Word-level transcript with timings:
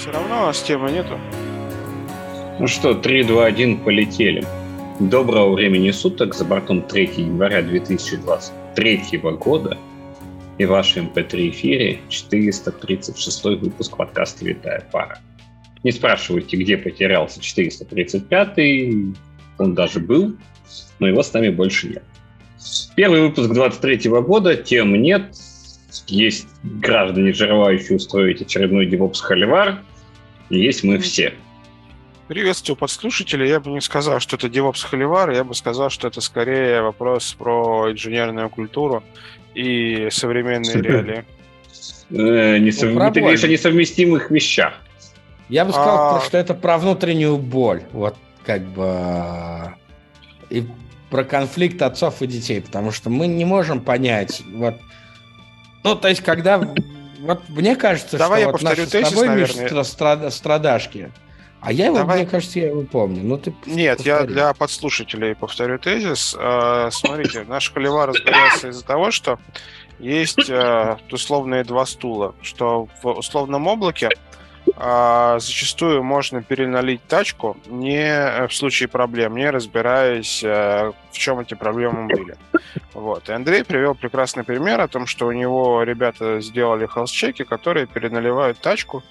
Все 0.00 0.12
равно 0.12 0.44
у 0.44 0.46
нас 0.46 0.62
темы 0.62 0.90
нету. 0.90 1.18
Ну 2.58 2.66
что, 2.66 2.94
3, 2.94 3.22
2, 3.24 3.44
1, 3.44 3.80
полетели. 3.84 4.42
Доброго 4.98 5.52
времени 5.52 5.90
суток, 5.90 6.34
за 6.34 6.46
бортом 6.46 6.80
3 6.80 7.10
января 7.18 7.60
2023 7.60 9.18
года 9.38 9.76
и 10.56 10.64
в 10.64 10.70
вашем 10.70 11.12
MP3 11.14 11.50
эфире 11.50 12.00
436 12.08 13.44
выпуск 13.44 13.94
подкаста 13.98 14.42
«Витая 14.46 14.88
пара». 14.90 15.18
Не 15.82 15.92
спрашивайте, 15.92 16.56
где 16.56 16.78
потерялся 16.78 17.38
435 17.38 18.56
он 19.58 19.74
даже 19.74 20.00
был, 20.00 20.34
но 20.98 21.08
его 21.08 21.22
с 21.22 21.30
нами 21.34 21.50
больше 21.50 21.88
нет. 21.88 22.04
Первый 22.96 23.20
выпуск 23.20 23.52
23 23.52 24.08
года, 24.22 24.56
тем 24.56 24.94
нет, 24.94 25.36
есть 26.06 26.48
граждане, 26.62 27.34
желающие 27.34 27.96
устроить 27.96 28.40
очередной 28.40 28.86
DevOps 28.86 29.20
холивар, 29.20 29.82
есть 30.50 30.84
мы 30.84 30.98
все. 30.98 31.34
Приветствую 32.28 32.76
подслушателей. 32.76 33.48
Я 33.48 33.60
бы 33.60 33.70
не 33.70 33.80
сказал, 33.80 34.20
что 34.20 34.36
это 34.36 34.46
DevOps 34.46 34.86
холивар, 34.86 35.30
я 35.30 35.42
бы 35.42 35.54
сказал, 35.54 35.90
что 35.90 36.08
это 36.08 36.20
скорее 36.20 36.82
вопрос 36.82 37.34
про 37.38 37.90
инженерную 37.90 38.50
культуру 38.50 39.02
и 39.54 40.08
современные 40.10 40.80
реалии. 40.80 41.24
Э, 42.10 42.58
не 42.58 42.70
сов... 42.70 42.92
ну, 42.92 43.12
Ты 43.12 43.20
говоришь 43.20 43.42
о 43.42 43.48
несовместимых 43.48 44.30
вещах. 44.30 44.74
Я 45.48 45.64
бы 45.64 45.72
сказал, 45.72 46.16
а... 46.16 46.20
что 46.20 46.38
это 46.38 46.54
про 46.54 46.78
внутреннюю 46.78 47.36
боль. 47.36 47.82
Вот 47.92 48.16
как 48.44 48.62
бы... 48.62 49.74
И 50.50 50.66
про 51.10 51.24
конфликт 51.24 51.82
отцов 51.82 52.22
и 52.22 52.26
детей, 52.28 52.60
потому 52.60 52.92
что 52.92 53.10
мы 53.10 53.26
не 53.26 53.44
можем 53.44 53.80
понять, 53.80 54.42
вот 54.52 54.76
ну, 55.82 55.96
то 55.96 56.08
есть, 56.08 56.22
когда... 56.22 56.60
Вот 57.20 57.48
мне 57.48 57.76
кажется, 57.76 58.16
Давай 58.18 58.40
что 58.40 58.48
я 58.48 58.52
вот 58.52 58.62
наши 58.62 58.86
тезис, 58.86 59.08
с 59.08 59.10
тобой, 59.10 59.28
наверное. 59.28 59.84
страд... 59.84 60.32
страдашки. 60.32 61.12
А 61.60 61.72
я 61.72 61.86
его, 61.86 61.98
Давай. 61.98 62.18
мне 62.22 62.26
кажется, 62.26 62.58
я 62.58 62.68
его 62.68 62.82
помню. 62.82 63.22
Ну, 63.22 63.36
ты 63.36 63.54
Нет, 63.66 63.98
повтори. 63.98 64.20
я 64.20 64.26
для 64.26 64.54
подслушателей 64.54 65.34
повторю 65.34 65.78
тезис. 65.78 66.34
Э, 66.38 66.88
смотрите, 66.90 67.44
наш 67.48 67.70
холивар 67.70 68.08
разбирается 68.08 68.68
из-за 68.68 68.84
того, 68.84 69.10
что 69.10 69.38
есть 69.98 70.48
э, 70.48 70.96
условные 71.10 71.62
два 71.64 71.84
стула, 71.84 72.34
что 72.40 72.88
в 73.02 73.08
условном 73.10 73.66
облаке 73.66 74.08
зачастую 75.40 76.02
можно 76.02 76.42
переналить 76.42 77.02
тачку 77.06 77.56
не 77.66 78.02
э, 78.02 78.46
в 78.46 78.54
случае 78.54 78.88
проблем, 78.88 79.36
не 79.36 79.50
разбираясь, 79.50 80.42
э, 80.42 80.92
в 81.10 81.18
чем 81.18 81.40
эти 81.40 81.54
проблемы 81.54 82.06
были. 82.06 82.36
Вот. 82.94 83.28
И 83.28 83.32
Андрей 83.32 83.64
привел 83.64 83.94
прекрасный 83.94 84.44
пример 84.44 84.80
о 84.80 84.88
том, 84.88 85.06
что 85.06 85.26
у 85.26 85.32
него 85.32 85.82
ребята 85.82 86.40
сделали 86.40 86.86
хелс-чеки, 86.86 87.44
которые 87.44 87.86
переналивают 87.86 88.58
тачку, 88.58 89.02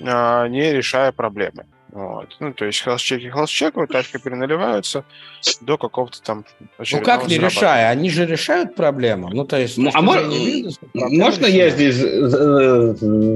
а, 0.00 0.46
не 0.48 0.72
решая 0.72 1.12
проблемы. 1.12 1.66
Вот. 1.94 2.36
Ну, 2.40 2.52
то 2.52 2.64
есть 2.64 2.82
хелс-чеки 2.82 3.30
хелс-чекают, 3.30 3.92
тачка 3.92 4.18
переналиваются 4.18 5.04
до 5.60 5.78
какого-то 5.78 6.20
там 6.20 6.44
Ну, 6.90 7.00
как 7.00 7.28
не 7.28 7.38
решая? 7.38 7.88
Они 7.88 8.10
же 8.10 8.26
решают 8.26 8.74
проблему. 8.74 9.30
Ну, 9.32 9.44
то 9.44 9.60
есть... 9.60 9.78
Ну, 9.78 9.92
а 9.94 10.02
мож... 10.02 10.24
бизнеса, 10.24 10.80
можно 10.92 11.46
решают. 11.46 11.54
я 11.54 11.70
здесь 11.70 11.94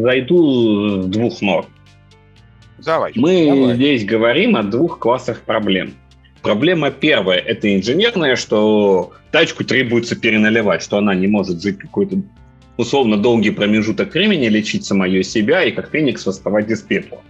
зайду 0.03 1.03
с 1.03 1.07
двух 1.07 1.41
ног? 1.41 1.67
Давай. 2.79 3.13
Мы 3.15 3.47
Давай. 3.47 3.75
здесь 3.77 4.05
говорим 4.05 4.57
о 4.57 4.65
двух 4.65 4.99
классах 4.99 5.43
проблем. 5.43 5.95
Проблема 6.43 6.91
первая– 6.91 7.39
это 7.47 7.73
инженерная, 7.73 8.35
что 8.35 9.13
тачку 9.31 9.63
требуется 9.63 10.17
переналивать, 10.17 10.83
что 10.83 10.99
она 10.99 11.15
не 11.15 11.29
может 11.29 11.63
жить 11.63 11.79
какой-то 11.79 12.17
условно 12.77 13.17
долгий 13.19 13.53
промежуток 13.53 14.15
времени, 14.15 14.49
лечить 14.49 14.85
самое 14.85 15.23
себя 15.23 15.63
и 15.63 15.71
как 15.71 15.93
феникс 15.93 16.27
восставать 16.27 16.69
из 16.71 16.83
пепла. 16.83 17.21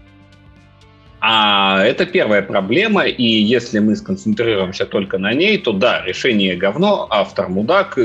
А 1.20 1.82
это 1.84 2.06
первая 2.06 2.42
проблема, 2.42 3.06
и 3.06 3.24
если 3.24 3.80
мы 3.80 3.96
сконцентрируемся 3.96 4.86
только 4.86 5.18
на 5.18 5.32
ней, 5.32 5.58
то 5.58 5.72
да, 5.72 6.04
решение 6.04 6.56
говно, 6.56 7.08
автор 7.10 7.48
мудак, 7.48 7.98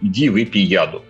иди 0.00 0.28
выпей 0.30 0.62
яду. 0.62 1.02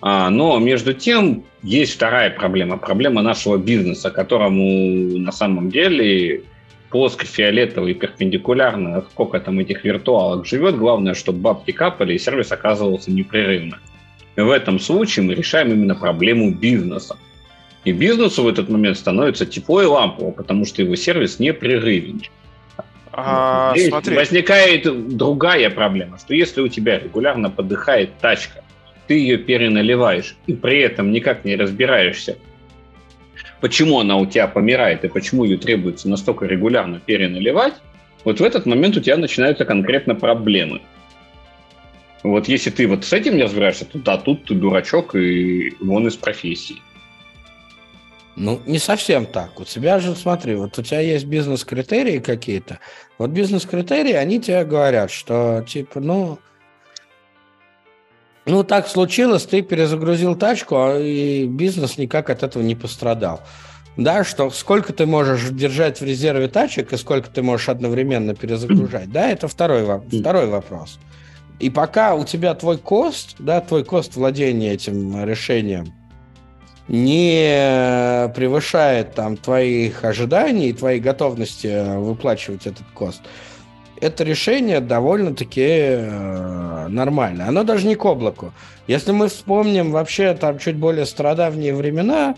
А, 0.00 0.30
но 0.30 0.58
между 0.58 0.94
тем 0.94 1.44
есть 1.62 1.94
вторая 1.94 2.30
проблема, 2.30 2.78
проблема 2.78 3.22
нашего 3.22 3.56
бизнеса, 3.58 4.10
которому 4.10 5.18
на 5.18 5.32
самом 5.32 5.70
деле 5.70 6.42
плоско 6.90 7.26
фиолетовый 7.26 7.94
перпендикулярно, 7.94 9.04
сколько 9.10 9.40
там 9.40 9.58
этих 9.58 9.84
виртуалок 9.84 10.46
живет, 10.46 10.76
главное, 10.76 11.14
чтобы 11.14 11.40
бабки 11.40 11.72
капали 11.72 12.14
и 12.14 12.18
сервис 12.18 12.52
оказывался 12.52 13.10
непрерывно. 13.10 13.78
И 14.36 14.40
в 14.40 14.50
этом 14.50 14.78
случае 14.78 15.24
мы 15.24 15.34
решаем 15.34 15.72
именно 15.72 15.94
проблему 15.94 16.52
бизнеса. 16.52 17.16
И 17.86 17.92
бизнесу 17.92 18.42
в 18.42 18.48
этот 18.48 18.68
момент 18.68 18.98
становится 18.98 19.46
тепло 19.46 19.80
и 19.80 19.86
лампово, 19.86 20.32
потому 20.32 20.64
что 20.64 20.82
его 20.82 20.96
сервис 20.96 21.38
непрерывен. 21.38 22.20
А, 23.12 23.72
Здесь 23.76 23.90
смотри. 23.90 24.16
возникает 24.16 25.16
другая 25.16 25.70
проблема, 25.70 26.18
что 26.18 26.34
если 26.34 26.62
у 26.62 26.68
тебя 26.68 26.98
регулярно 26.98 27.48
подыхает 27.48 28.18
тачка, 28.18 28.64
ты 29.06 29.14
ее 29.14 29.38
переналиваешь 29.38 30.34
и 30.48 30.52
при 30.52 30.80
этом 30.80 31.12
никак 31.12 31.44
не 31.44 31.54
разбираешься, 31.54 32.36
почему 33.60 34.00
она 34.00 34.16
у 34.16 34.26
тебя 34.26 34.48
помирает 34.48 35.04
и 35.04 35.08
почему 35.08 35.44
ее 35.44 35.56
требуется 35.56 36.08
настолько 36.08 36.46
регулярно 36.46 36.98
переналивать, 36.98 37.74
вот 38.24 38.40
в 38.40 38.42
этот 38.42 38.66
момент 38.66 38.96
у 38.96 39.00
тебя 39.00 39.16
начинаются 39.16 39.64
конкретно 39.64 40.16
проблемы. 40.16 40.82
Вот 42.24 42.48
если 42.48 42.70
ты 42.70 42.88
вот 42.88 43.04
с 43.04 43.12
этим 43.12 43.36
не 43.36 43.44
разбираешься, 43.44 43.84
то 43.84 43.96
да, 44.00 44.18
тут 44.18 44.46
ты 44.46 44.54
дурачок 44.54 45.14
и 45.14 45.76
вон 45.80 46.08
из 46.08 46.16
профессии. 46.16 46.82
Ну, 48.36 48.60
не 48.66 48.78
совсем 48.78 49.24
так. 49.24 49.58
У 49.58 49.64
тебя 49.64 49.98
же, 49.98 50.14
смотри, 50.14 50.56
вот 50.56 50.78
у 50.78 50.82
тебя 50.82 51.00
есть 51.00 51.24
бизнес-критерии 51.24 52.18
какие-то. 52.18 52.80
Вот 53.16 53.30
бизнес-критерии, 53.30 54.12
они 54.12 54.40
тебе 54.40 54.62
говорят, 54.64 55.10
что, 55.10 55.64
типа, 55.66 56.00
ну, 56.00 56.38
ну, 58.44 58.62
так 58.62 58.88
случилось, 58.88 59.46
ты 59.46 59.62
перезагрузил 59.62 60.36
тачку, 60.36 60.76
а 60.76 60.98
и 60.98 61.46
бизнес 61.46 61.96
никак 61.96 62.28
от 62.28 62.42
этого 62.42 62.62
не 62.62 62.74
пострадал. 62.74 63.40
Да, 63.96 64.22
что 64.22 64.50
сколько 64.50 64.92
ты 64.92 65.06
можешь 65.06 65.48
держать 65.48 66.02
в 66.02 66.04
резерве 66.04 66.48
тачек 66.48 66.92
и 66.92 66.98
сколько 66.98 67.30
ты 67.30 67.42
можешь 67.42 67.70
одновременно 67.70 68.34
перезагружать, 68.34 69.10
да, 69.10 69.30
это 69.30 69.48
второй, 69.48 69.86
второй 70.10 70.46
вопрос. 70.46 70.98
И 71.58 71.70
пока 71.70 72.14
у 72.14 72.26
тебя 72.26 72.52
твой 72.54 72.76
кост, 72.76 73.36
да, 73.38 73.62
твой 73.62 73.82
кост 73.82 74.14
владения 74.14 74.74
этим 74.74 75.24
решением– 75.24 75.94
не 76.88 78.30
превышает 78.34 79.14
там 79.14 79.36
твоих 79.36 80.04
ожиданий 80.04 80.68
и 80.68 80.72
твоей 80.72 81.00
готовности 81.00 81.96
выплачивать 81.98 82.66
этот 82.66 82.86
кост, 82.94 83.22
это 84.00 84.24
решение 84.24 84.80
довольно-таки 84.80 85.66
э, 85.66 86.86
нормально. 86.88 87.48
Оно 87.48 87.64
даже 87.64 87.86
не 87.86 87.94
к 87.94 88.04
облаку. 88.04 88.52
Если 88.86 89.12
мы 89.12 89.28
вспомним 89.28 89.90
вообще 89.90 90.34
там 90.34 90.58
чуть 90.58 90.76
более 90.76 91.06
страдавние 91.06 91.74
времена, 91.74 92.34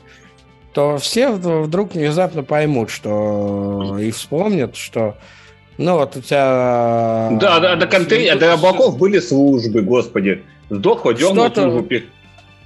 то 0.72 0.98
все 0.98 1.30
вдруг 1.30 1.94
внезапно 1.94 2.42
поймут, 2.42 2.90
что 2.90 3.98
и 4.00 4.10
вспомнят, 4.12 4.76
что 4.76 5.16
ну 5.78 5.94
вот 5.94 6.16
у 6.16 6.20
тебя... 6.20 7.30
Да, 7.40 7.60
да, 7.60 7.76
до, 7.76 7.86
контей... 7.86 8.34
до 8.36 8.54
облаков 8.54 8.98
были 8.98 9.18
службы, 9.20 9.82
господи. 9.82 10.42
Сдох, 10.70 11.02
дернул 11.14 11.50
службу 11.52 11.88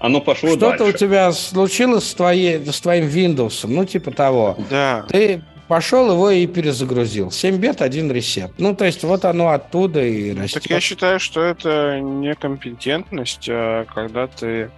оно 0.02 0.20
пошло 0.20 0.50
Что-то 0.50 0.78
дальше. 0.78 0.94
у 0.94 0.98
тебя 0.98 1.32
случилось 1.32 2.08
с, 2.10 2.14
твоей, 2.14 2.64
с 2.66 2.80
твоим 2.80 3.06
Windows, 3.06 3.64
ну 3.68 3.84
типа 3.84 4.10
того. 4.10 4.56
Да. 4.68 5.06
Ты 5.08 5.42
пошел 5.68 6.10
его 6.10 6.28
и 6.30 6.44
перезагрузил. 6.48 7.30
7 7.30 7.56
бет, 7.56 7.80
один 7.80 8.10
ресет. 8.10 8.50
Ну, 8.58 8.74
то 8.74 8.84
есть 8.84 9.04
вот 9.04 9.24
оно 9.24 9.50
оттуда 9.50 10.04
и 10.04 10.34
растет. 10.34 10.64
Так 10.64 10.70
я 10.70 10.80
считаю, 10.80 11.20
что 11.20 11.40
это 11.40 12.00
некомпетентность, 12.00 13.46
а 13.48 13.84
когда 13.84 14.26
ты 14.26 14.70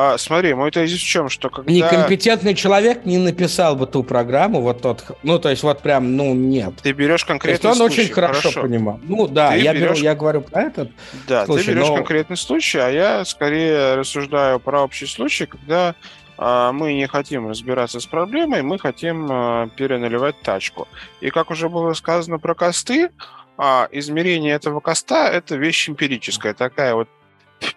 а, 0.00 0.16
смотри, 0.16 0.54
мой 0.54 0.70
тезис 0.70 1.00
в 1.00 1.04
чем, 1.04 1.28
что 1.28 1.50
когда... 1.50 1.72
Некомпетентный 1.72 2.54
человек 2.54 3.04
не 3.04 3.18
написал 3.18 3.74
бы 3.74 3.84
ту 3.84 4.04
программу, 4.04 4.60
вот 4.60 4.80
тот, 4.80 5.04
ну, 5.24 5.40
то 5.40 5.48
есть 5.48 5.64
вот 5.64 5.82
прям, 5.82 6.16
ну, 6.16 6.34
нет. 6.34 6.74
Ты 6.84 6.92
берешь 6.92 7.24
конкретный 7.24 7.70
есть 7.70 7.80
он 7.80 7.88
случай, 7.88 8.02
очень 8.02 8.12
хорошо, 8.12 8.40
хорошо 8.42 8.62
понимал. 8.62 9.00
Ну, 9.02 9.26
да, 9.26 9.54
я, 9.54 9.74
берешь... 9.74 9.96
беру, 9.96 10.04
я 10.04 10.14
говорю 10.14 10.42
про 10.42 10.62
этот 10.62 10.92
Да, 11.26 11.46
случай, 11.46 11.64
ты 11.64 11.72
берешь 11.72 11.88
но... 11.88 11.96
конкретный 11.96 12.36
случай, 12.36 12.78
а 12.78 12.88
я 12.90 13.24
скорее 13.24 13.96
рассуждаю 13.96 14.60
про 14.60 14.82
общий 14.84 15.06
случай, 15.06 15.46
когда 15.46 15.96
а, 16.36 16.70
мы 16.70 16.94
не 16.94 17.08
хотим 17.08 17.48
разбираться 17.48 17.98
с 17.98 18.06
проблемой, 18.06 18.62
мы 18.62 18.78
хотим 18.78 19.26
а, 19.28 19.68
переналивать 19.76 20.40
тачку. 20.42 20.86
И 21.20 21.30
как 21.30 21.50
уже 21.50 21.68
было 21.68 21.92
сказано 21.94 22.38
про 22.38 22.54
косты, 22.54 23.10
а 23.56 23.88
измерение 23.90 24.54
этого 24.54 24.78
коста– 24.78 25.28
это 25.32 25.56
вещь 25.56 25.88
эмпирическая, 25.88 26.54
такая 26.54 26.94
вот 26.94 27.08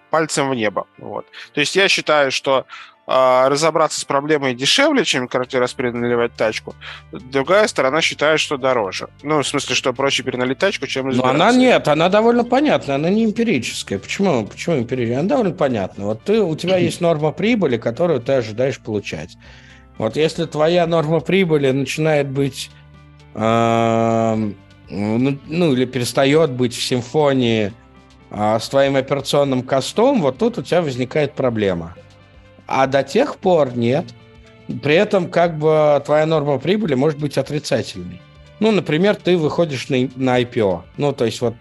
пальцем 0.09 0.49
в 0.49 0.55
небо. 0.55 0.87
Вот. 0.97 1.25
То 1.53 1.59
есть 1.59 1.75
я 1.75 1.87
считаю, 1.87 2.31
что 2.31 2.65
э, 3.07 3.47
разобраться 3.47 3.99
с 3.99 4.05
проблемой 4.05 4.53
дешевле, 4.53 5.05
чем 5.05 5.27
раз 5.59 5.73
переналивать 5.73 6.33
тачку. 6.33 6.75
Другая 7.11 7.67
сторона 7.67 8.01
считает, 8.01 8.39
что 8.39 8.57
дороже. 8.57 9.07
Ну, 9.23 9.41
в 9.41 9.47
смысле, 9.47 9.75
что 9.75 9.93
проще 9.93 10.23
переналить 10.23 10.57
тачку, 10.57 10.87
чем 10.87 11.09
Но 11.09 11.25
она 11.25 11.51
нет, 11.51 11.87
она 11.87 12.09
довольно 12.09 12.43
понятная, 12.43 12.95
она 12.95 13.09
не 13.09 13.25
эмпирическая. 13.25 13.99
Почему? 13.99 14.45
Почему 14.45 14.79
эмпирическая? 14.79 15.19
Она 15.19 15.29
довольно 15.29 15.53
понятна. 15.53 16.05
Вот 16.05 16.23
ты, 16.23 16.41
у 16.41 16.55
тебя 16.55 16.77
есть 16.77 17.01
норма 17.01 17.31
прибыли, 17.31 17.77
которую 17.77 18.21
ты 18.21 18.33
ожидаешь 18.33 18.79
получать. 18.79 19.37
Вот 19.97 20.15
если 20.15 20.45
твоя 20.45 20.87
норма 20.87 21.19
прибыли 21.19 21.71
начинает 21.71 22.27
быть, 22.27 22.71
э, 23.35 24.51
ну 24.89 25.73
или 25.73 25.85
перестает 25.85 26.51
быть 26.51 26.75
в 26.75 26.81
симфонии 26.81 27.71
э, 28.31 28.59
с 28.59 28.67
твоим 28.69 28.95
операционным 28.95 29.61
костом, 29.61 30.21
вот 30.21 30.37
тут 30.39 30.57
у 30.57 30.63
тебя 30.63 30.81
возникает 30.81 31.33
проблема. 31.33 31.95
А 32.67 32.87
до 32.87 33.03
тех 33.03 33.37
пор 33.37 33.77
нет. 33.77 34.05
При 34.81 34.95
этом 34.95 35.29
как 35.29 35.57
бы 35.57 36.01
твоя 36.05 36.25
норма 36.25 36.57
прибыли 36.57 36.95
может 36.95 37.19
быть 37.19 37.37
отрицательной. 37.37 38.21
Ну, 38.59 38.71
например, 38.71 39.15
ты 39.15 39.37
выходишь 39.37 39.89
на, 39.89 40.09
на 40.15 40.41
IPO. 40.41 40.81
Ну, 40.97 41.13
то 41.13 41.25
есть 41.25 41.41
вот 41.41 41.55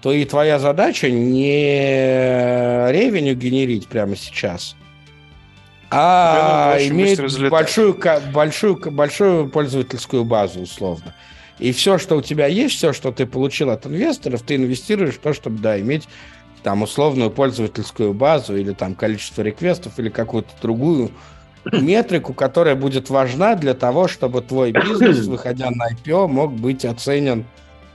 то 0.00 0.12
и 0.12 0.24
твоя 0.24 0.58
задача 0.58 1.10
не 1.10 2.90
ревеню 2.90 3.34
генерить 3.34 3.88
прямо 3.88 4.16
сейчас, 4.16 4.76
а 5.90 6.76
иметь 6.80 7.20
большую, 7.50 7.98
большую, 8.32 8.76
большую 8.90 9.48
пользовательскую 9.48 10.24
базу, 10.24 10.60
условно. 10.60 11.14
И 11.58 11.72
все, 11.72 11.98
что 11.98 12.16
у 12.16 12.22
тебя 12.22 12.46
есть, 12.46 12.76
все, 12.76 12.92
что 12.92 13.12
ты 13.12 13.26
получил 13.26 13.70
от 13.70 13.86
инвесторов, 13.86 14.42
ты 14.42 14.56
инвестируешь 14.56 15.14
в 15.14 15.18
то, 15.18 15.32
чтобы, 15.32 15.58
да, 15.58 15.78
иметь 15.80 16.08
там 16.62 16.82
условную 16.82 17.30
пользовательскую 17.30 18.12
базу 18.12 18.56
или 18.56 18.72
там 18.72 18.94
количество 18.94 19.42
реквестов 19.42 19.98
или 19.98 20.08
какую-то 20.08 20.50
другую 20.60 21.10
метрику, 21.72 22.32
которая 22.34 22.74
будет 22.74 23.10
важна 23.10 23.54
для 23.54 23.74
того, 23.74 24.08
чтобы 24.08 24.42
твой 24.42 24.72
бизнес, 24.72 25.18
выходя 25.26 25.70
на 25.70 25.90
IPO, 25.90 26.28
мог 26.28 26.52
быть 26.52 26.84
оценен 26.84 27.44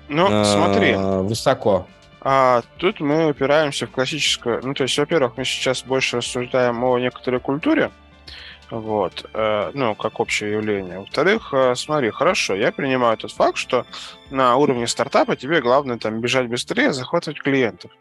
ну, 0.10 0.28
э, 0.30 0.46
смотри. 0.46 0.96
высоко. 0.96 1.88
А 2.22 2.62
тут 2.78 3.02
мы 3.02 3.30
упираемся 3.30 3.86
в 3.86 3.92
классическую... 3.92 4.62
Ну, 4.64 4.74
то 4.74 4.84
есть, 4.84 4.98
во-первых, 4.98 5.34
мы 5.36 5.44
сейчас 5.44 5.84
больше 5.84 6.18
рассуждаем 6.18 6.82
о 6.84 6.98
некоторой 6.98 7.42
культуре, 7.42 7.92
вот, 8.74 9.30
э, 9.36 9.72
ну, 9.76 9.94
как 9.94 10.20
общее 10.20 10.54
явление. 10.54 11.00
Во-вторых, 11.00 11.54
э, 11.54 11.76
смотри, 11.76 12.10
хорошо, 12.10 12.56
я 12.56 12.72
принимаю 12.72 13.16
тот 13.18 13.32
факт, 13.32 13.58
что 13.58 13.86
на 14.32 14.56
уровне 14.56 14.88
стартапа 14.88 15.36
тебе 15.36 15.62
главное 15.62 16.00
там 16.00 16.20
бежать 16.22 16.48
быстрее, 16.48 16.92
захватывать 16.92 17.40
клиентов. 17.40 17.92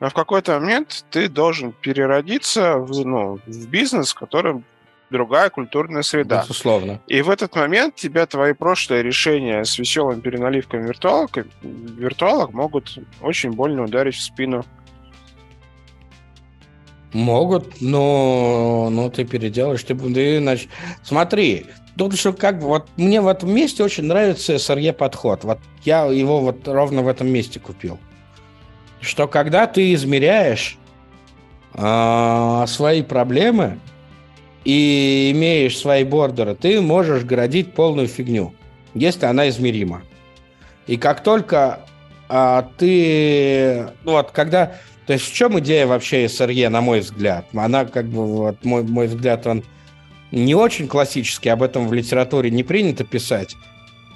Но 0.00 0.08
в 0.08 0.14
какой-то 0.14 0.58
момент 0.58 1.04
ты 1.10 1.28
должен 1.28 1.72
переродиться 1.72 2.78
в, 2.78 3.06
ну, 3.06 3.40
в 3.44 3.68
бизнес, 3.68 4.14
который 4.14 4.62
другая 5.10 5.50
культурная 5.50 6.00
среда. 6.00 6.40
Безусловно. 6.40 6.98
И 7.08 7.20
в 7.20 7.28
этот 7.28 7.54
момент 7.54 7.96
тебя 7.96 8.24
твои 8.24 8.54
прошлые 8.54 9.02
решения 9.02 9.64
с 9.66 9.78
веселым 9.78 10.22
переналивком 10.22 10.86
виртуалок, 10.86 11.46
виртуалок 11.60 12.54
могут 12.54 12.98
очень 13.20 13.52
больно 13.52 13.84
ударить 13.84 14.14
в 14.14 14.22
спину. 14.22 14.64
Могут, 17.12 17.80
но, 17.80 18.88
но 18.90 19.10
ты 19.10 19.24
переделаешь, 19.24 19.82
ты, 19.84 19.94
ты 19.94 20.40
значит, 20.40 20.70
смотри, 21.02 21.66
тут 21.96 22.18
что 22.18 22.32
как 22.32 22.62
вот 22.62 22.88
мне 22.96 23.20
в 23.20 23.28
этом 23.28 23.54
месте 23.54 23.84
очень 23.84 24.04
нравится 24.04 24.54
SRE 24.54 24.92
подход. 24.92 25.44
Вот 25.44 25.58
я 25.84 26.04
его 26.06 26.40
вот 26.40 26.66
ровно 26.66 27.02
в 27.02 27.08
этом 27.08 27.28
месте 27.28 27.60
купил. 27.60 27.98
Что 29.00 29.28
когда 29.28 29.66
ты 29.66 29.92
измеряешь 29.92 30.78
э, 31.74 32.64
свои 32.66 33.02
проблемы, 33.02 33.78
и 34.64 35.30
имеешь 35.32 35.78
свои 35.78 36.04
бордеры, 36.04 36.54
ты 36.54 36.80
можешь 36.80 37.24
градить 37.24 37.74
полную 37.74 38.06
фигню, 38.06 38.54
если 38.94 39.26
она 39.26 39.48
измерима. 39.48 40.02
И 40.86 40.96
как 40.96 41.22
только 41.22 41.80
а, 42.28 42.68
ты... 42.78 43.88
Ну 44.04 44.12
вот, 44.12 44.30
когда... 44.30 44.76
То 45.06 45.14
есть 45.14 45.26
в 45.26 45.34
чем 45.34 45.58
идея 45.58 45.86
вообще 45.86 46.26
SRE, 46.26 46.68
на 46.68 46.80
мой 46.80 47.00
взгляд? 47.00 47.46
Она 47.54 47.84
как 47.84 48.06
бы, 48.06 48.26
вот 48.26 48.64
мой, 48.64 48.82
мой 48.82 49.08
взгляд, 49.08 49.46
он 49.46 49.64
не 50.30 50.54
очень 50.54 50.88
классический, 50.88 51.48
об 51.48 51.62
этом 51.62 51.88
в 51.88 51.92
литературе 51.92 52.50
не 52.50 52.62
принято 52.62 53.04
писать. 53.04 53.56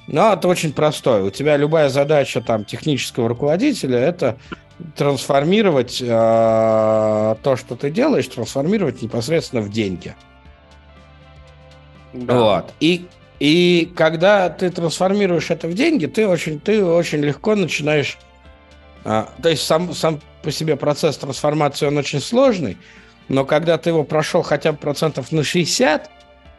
Но 0.06 0.32
это 0.32 0.46
очень 0.48 0.72
простое. 0.72 1.24
У 1.24 1.30
тебя 1.30 1.56
любая 1.56 1.88
задача 1.88 2.40
там 2.40 2.64
технического 2.64 3.28
руководителя 3.28 3.98
это 3.98 4.38
трансформировать 4.94 6.00
э, 6.00 6.06
то, 6.06 7.56
что 7.56 7.76
ты 7.76 7.90
делаешь, 7.90 8.28
трансформировать 8.28 9.02
непосредственно 9.02 9.62
в 9.62 9.70
деньги. 9.70 10.14
Да. 12.12 12.38
Вот. 12.38 12.74
И, 12.78 13.06
и 13.40 13.92
когда 13.96 14.48
ты 14.48 14.70
трансформируешь 14.70 15.50
это 15.50 15.66
в 15.66 15.74
деньги, 15.74 16.06
ты 16.06 16.26
очень, 16.26 16.60
ты 16.60 16.84
очень 16.84 17.20
легко 17.20 17.54
начинаешь... 17.54 18.18
А, 19.04 19.30
то 19.42 19.48
есть 19.48 19.62
сам, 19.64 19.92
сам 19.94 20.20
по 20.46 20.52
себе 20.52 20.76
процесс 20.76 21.16
трансформации, 21.16 21.86
он 21.86 21.98
очень 21.98 22.20
сложный, 22.20 22.78
но 23.26 23.44
когда 23.44 23.78
ты 23.78 23.90
его 23.90 24.04
прошел 24.04 24.42
хотя 24.42 24.70
бы 24.70 24.78
процентов 24.78 25.32
на 25.32 25.42
60, 25.42 26.08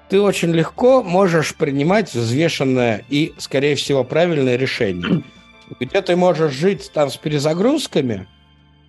ты 0.10 0.19
очень 0.19 0.51
легко 0.51 1.01
можешь 1.01 1.56
принимать 1.56 2.13
взвешенное 2.13 3.06
и, 3.07 3.34
скорее 3.38 3.75
всего, 3.75 4.04
правильное 4.04 4.57
решение. 4.57 5.24
Где 5.80 6.01
ты 6.01 6.18
можешь 6.18 6.51
жить 6.51 6.92
там 6.94 7.10
с 7.10 7.16
перезагрузками, 7.16 8.28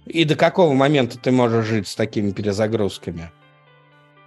и 0.05 0.25
до 0.25 0.35
какого 0.35 0.75
момента 0.75 1.17
ты 1.17 1.31
можешь 1.31 1.67
жить 1.67 1.87
с 1.87 1.95
такими 1.95 2.33
перезагрузками, 2.33 3.31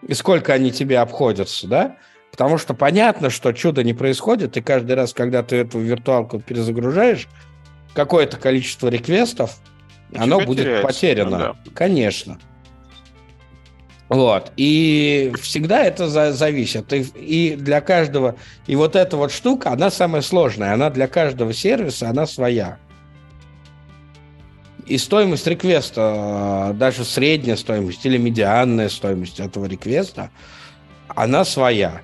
и 0.08 0.14
сколько 0.14 0.54
они 0.54 0.72
тебе 0.72 1.00
обходятся, 1.00 1.68
да? 1.68 1.98
Потому 2.32 2.58
что 2.58 2.74
понятно, 2.74 3.30
что 3.30 3.52
чудо 3.52 3.84
не 3.84 3.94
происходит, 3.94 4.56
и 4.56 4.62
каждый 4.62 4.96
раз, 4.96 5.14
когда 5.14 5.44
ты 5.44 5.58
эту 5.58 5.80
виртуалку 5.80 6.40
перезагружаешь, 6.40 7.28
какое-то 7.94 8.38
количество 8.38 8.88
реквестов, 8.88 9.58
оно 10.16 10.42
будет 10.42 10.66
теряется. 10.66 10.88
потеряно. 10.88 11.30
Ну, 11.30 11.38
да. 11.38 11.56
Конечно. 11.74 12.40
Вот. 14.10 14.52
И 14.58 15.32
всегда 15.42 15.84
это 15.86 16.10
за, 16.10 16.34
зависит. 16.34 16.92
И, 16.92 17.02
и 17.16 17.56
для 17.56 17.80
каждого... 17.80 18.36
И 18.68 18.76
вот 18.76 18.98
эта 18.98 19.16
вот 19.16 19.32
штука, 19.32 19.72
она 19.72 19.90
самая 19.90 20.22
сложная. 20.22 20.74
Она 20.74 20.90
для 20.90 21.08
каждого 21.08 21.54
сервиса, 21.54 22.10
она 22.10 22.28
своя. 22.28 22.78
И 24.86 24.98
стоимость 24.98 25.48
реквеста, 25.48 26.76
даже 26.78 27.06
средняя 27.06 27.56
стоимость 27.56 28.06
или 28.06 28.18
медианная 28.18 28.90
стоимость 28.90 29.40
этого 29.40 29.66
реквеста, 29.66 30.30
она 31.08 31.46
своя. 31.46 32.02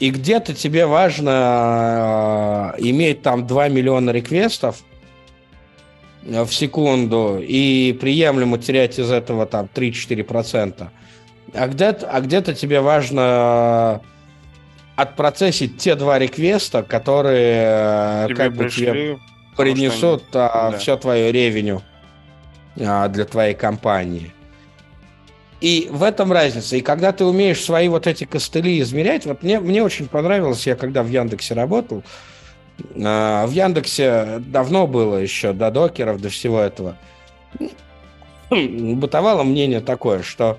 И 0.00 0.10
где-то 0.10 0.54
тебе 0.54 0.84
важно 0.84 2.74
э, 2.76 2.80
иметь 2.80 3.22
там 3.22 3.46
2 3.46 3.68
миллиона 3.68 4.10
реквестов 4.10 4.80
э, 4.80 4.93
в 6.24 6.48
секунду 6.50 7.38
и 7.40 7.96
приемлемо 8.00 8.58
терять 8.58 8.98
из 8.98 9.10
этого 9.10 9.46
там 9.46 9.68
3-4%. 9.74 10.88
А 11.52 11.68
где-то, 11.68 12.08
а 12.08 12.20
где-то 12.20 12.54
тебе 12.54 12.80
важно 12.80 14.00
отпроцессить 14.96 15.76
те 15.78 15.94
два 15.94 16.18
реквеста, 16.18 16.82
которые 16.82 18.26
тебе 18.26 18.36
как 18.36 18.54
бы 18.54 18.70
тебе 18.70 19.18
принесут 19.56 20.24
а, 20.34 20.70
да. 20.72 20.78
все 20.78 20.96
твое 20.96 21.30
ревеню 21.30 21.82
а, 22.80 23.08
для 23.08 23.24
твоей 23.24 23.54
компании. 23.54 24.32
И 25.60 25.88
в 25.90 26.02
этом 26.02 26.32
разница. 26.32 26.76
И 26.76 26.80
когда 26.80 27.12
ты 27.12 27.24
умеешь 27.24 27.62
свои 27.62 27.88
вот 27.88 28.06
эти 28.06 28.24
костыли 28.24 28.80
измерять, 28.80 29.24
вот 29.26 29.42
мне, 29.42 29.60
мне 29.60 29.82
очень 29.82 30.08
понравилось, 30.08 30.66
я 30.66 30.74
когда 30.74 31.02
в 31.02 31.08
Яндексе 31.08 31.54
работал, 31.54 31.98
э, 31.98 32.02
в 32.78 33.50
Яндексе 33.50 34.42
давно 34.46 34.86
было 34.86 35.16
еще, 35.16 35.52
до 35.52 35.70
докеров, 35.70 36.20
до 36.20 36.28
всего 36.28 36.60
этого, 36.60 36.96
бытовало 38.50 39.42
мнение 39.42 39.80
такое, 39.80 40.22
что 40.22 40.58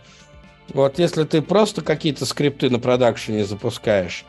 вот 0.73 0.97
если 0.99 1.23
ты 1.23 1.41
просто 1.41 1.81
какие-то 1.81 2.25
скрипты 2.25 2.69
на 2.69 2.79
продакшене 2.79 3.45
запускаешь, 3.45 4.25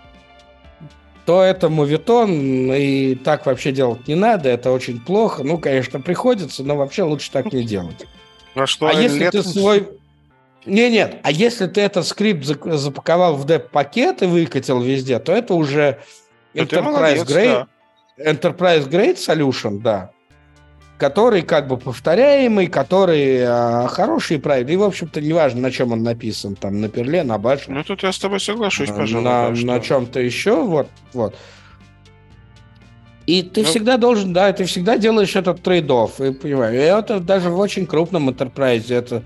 то 1.25 1.43
это 1.43 1.69
мувитон, 1.69 2.73
и 2.73 3.17
так 3.17 3.47
вообще 3.47 3.73
делать 3.73 4.07
не 4.07 4.15
надо, 4.15 4.49
это 4.49 4.71
очень 4.71 5.01
плохо. 5.01 5.43
Ну, 5.43 5.59
конечно, 5.59 6.01
приходится, 6.01 6.63
но 6.63 6.77
вообще 6.77 7.03
лучше 7.03 7.33
так 7.33 7.53
не 7.53 7.65
делать. 7.65 8.07
А, 8.55 8.67
что, 8.67 8.87
а 8.87 8.93
если 8.93 9.21
летом... 9.21 9.43
ты 9.43 9.49
свой 9.49 9.89
не, 10.67 10.91
нет, 10.91 11.21
а 11.23 11.31
если 11.31 11.69
ты 11.69 11.81
этот 11.81 12.07
скрипт 12.07 12.45
запаковал 12.45 13.37
в 13.37 13.45
deb-пакет 13.45 14.23
и 14.23 14.27
выкатил 14.27 14.81
везде, 14.81 15.21
то 15.21 15.33
это 15.33 15.55
уже 15.55 16.01
Enterprise, 16.55 16.83
молодец, 16.83 17.29
Grade, 17.29 17.45
да. 17.45 17.69
Enterprise 18.19 18.89
Grade 18.89 19.17
Solution, 19.17 19.81
да, 19.81 20.11
который 20.99 21.43
как 21.43 21.69
бы 21.69 21.77
повторяемый, 21.77 22.67
который 22.67 23.43
а, 23.45 23.87
хороший 23.89 24.39
и 24.39 24.41
правильный. 24.41 24.75
И, 24.75 24.77
в 24.77 24.83
общем-то, 24.83 25.21
неважно, 25.21 25.61
на 25.61 25.71
чем 25.71 25.93
он 25.93 26.03
написан, 26.03 26.55
там, 26.55 26.81
на 26.81 26.89
Perl 26.89 27.12
е, 27.12 27.23
на 27.23 27.39
bash 27.39 27.63
е. 27.63 27.75
Ну, 27.75 27.85
тут 27.85 28.03
я 28.03 28.13
с 28.13 28.19
тобой 28.19 28.41
соглашусь, 28.41 28.91
пожалуй. 28.91 29.25
На, 29.25 29.51
да, 29.51 29.73
на 29.75 29.81
чем-то 29.81 30.21
еще, 30.21 30.63
вот, 30.63 30.89
вот. 31.13 31.37
И 33.27 33.43
ты 33.43 33.63
ну, 33.63 33.67
всегда 33.67 33.97
должен, 33.97 34.33
да, 34.33 34.53
ты 34.53 34.65
всегда 34.65 34.97
делаешь 34.99 35.35
этот 35.35 35.61
trade-off, 35.61 36.29
и 36.29 36.33
понимаешь, 36.33 36.75
и 36.75 36.79
это 36.79 37.19
даже 37.19 37.51
в 37.51 37.59
очень 37.59 37.85
крупном 37.85 38.31
enterprise, 38.31 38.95
это 38.95 39.25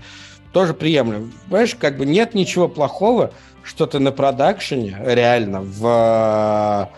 тоже 0.51 0.73
приемлемо. 0.73 1.29
Понимаешь, 1.45 1.75
как 1.75 1.97
бы 1.97 2.05
нет 2.05 2.33
ничего 2.33 2.67
плохого, 2.67 3.31
что 3.63 3.85
ты 3.85 3.99
на 3.99 4.11
продакшене 4.11 4.97
реально 5.05 5.61
в 5.61 6.89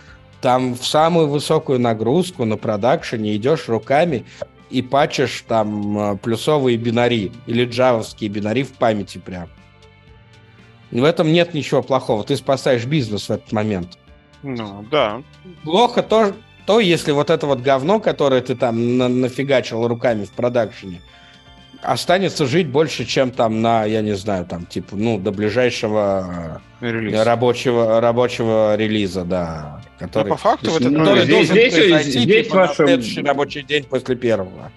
там 0.44 0.76
в 0.76 0.86
самую 0.86 1.30
высокую 1.30 1.80
нагрузку 1.80 2.44
на 2.44 2.58
продакшене 2.58 3.34
идешь 3.38 3.70
руками 3.70 4.26
и 4.70 4.82
пачешь 4.82 5.46
там 5.48 6.18
плюсовые 6.18 6.76
бинари 6.76 7.32
или 7.48 7.64
джавовские 7.64 8.30
бинари 8.30 8.64
в 8.64 8.74
памяти 8.74 9.20
прям. 9.20 9.48
В 10.92 11.02
этом 11.06 11.32
нет 11.32 11.54
ничего 11.54 11.82
плохого. 11.82 12.26
Ты 12.26 12.36
спасаешь 12.36 12.84
бизнес 12.84 13.30
в 13.30 13.32
этот 13.32 13.54
момент. 13.54 13.98
Ну, 14.44 14.86
да. 14.92 15.24
Плохо 15.64 16.04
то, 16.04 16.34
то 16.66 16.82
если 16.82 17.14
вот 17.14 17.30
это 17.30 17.48
вот 17.48 17.62
говно, 17.62 18.02
которое 18.02 18.42
ты 18.42 18.54
там 18.56 18.98
на 18.98 19.08
нафигачил 19.08 19.88
руками 19.88 20.26
в 20.26 20.32
продакшене, 20.32 21.02
останется 21.84 22.46
жить 22.46 22.68
больше, 22.68 23.06
чем 23.06 23.32
там 23.32 23.62
на, 23.62 23.86
я 23.86 24.02
не 24.02 24.16
знаю, 24.16 24.46
там, 24.46 24.66
типа, 24.66 24.96
ну, 24.96 25.18
до 25.20 25.32
ближайшего 25.32 26.62
Релиз. 26.82 27.24
рабочего, 27.24 28.02
рабочего 28.02 28.76
релиза, 28.76 29.24
да. 29.24 29.82
Который, 30.00 30.30
Но 30.30 30.30
по 30.32 30.38
факту 30.38 30.72
в 30.72 30.78
этот 30.78 30.96
который 30.96 31.24
здесь, 31.24 31.30
должен 31.30 31.56
здесь, 31.56 31.74
произойти 31.74 32.20
здесь 32.20 32.46
типа, 32.46 32.56
вашем... 32.56 32.86
на 32.86 32.92
следующий 32.92 33.22
рабочий 33.22 33.64
день 33.64 33.84
после 33.84 34.16
первого. 34.16 34.72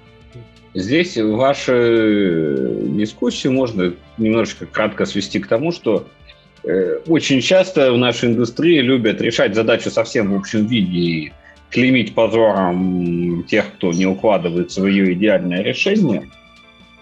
Здесь 0.75 1.17
вашу 1.17 1.73
дискуссию 1.73 3.55
можно 3.55 3.95
немножечко 4.19 4.67
кратко 4.67 5.07
свести 5.07 5.39
к 5.39 5.47
тому, 5.47 5.73
что 5.73 6.07
э, 6.65 6.99
очень 7.07 7.41
часто 7.41 7.93
в 7.93 7.99
нашей 7.99 8.29
индустрии 8.29 8.81
любят 8.81 9.21
решать 9.23 9.55
задачу 9.55 9.91
совсем 9.91 10.33
в 10.33 10.37
общем 10.37 10.67
виде 10.67 10.99
и 10.99 11.33
клеймить 11.71 12.15
позором 12.15 13.45
тех, 13.45 13.73
кто 13.75 13.93
не 13.93 14.07
укладывает 14.07 14.71
свое 14.71 15.13
идеальное 15.15 15.63
решение. 15.63 16.29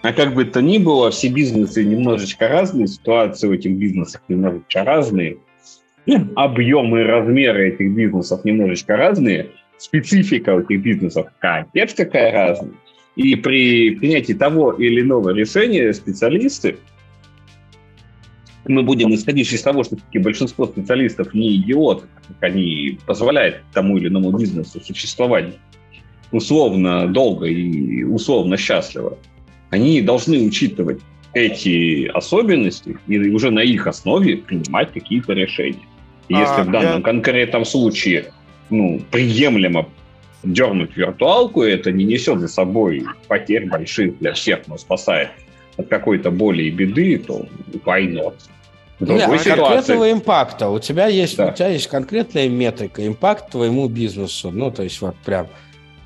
А 0.04 0.12
как 0.12 0.34
бы 0.34 0.44
то 0.44 0.60
ни 0.60 0.76
было, 0.76 1.10
все 1.10 1.28
бизнесы 1.28 1.82
немножечко 1.82 2.46
разные, 2.46 2.86
ситуации 2.86 3.48
в 3.48 3.52
этих 3.52 3.72
бизнесах 3.72 4.20
немножечко 4.28 4.84
разные, 4.84 5.38
объемы 6.36 7.00
и 7.00 7.04
размеры 7.04 7.70
этих 7.70 7.90
бизнесов 7.90 8.44
немножечко 8.44 8.98
разные, 8.98 9.48
специфика 9.78 10.58
этих 10.58 10.82
бизнесов 10.82 11.28
капец 11.38 11.94
какая 11.94 12.32
разная. 12.32 12.74
И 13.16 13.34
при 13.34 13.92
принятии 13.92 14.34
того 14.34 14.72
или 14.72 15.00
иного 15.00 15.30
решения 15.30 15.90
специалисты, 15.94 16.76
мы 18.66 18.82
будем 18.82 19.14
исходить 19.14 19.50
из 19.50 19.62
того, 19.62 19.84
что 19.84 19.96
таки 19.96 20.18
большинство 20.18 20.66
специалистов 20.66 21.32
не 21.32 21.56
идиоты, 21.56 22.04
как 22.28 22.50
они 22.50 22.98
позволяют 23.06 23.62
тому 23.72 23.96
или 23.96 24.08
иному 24.08 24.36
бизнесу 24.36 24.82
существовать 24.82 25.54
условно 26.30 27.08
долго 27.08 27.46
и 27.46 28.04
условно 28.04 28.58
счастливо, 28.58 29.16
они 29.70 30.00
должны 30.00 30.38
учитывать 30.46 31.00
эти 31.32 32.06
особенности 32.06 32.96
и 33.06 33.18
уже 33.30 33.50
на 33.50 33.60
их 33.60 33.86
основе 33.86 34.36
принимать 34.36 34.92
какие-то 34.92 35.32
решения. 35.32 35.86
И 36.28 36.34
если 36.34 36.60
а, 36.60 36.64
в 36.64 36.70
данном 36.70 36.98
я... 36.98 37.02
конкретном 37.02 37.64
случае 37.64 38.32
ну, 38.70 39.00
приемлемо 39.10 39.88
дернуть 40.42 40.96
виртуалку, 40.96 41.62
это 41.62 41.90
не 41.90 42.04
несет 42.04 42.40
за 42.40 42.48
собой 42.48 43.04
потерь 43.28 43.66
больших 43.66 44.18
для 44.18 44.32
всех, 44.32 44.66
но 44.66 44.78
спасает 44.78 45.30
от 45.76 45.88
какой-то 45.88 46.30
боли 46.30 46.64
и 46.64 46.70
беды, 46.70 47.18
то 47.18 47.46
why 47.84 48.06
not? 48.08 48.34
Нет, 49.00 49.22
а 49.28 49.56
конкретного 49.56 50.12
импакта. 50.12 50.68
У 50.68 50.78
тебя 50.78 51.08
есть, 51.08 51.36
да. 51.36 51.48
у 51.48 51.54
тебя 51.54 51.68
есть 51.68 51.88
конкретная 51.88 52.48
метрика, 52.48 53.06
импакт 53.06 53.50
твоему 53.50 53.88
бизнесу. 53.88 54.50
Ну, 54.52 54.70
то 54.70 54.82
есть 54.82 55.00
вот 55.00 55.16
прям. 55.24 55.48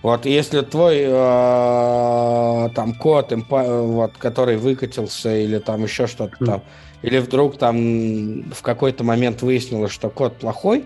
Вот 0.02 0.26
если 0.26 0.60
твой 0.60 0.98
э, 1.00 2.68
там 2.74 2.94
код, 2.94 3.32
импа, 3.32 3.64
вот, 3.82 4.12
который 4.16 4.56
выкатился, 4.56 5.36
или 5.36 5.58
там 5.58 5.82
еще 5.82 6.06
что-то 6.06 6.36
mm. 6.40 6.46
там, 6.46 6.62
или 7.02 7.18
вдруг 7.18 7.58
там 7.58 8.50
в 8.52 8.62
какой-то 8.62 9.02
момент 9.02 9.42
выяснилось, 9.42 9.90
что 9.92 10.08
код 10.08 10.36
плохой, 10.36 10.84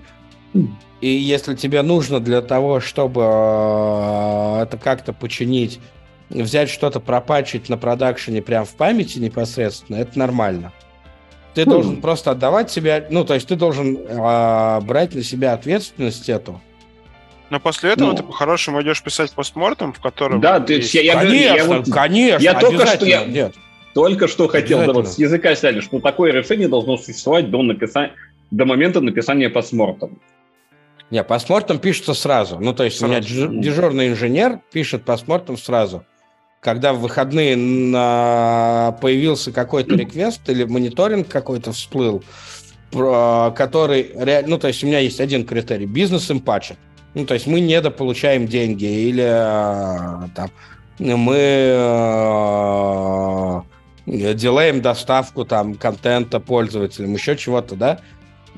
mm. 0.55 0.69
И 1.03 1.09
если 1.09 1.57
тебе 1.57 1.83
нужно 1.83 2.21
для 2.21 2.41
того, 2.43 2.79
чтобы 2.79 3.23
э, 3.25 4.63
это 4.63 4.79
как-то 4.81 5.13
починить, 5.13 5.81
взять 6.31 6.71
что-то 6.71 7.01
пропачить 7.01 7.69
на 7.69 7.77
продакшене 7.77 8.41
прямо 8.41 8.65
в 8.65 8.71
памяти 8.71 9.19
непосредственно, 9.19 9.97
это 9.97 10.17
нормально. 10.17 10.73
Ты 11.55 11.65
хм. 11.65 11.71
должен 11.71 12.01
просто 12.01 12.31
отдавать 12.31 12.71
себя, 12.71 13.05
ну, 13.11 13.25
то 13.25 13.35
есть 13.35 13.49
ты 13.49 13.57
должен 13.57 13.99
э, 13.99 14.81
брать 14.83 15.17
на 15.17 15.25
себя 15.25 15.55
ответственность 15.55 16.29
эту. 16.29 16.61
Но 17.53 17.61
после 17.61 17.93
этого 17.93 18.13
ну, 18.13 18.17
ты 18.17 18.23
по-хорошему 18.23 18.81
идешь 18.81 19.03
писать 19.03 19.31
постмортом, 19.33 19.93
в 19.93 20.01
котором... 20.01 20.41
Да, 20.41 20.59
ты, 20.59 20.77
есть... 20.77 20.95
я, 20.95 21.03
я, 21.03 21.21
конечно, 21.21 21.55
я, 21.55 21.65
вот, 21.67 21.91
конечно, 21.91 22.43
я 22.43 22.59
только 22.59 22.87
что, 22.87 23.05
я, 23.05 23.27
нет. 23.27 23.55
только 23.93 24.27
что 24.27 24.49
хотел 24.49 24.79
да, 24.87 24.95
вот 24.95 25.07
с 25.07 25.19
языка 25.19 25.55
сняли, 25.55 25.81
что 25.81 26.01
такое 26.01 26.33
решение 26.33 26.67
должно 26.67 26.97
существовать 26.97 27.51
до, 27.51 27.63
написания, 27.63 28.15
до 28.51 28.65
момента 28.65 29.03
написания 29.03 29.51
постмортом. 29.51 30.19
Не, 31.11 31.23
паспортом 31.23 31.79
пишется 31.79 32.15
сразу. 32.15 32.59
Ну, 32.59 32.73
то 32.73 32.85
есть 32.85 32.97
сразу. 32.97 33.13
у 33.13 33.17
меня 33.17 33.61
дежурный 33.61 34.09
инженер 34.09 34.61
пишет 34.73 35.05
паспортом 35.05 35.59
сразу. 35.59 36.07
Когда 36.63 36.95
в 36.95 37.01
выходные 37.01 37.55
на... 37.55 38.97
появился 39.03 39.53
какой-то 39.53 39.95
реквест 39.95 40.41
или 40.49 40.65
мониторинг 40.65 41.29
какой-то 41.29 41.73
всплыл, 41.73 42.25
который... 42.91 44.43
Ну, 44.47 44.57
то 44.57 44.69
есть 44.69 44.83
у 44.83 44.87
меня 44.87 45.01
есть 45.01 45.21
один 45.21 45.45
критерий. 45.45 45.85
Бизнес 45.85 46.31
им 46.31 46.41
пачет. 46.41 46.79
Ну, 47.15 47.27
то 47.27 47.35
есть 47.35 47.47
мы 47.47 47.61
недополучаем 47.61 48.47
деньги 48.47 48.85
или 48.85 49.23
а, 49.25 50.29
там 50.35 50.51
мы 50.99 51.37
э, 54.07 54.35
делаем 54.35 54.81
доставку 54.83 55.45
там 55.45 55.75
контента 55.75 56.41
пользователям, 56.41 57.13
еще 57.15 57.37
чего-то, 57.37 57.77
да, 57.77 58.01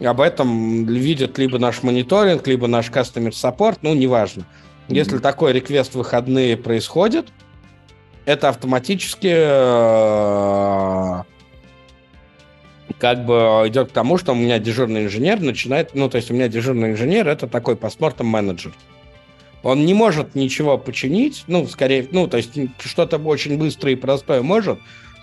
об 0.03 0.21
этом 0.21 0.85
видят 0.87 1.39
либо 1.39 1.59
наш 1.59 1.83
мониторинг, 1.83 2.47
либо 2.47 2.67
наш 2.67 2.91
customer 2.91 3.31
support, 3.31 3.79
ну, 3.83 3.95
неважно. 3.95 4.41
Mm-hmm. 4.43 4.95
Если 4.95 5.19
такой 5.19 5.53
реквест 5.53 5.93
в 5.93 5.97
выходные 5.97 6.57
происходит, 6.57 7.29
это 8.27 8.49
автоматически 8.49 9.33
э, 9.33 11.23
как 12.99 13.25
бы 13.25 13.35
идет 13.67 13.91
к 13.91 13.93
тому, 13.93 14.19
что 14.19 14.33
у 14.33 14.35
меня 14.35 14.59
дежурный 14.59 15.05
инженер 15.05 15.41
начинает, 15.41 15.95
ну, 15.95 16.09
то 16.09 16.17
есть 16.17 16.31
у 16.31 16.35
меня 16.35 16.49
дежурный 16.49 16.93
инженер 16.93 17.29
это 17.29 17.47
такой 17.47 17.77
паспортом 17.77 18.27
менеджер. 18.27 18.73
Он 19.63 19.85
не 19.87 19.95
может 19.95 20.35
ничего 20.35 20.77
починить, 20.77 21.45
ну, 21.47 21.67
скорее, 21.67 22.07
ну, 22.11 22.27
то 22.29 22.37
есть 22.37 22.53
что-то 22.79 23.17
очень 23.19 23.59
быстрое 23.59 23.95
и 23.95 23.97
простое 23.97 24.43
может, 24.43 24.79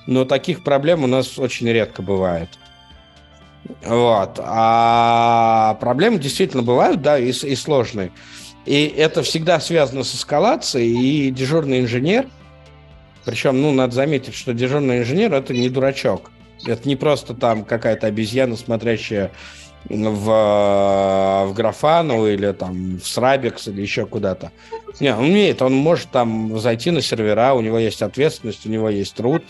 но 0.07 0.25
таких 0.25 0.63
проблем 0.63 1.03
у 1.03 1.07
нас 1.07 1.37
очень 1.37 1.69
редко 1.69 2.01
бывает. 2.01 2.49
Вот. 3.85 4.39
А 4.39 5.77
проблемы 5.79 6.17
действительно 6.17 6.63
бывают, 6.63 7.01
да, 7.01 7.19
и, 7.19 7.29
и 7.29 7.55
сложные. 7.55 8.11
И 8.65 8.85
это 8.85 9.23
всегда 9.23 9.59
связано 9.59 10.03
с 10.03 10.15
эскалацией, 10.15 11.27
и 11.27 11.31
дежурный 11.31 11.81
инженер, 11.81 12.27
причем, 13.25 13.61
ну, 13.61 13.71
надо 13.71 13.93
заметить, 13.93 14.35
что 14.35 14.53
дежурный 14.53 14.99
инженер– 14.99 15.33
это 15.35 15.53
не 15.53 15.69
дурачок. 15.69 16.31
Это 16.65 16.87
не 16.87 16.95
просто 16.95 17.33
там 17.33 17.63
какая-то 17.63 18.07
обезьяна, 18.07 18.55
смотрящая 18.55 19.31
в, 19.85 21.45
в 21.47 21.53
Графану 21.53 22.27
или 22.27 22.51
там 22.51 22.97
в 22.97 23.07
Срабекс 23.07 23.67
или 23.67 23.81
еще 23.81 24.05
куда-то. 24.05 24.51
Не, 24.99 25.15
он 25.15 25.25
умеет, 25.25 25.61
он 25.61 25.73
может 25.73 26.09
там 26.11 26.59
зайти 26.59 26.91
на 26.91 27.01
сервера, 27.01 27.53
у 27.53 27.61
него 27.61 27.79
есть 27.79 28.01
ответственность, 28.01 28.65
у 28.65 28.69
него 28.69 28.89
есть 28.89 29.15
труд, 29.15 29.43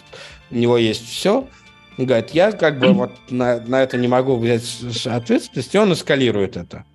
у 0.50 0.56
него 0.56 0.78
есть 0.78 1.08
все– 1.08 1.48
говорит, 1.98 2.32
я 2.32 2.52
как 2.52 2.80
бы 2.80 2.94
вот 2.94 3.12
на, 3.30 3.60
на 3.62 3.84
это 3.84 3.98
не 3.98 4.08
могу 4.08 4.38
взять 4.38 4.64
ответственность, 5.06 5.74
и 5.74 5.78
он 5.78 5.94
эскалирует 5.94 6.58
это. 6.58 6.86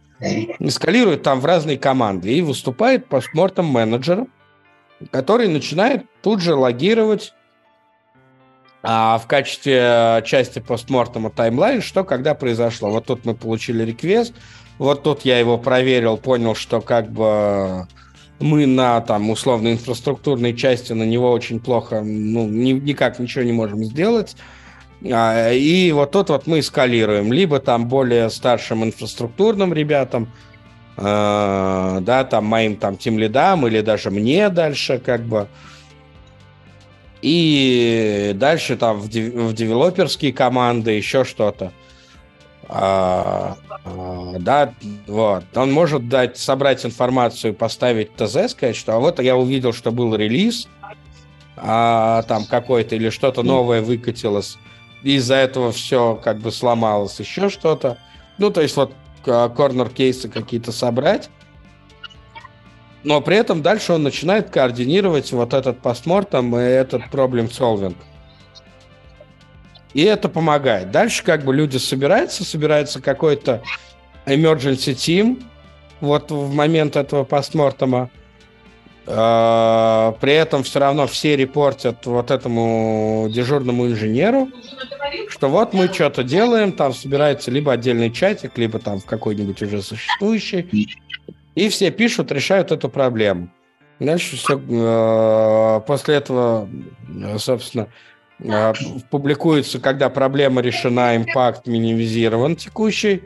Эскалирует 0.58 1.22
там 1.22 1.40
в 1.40 1.44
разные 1.44 1.78
команды 1.78 2.32
и 2.32 2.42
выступает 2.42 3.06
постмортом 3.06 3.66
менеджером, 3.66 4.28
который 5.10 5.48
начинает 5.48 6.04
тут 6.22 6.40
же 6.40 6.54
логировать 6.54 7.34
а 8.82 9.18
в 9.18 9.26
качестве 9.26 10.22
части 10.24 10.58
постмортема 10.58 11.30
таймлайн, 11.30 11.82
что 11.82 12.04
когда 12.04 12.34
произошло. 12.34 12.90
Вот 12.90 13.06
тут 13.06 13.24
мы 13.24 13.34
получили 13.34 13.84
реквест, 13.84 14.34
вот 14.78 15.02
тут 15.02 15.24
я 15.24 15.38
его 15.38 15.58
проверил, 15.58 16.16
понял, 16.16 16.54
что 16.54 16.80
как 16.80 17.10
бы 17.10 17.86
мы 18.38 18.66
на 18.66 19.00
там 19.00 19.30
условно 19.30 19.72
инфраструктурной 19.72 20.54
части 20.54 20.92
на 20.92 21.04
него 21.04 21.30
очень 21.32 21.60
плохо, 21.60 22.02
ну, 22.02 22.46
ни, 22.46 22.72
никак 22.72 23.18
ничего 23.18 23.44
не 23.44 23.52
можем 23.52 23.82
сделать. 23.84 24.36
А, 25.04 25.52
и 25.52 25.92
вот 25.92 26.10
тут 26.12 26.30
вот 26.30 26.46
мы 26.46 26.60
эскалируем. 26.60 27.32
Либо 27.32 27.58
там 27.60 27.88
более 27.88 28.30
старшим 28.30 28.84
инфраструктурным 28.84 29.72
ребятам, 29.72 30.30
э, 30.96 31.98
да, 32.00 32.24
там 32.24 32.44
моим 32.44 32.76
там 32.76 32.96
тем 32.96 33.18
лидам 33.18 33.66
или 33.66 33.80
даже 33.80 34.10
мне 34.10 34.48
дальше 34.48 35.00
как 35.04 35.22
бы. 35.22 35.48
И 37.28 38.30
дальше 38.36 38.76
там 38.76 39.00
в, 39.00 39.08
дев- 39.08 39.34
в 39.34 39.52
девелоперские 39.52 40.32
команды, 40.32 40.92
еще 40.92 41.24
что-то. 41.24 41.72
А, 42.68 43.56
а, 43.84 44.36
да, 44.38 44.72
вот. 45.08 45.44
Он 45.56 45.72
может 45.72 46.08
дать, 46.08 46.38
собрать 46.38 46.86
информацию, 46.86 47.52
поставить 47.52 48.14
ТЗ, 48.14 48.52
сказать, 48.52 48.76
что 48.76 48.94
а 48.94 49.00
вот 49.00 49.18
я 49.18 49.36
увидел, 49.36 49.72
что 49.72 49.90
был 49.90 50.14
релиз, 50.14 50.68
а, 51.56 52.22
там 52.28 52.44
какой-то 52.44 52.94
или 52.94 53.10
что-то 53.10 53.42
новое 53.42 53.82
выкатилось 53.82 54.56
из-за 55.02 55.34
этого 55.34 55.72
все 55.72 56.20
как 56.22 56.38
бы 56.38 56.50
сломалось, 56.52 57.18
еще 57.20 57.48
что-то. 57.48 57.98
Ну, 58.38 58.50
то 58.50 58.60
есть 58.60 58.76
вот 58.76 58.92
корнер-кейсы 59.24 60.28
какие-то 60.28 60.70
собрать. 60.70 61.30
Но 63.06 63.20
при 63.20 63.36
этом 63.36 63.62
дальше 63.62 63.92
он 63.92 64.02
начинает 64.02 64.50
координировать 64.50 65.30
вот 65.30 65.54
этот 65.54 65.78
постмортом 65.78 66.56
и 66.56 66.60
этот 66.60 67.08
проблем 67.08 67.46
solving. 67.46 67.94
И 69.94 70.02
это 70.02 70.28
помогает. 70.28 70.90
Дальше 70.90 71.22
как 71.22 71.44
бы 71.44 71.54
люди 71.54 71.76
собираются, 71.76 72.42
собирается 72.42 73.00
какой-то 73.00 73.62
emergency 74.26 74.92
team, 74.94 75.44
вот 76.00 76.32
в 76.32 76.52
момент 76.52 76.96
этого 76.96 77.22
постмортема. 77.22 78.10
А, 79.06 80.16
при 80.20 80.32
этом 80.32 80.64
все 80.64 80.80
равно 80.80 81.06
все 81.06 81.36
репортят 81.36 82.04
вот 82.06 82.32
этому 82.32 83.28
дежурному 83.30 83.86
инженеру, 83.86 84.48
что 85.28 85.48
вот 85.48 85.72
мы 85.74 85.86
что-то 85.94 86.24
делаем, 86.24 86.72
там 86.72 86.92
собирается 86.92 87.52
либо 87.52 87.70
отдельный 87.72 88.10
чатик, 88.10 88.58
либо 88.58 88.80
там 88.80 88.98
в 88.98 89.04
какой-нибудь 89.04 89.62
уже 89.62 89.80
существующий, 89.80 90.98
и 91.56 91.68
все 91.68 91.90
пишут, 91.90 92.30
решают 92.30 92.70
эту 92.70 92.88
проблему. 92.88 93.48
Дальше 93.98 94.36
все, 94.36 94.60
а, 94.70 95.80
после 95.80 96.14
этого, 96.16 96.68
собственно, 97.38 97.88
а, 98.48 98.72
публикуется, 99.10 99.80
когда 99.80 100.08
проблема 100.10 100.60
решена, 100.60 101.16
импакт 101.16 101.66
минимизирован 101.66 102.54
текущий, 102.54 103.24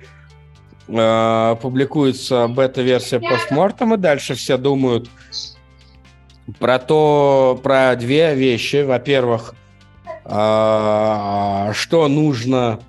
публикуется 0.87 2.49
бета-версия 2.49 3.21
постмортема, 3.21 3.97
дальше 3.97 4.35
все 4.35 4.57
думают, 4.57 5.09
про 6.59 6.81
то, 6.81 7.61
про 7.63 7.95
две 7.95 8.35
вещи. 8.35 8.83
Во-первых, 8.83 9.55
а, 10.25 11.73
что 11.75 12.09
нужно 12.09 12.81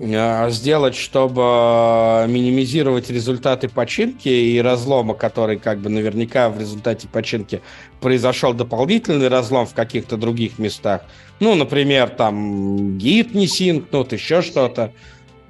сделать, 0.00 0.94
чтобы 0.94 2.24
минимизировать 2.28 3.10
результаты 3.10 3.68
починки 3.68 4.28
и 4.28 4.60
разлома, 4.60 5.14
который 5.14 5.58
как 5.58 5.80
бы 5.80 5.90
наверняка 5.90 6.48
в 6.50 6.60
результате 6.60 7.08
починки 7.08 7.62
произошел 8.00 8.52
дополнительный 8.52 9.28
разлом 9.28 9.66
в 9.66 9.74
каких-то 9.74 10.16
других 10.16 10.58
местах. 10.58 11.02
Ну, 11.40 11.54
например, 11.56 12.10
там 12.10 12.96
гид 12.96 13.34
не 13.34 13.48
синкнут, 13.48 14.12
еще 14.12 14.40
что-то. 14.40 14.92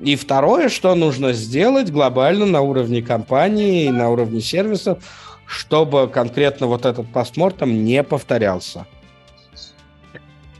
И 0.00 0.17
второе, 0.17 0.69
что 0.69 0.95
нужно 0.95 1.33
сделать 1.33 1.90
глобально 1.90 2.47
на 2.47 2.61
уровне 2.62 3.02
компании, 3.02 3.88
на 3.88 4.09
уровне 4.09 4.40
сервисов, 4.40 4.99
чтобы 5.47 6.09
конкретно 6.09 6.69
вот 6.69 6.87
этот 6.87 7.12
постмортом 7.12 7.85
не 7.85 8.02
повторялся. 8.02 8.87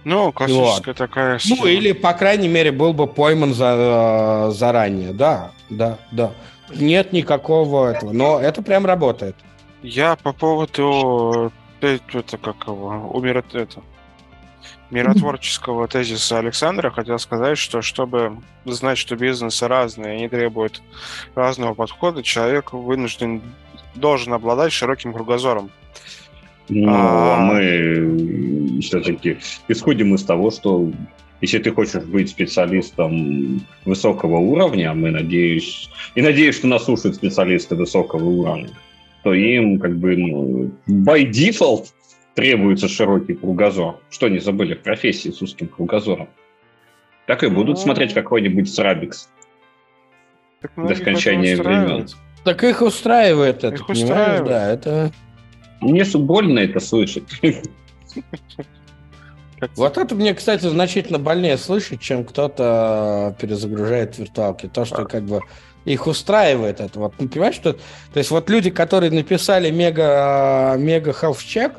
Ну, 0.09 0.33
классическая 0.33 0.93
вот. 0.93 0.97
такая... 0.97 1.39
Ну, 1.51 1.67
или, 1.67 1.93
по 1.93 2.15
крайней 2.15 2.49
мере, 2.49 2.73
был 2.73 2.95
бы 2.95 3.07
пойман 3.07 3.53
за, 3.53 4.49
заранее. 4.53 5.13
Да, 5.13 5.51
да, 5.69 5.99
да. 6.13 6.33
Нет 6.75 7.13
никакого 7.13 7.91
этого. 7.91 8.13
Но 8.13 8.41
это 8.41 8.63
прям 8.63 8.87
работает. 8.87 9.37
Я 9.83 10.17
по 10.17 10.33
поводу... 10.33 11.53
Это 11.83 12.39
как 12.39 12.67
его... 12.67 13.11
Умирот... 13.13 13.55
Это, 13.55 13.83
миротворческого 14.91 15.87
тезиса 15.87 16.39
Александра 16.39 16.89
хотел 16.89 17.19
сказать, 17.19 17.59
что 17.59 17.83
чтобы 17.83 18.39
знать, 18.65 18.97
что 18.97 19.15
бизнесы 19.15 19.69
разные, 19.69 20.17
они 20.17 20.29
требуют 20.31 20.81
разного 21.35 21.75
подхода, 21.75 22.23
человек 22.23 22.73
вынужден 22.73 23.43
должен 23.95 24.33
обладать 24.33 24.73
широким 24.73 25.13
кругозором. 25.13 25.71
Ну, 26.71 26.89
а... 26.89 27.37
мы 27.41 28.58
все-таки 28.81 29.39
исходим 29.69 30.15
из 30.15 30.25
того, 30.25 30.51
что 30.51 30.91
если 31.41 31.59
ты 31.59 31.71
хочешь 31.71 32.03
быть 32.05 32.31
специалистом 32.31 33.61
высокого 33.85 34.39
уровня, 34.39 34.93
мы 34.95 35.11
надеюсь, 35.11 35.89
и 36.15 36.23
надеюсь, 36.23 36.57
что 36.57 36.67
нас 36.67 36.85
слушают 36.85 37.17
специалисты 37.17 37.77
высокого 37.77 38.25
уровня, 38.25 38.71
то 39.23 39.35
им 39.35 39.79
как 39.79 39.97
бы 39.99 40.17
ну, 40.17 40.71
by 40.89 41.31
default 41.31 41.87
требуется 42.35 42.89
широкий 42.89 43.35
кругозор. 43.35 44.01
Что 44.11 44.29
не 44.29 44.39
забыли 44.39 44.75
в 44.75 44.83
профессии 44.83 45.31
с 45.31 45.43
узким 45.43 45.69
кругозором. 45.69 46.29
Так 47.27 47.43
и 47.43 47.49
будут 47.49 47.77
ну... 47.77 47.83
смотреть 47.83 48.15
какой-нибудь 48.15 48.73
Срабикс 48.73 49.29
до 50.77 50.95
скончания 50.95 51.57
времен. 51.57 52.09
Так 52.45 52.65
их 52.65 52.81
устраивает 52.83 53.65
это, 53.65 53.75
их 53.75 53.87
понимаешь? 53.87 54.11
Устраивает. 54.11 54.45
Да, 54.47 54.71
это... 54.71 55.13
Мне 55.81 56.05
больно 56.05 56.61
это 56.61 56.81
слышать. 56.81 57.25
Вот 59.77 59.99
это 59.99 60.15
мне, 60.15 60.35
кстати, 60.35 60.67
значительно 60.69 61.19
больнее 61.19 61.59
слышать, 61.59 62.01
чем 62.01 62.25
кто-то 62.25 63.35
перезагружает 63.41 64.19
виртуалки. 64.19 64.67
То, 64.67 64.85
что 64.85 65.05
как 65.05 65.25
бы 65.25 65.41
их 65.85 66.07
устраивает 66.07 66.81
это. 66.81 66.99
Вот, 66.99 67.15
ну, 67.19 67.29
понимаешь, 67.29 67.55
что... 67.55 67.73
То 67.73 68.19
есть 68.19 68.31
вот 68.31 68.51
люди, 68.51 68.71
которые 68.71 69.11
написали 69.11 69.71
мега, 69.71 70.75
мега 70.79 71.11
health 71.11 71.39
check, 71.39 71.73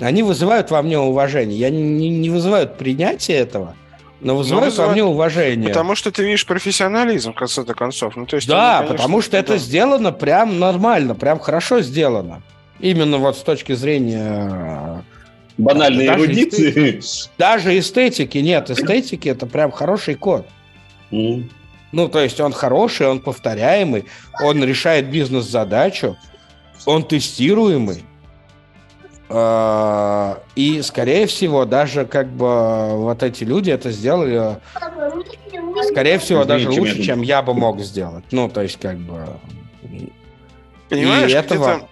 они 0.00 0.22
вызывают 0.22 0.70
во 0.70 0.82
мне 0.82 0.98
уважение. 0.98 1.58
Я 1.58 1.70
не, 1.70 2.08
не 2.08 2.30
вызывают 2.30 2.78
принятие 2.78 3.38
этого, 3.38 3.74
но 4.20 4.34
ну, 4.42 4.70
во 4.70 4.88
мне 4.88 5.04
уважение. 5.04 5.68
Потому 5.68 5.94
что 5.94 6.10
ты 6.10 6.24
видишь 6.24 6.46
профессионализм, 6.46 7.32
в 7.32 7.36
конце-то 7.36 7.74
концов. 7.74 8.16
Ну, 8.16 8.26
то 8.26 8.36
есть 8.36 8.48
да, 8.48 8.78
они, 8.78 8.88
конечно, 8.88 8.96
потому 8.96 9.22
что 9.22 9.32
да. 9.32 9.38
это 9.38 9.58
сделано 9.58 10.12
прям 10.12 10.58
нормально, 10.58 11.14
прям 11.14 11.38
хорошо 11.38 11.80
сделано. 11.80 12.42
Именно 12.78 13.18
вот 13.18 13.36
с 13.36 13.40
точки 13.40 13.74
зрения... 13.74 15.04
Банальной 15.60 16.06
даже 16.06 16.24
эрудиции. 16.24 16.70
Эстетики, 16.70 17.30
даже 17.38 17.78
эстетики. 17.78 18.38
Нет, 18.38 18.70
эстетики 18.70 19.28
это 19.28 19.46
прям 19.46 19.70
хороший 19.70 20.14
код. 20.14 20.46
Mm. 21.10 21.50
Ну, 21.92 22.08
то 22.08 22.20
есть 22.20 22.40
он 22.40 22.52
хороший, 22.52 23.08
он 23.08 23.20
повторяемый, 23.20 24.04
он 24.42 24.62
решает 24.64 25.10
бизнес-задачу, 25.10 26.16
он 26.86 27.04
тестируемый. 27.04 28.04
А, 29.28 30.40
и, 30.56 30.82
скорее 30.82 31.26
всего, 31.26 31.64
даже 31.64 32.04
как 32.04 32.28
бы 32.28 32.96
вот 32.96 33.22
эти 33.22 33.44
люди 33.44 33.70
это 33.70 33.90
сделали, 33.90 34.58
скорее 35.90 36.18
всего, 36.18 36.42
Извините, 36.42 36.64
даже 36.66 36.80
лучше, 36.80 37.02
чем 37.02 37.22
я 37.22 37.42
бы 37.42 37.54
мог 37.54 37.80
сделать. 37.80 38.24
Ну, 38.30 38.48
то 38.48 38.62
есть, 38.62 38.78
как 38.80 38.98
бы... 38.98 39.26
Понимаешь, 40.88 41.30
и 41.30 41.34
этого 41.34 41.88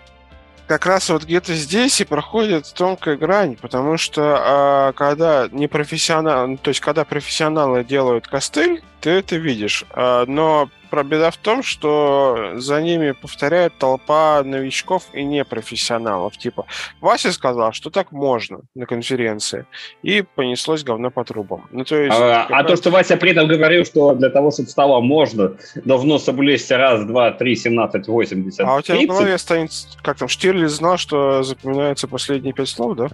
как 0.68 0.85
раз 0.85 1.09
вот 1.09 1.24
где-то 1.24 1.54
здесь 1.54 2.00
и 2.00 2.04
проходит 2.04 2.72
тонкая 2.74 3.16
грань, 3.16 3.57
потому 3.57 3.96
что 3.96 4.37
а, 4.38 4.92
когда 4.92 5.48
не 5.50 5.66
профессионал, 5.66 6.59
то 6.59 6.68
есть 6.68 6.81
когда 6.81 7.04
профессионалы 7.04 7.83
делают 7.83 8.28
костыль, 8.28 8.83
ты 9.00 9.11
это 9.11 9.37
видишь, 9.37 9.84
а, 9.90 10.24
но 10.26 10.68
беда 10.90 11.30
в 11.30 11.37
том, 11.37 11.62
что 11.62 12.52
за 12.56 12.80
ними 12.80 13.12
повторяет 13.12 13.74
толпа 13.78 14.42
новичков 14.42 15.04
и 15.12 15.22
непрофессионалов. 15.22 16.37
Типа, 16.37 16.66
Вася 17.00 17.32
сказал, 17.32 17.72
что 17.72 17.90
так 17.90 18.12
можно 18.12 18.61
на 18.74 18.87
конференции, 18.87 19.66
и 20.02 20.22
понеслось 20.22 20.82
говно 20.84 21.11
по 21.11 21.24
трубам. 21.24 21.66
Ну, 21.70 21.84
то 21.84 21.96
есть, 21.96 22.16
а, 22.18 22.46
а 22.50 22.64
то, 22.64 22.76
что 22.76 22.90
Вася 22.90 23.16
при 23.16 23.32
этом 23.32 23.48
говорил, 23.48 23.84
что 23.84 24.14
для 24.14 24.30
того, 24.30 24.50
чтобы 24.50 24.68
стало 24.68 25.00
можно, 25.00 25.56
давно 25.84 26.18
соблезть 26.18 26.70
раз, 26.70 27.04
два, 27.04 27.30
три, 27.32 27.56
семнадцать, 27.56 28.08
восемьдесят, 28.08 28.66
А 28.66 28.76
у 28.76 28.82
тебя 28.82 28.96
30? 28.96 29.11
в 29.11 29.12
голове 29.12 29.38
стоит, 29.38 29.70
как 30.02 30.18
там, 30.18 30.28
Штирлиц 30.28 30.70
знал, 30.70 30.96
что 30.96 31.42
запоминаются 31.42 32.08
последние 32.08 32.52
пять 32.52 32.68
слов, 32.68 32.96
да? 32.96 33.08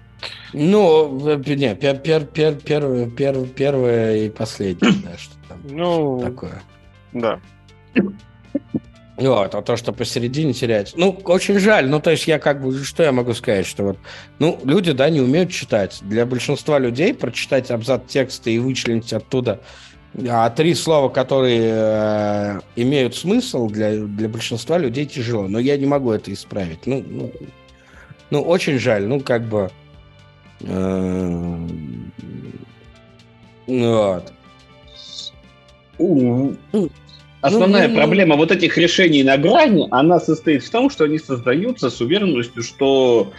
Ну, 0.52 1.28
э, 1.28 1.36
не, 1.54 1.74
пер, 1.74 1.96
пер, 1.96 2.24
пер, 2.24 2.54
пер, 2.54 3.10
пер, 3.10 3.46
первое 3.46 4.16
и 4.16 4.30
последнее, 4.30 4.92
да, 5.04 5.18
что 5.18 5.34
ну, 5.64 6.20
такое. 6.20 6.62
Да. 7.12 7.40
Вот, 9.16 9.55
а 9.55 9.62
то, 9.62 9.77
что 9.77 9.92
посередине 9.92 10.53
терять. 10.53 10.94
Ну, 10.96 11.11
очень 11.24 11.61
жаль. 11.61 11.88
Ну, 11.88 12.00
то 12.00 12.11
есть 12.11 12.27
я 12.27 12.40
как 12.40 12.61
бы, 12.61 12.77
что 12.83 13.05
я 13.05 13.12
могу 13.12 13.33
сказать, 13.35 13.64
что 13.64 13.85
вот, 13.85 13.98
ну, 14.40 14.59
люди, 14.64 14.90
да, 14.90 15.09
не 15.09 15.20
умеют 15.20 15.53
читать. 15.53 16.00
Для 16.03 16.27
большинства 16.27 16.81
людей 16.81 17.14
прочитать 17.14 17.70
абзац 17.70 18.03
текста 18.09 18.50
и 18.50 18.59
вычленить 18.59 19.12
оттуда 19.12 19.61
а 20.29 20.48
три 20.50 20.74
слова, 20.74 21.09
которые 21.09 21.72
э, 21.74 22.61
имеют 22.77 23.16
смысл, 23.16 23.68
для, 23.68 23.96
для 23.96 24.29
большинства 24.29 24.79
людей 24.79 25.07
тяжело. 25.07 25.48
Но 25.48 25.59
я 25.59 25.77
не 25.77 25.87
могу 25.87 26.12
это 26.12 26.33
исправить. 26.33 26.87
Ну, 26.87 27.05
ну, 27.07 27.33
ну 28.31 28.42
очень 28.42 28.79
жаль. 28.79 29.07
Ну, 29.07 29.20
как 29.20 29.42
бы... 29.42 29.70
Э, 30.61 31.68
вот. 33.66 34.33
Основная 37.40 37.88
ну, 37.88 37.96
проблема 37.96 38.37
вот 38.37 38.50
этих 38.50 38.78
решений 38.78 39.22
на 39.22 39.37
грани, 39.37 39.87
она 39.90 40.18
состоит 40.18 40.64
в 40.64 40.70
том, 40.70 40.88
что 40.88 41.04
они 41.04 41.18
создаются 41.18 41.90
с 41.90 42.00
уверенностью, 42.00 42.62
что 42.62 43.33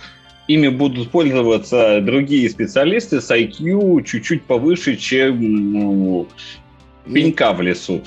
ими 0.48 0.68
будут 0.68 1.10
пользоваться 1.10 2.02
другие 2.02 2.48
специалисты 2.50 3.20
с 3.20 3.32
IQ 3.32 4.04
чуть-чуть 4.04 4.44
повыше, 4.44 4.96
чем 4.96 5.72
ну, 5.74 6.28
пенька 7.12 7.52
в 7.54 7.62
лесу. 7.62 8.04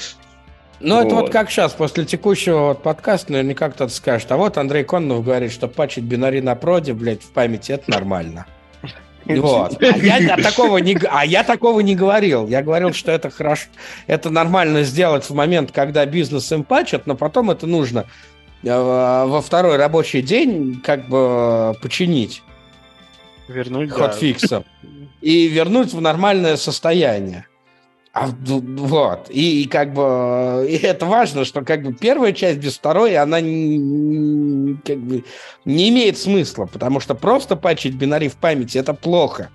Ну, 0.81 0.95
вот. 0.95 1.07
это 1.07 1.15
вот 1.17 1.31
как 1.31 1.51
сейчас, 1.51 1.73
после 1.73 2.05
текущего 2.05 2.69
вот 2.69 2.83
подкаста, 2.83 3.33
наверняка 3.33 3.69
кто-то 3.69 3.93
скажет, 3.93 4.31
а 4.31 4.37
вот 4.37 4.57
Андрей 4.57 4.85
Коннов 4.85 5.25
говорит, 5.25 5.51
что 5.51 5.67
пачить 5.67 6.05
бинари 6.05 6.41
на 6.41 6.55
проде, 6.55 6.93
блядь, 6.95 7.23
в 7.23 7.31
памяти, 7.31 7.73
это 7.73 7.91
нормально. 7.91 8.47
Вот. 9.29 9.83
А 9.83 9.97
я, 9.97 10.37
такого 10.37 10.79
не, 10.79 10.99
а 11.11 11.25
я 11.25 11.45
такого 11.45 11.81
не 11.81 11.95
говорил. 11.95 12.49
Я 12.49 12.63
говорил, 12.63 12.93
что 12.93 13.13
это 13.13 13.31
хорошо, 13.31 13.67
это 14.07 14.31
нормально 14.31 14.83
сделать 14.83 15.25
в 15.25 15.35
момент, 15.35 15.71
когда 15.73 16.05
бизнес 16.07 16.51
им 16.51 16.65
пачет, 16.65 17.07
но 17.07 17.15
потом 17.15 17.51
это 17.51 17.67
нужно 17.67 18.07
э, 18.63 18.69
во 18.69 19.43
второй 19.43 19.77
рабочий 19.77 20.23
день 20.23 20.81
как 20.83 21.09
бы 21.09 21.75
починить. 21.83 22.43
Вернуть, 23.49 23.91
ход 23.91 24.17
да. 24.51 24.65
И 25.21 25.49
вернуть 25.49 25.93
в 25.93 26.01
нормальное 26.01 26.57
состояние. 26.57 27.47
А, 28.21 28.29
вот. 28.47 29.31
И, 29.31 29.63
и 29.63 29.69
как 29.69 29.93
бы 29.93 30.67
и 30.69 30.77
это 30.77 31.07
важно, 31.07 31.45
что 31.45 31.63
как 31.63 31.85
бы 31.85 31.93
первая 31.93 32.33
часть 32.33 32.59
без 32.59 32.77
второй, 32.77 33.17
она 33.17 33.41
не, 33.41 34.77
как 34.85 34.99
бы 34.99 35.25
не 35.65 35.89
имеет 35.91 36.19
смысла, 36.19 36.67
потому 36.67 36.99
что 36.99 37.15
просто 37.15 37.55
пачить 37.55 37.95
бинари 37.95 38.29
в 38.29 38.35
памяти 38.35 38.79
это 38.79 38.93
плохо. 38.93 39.51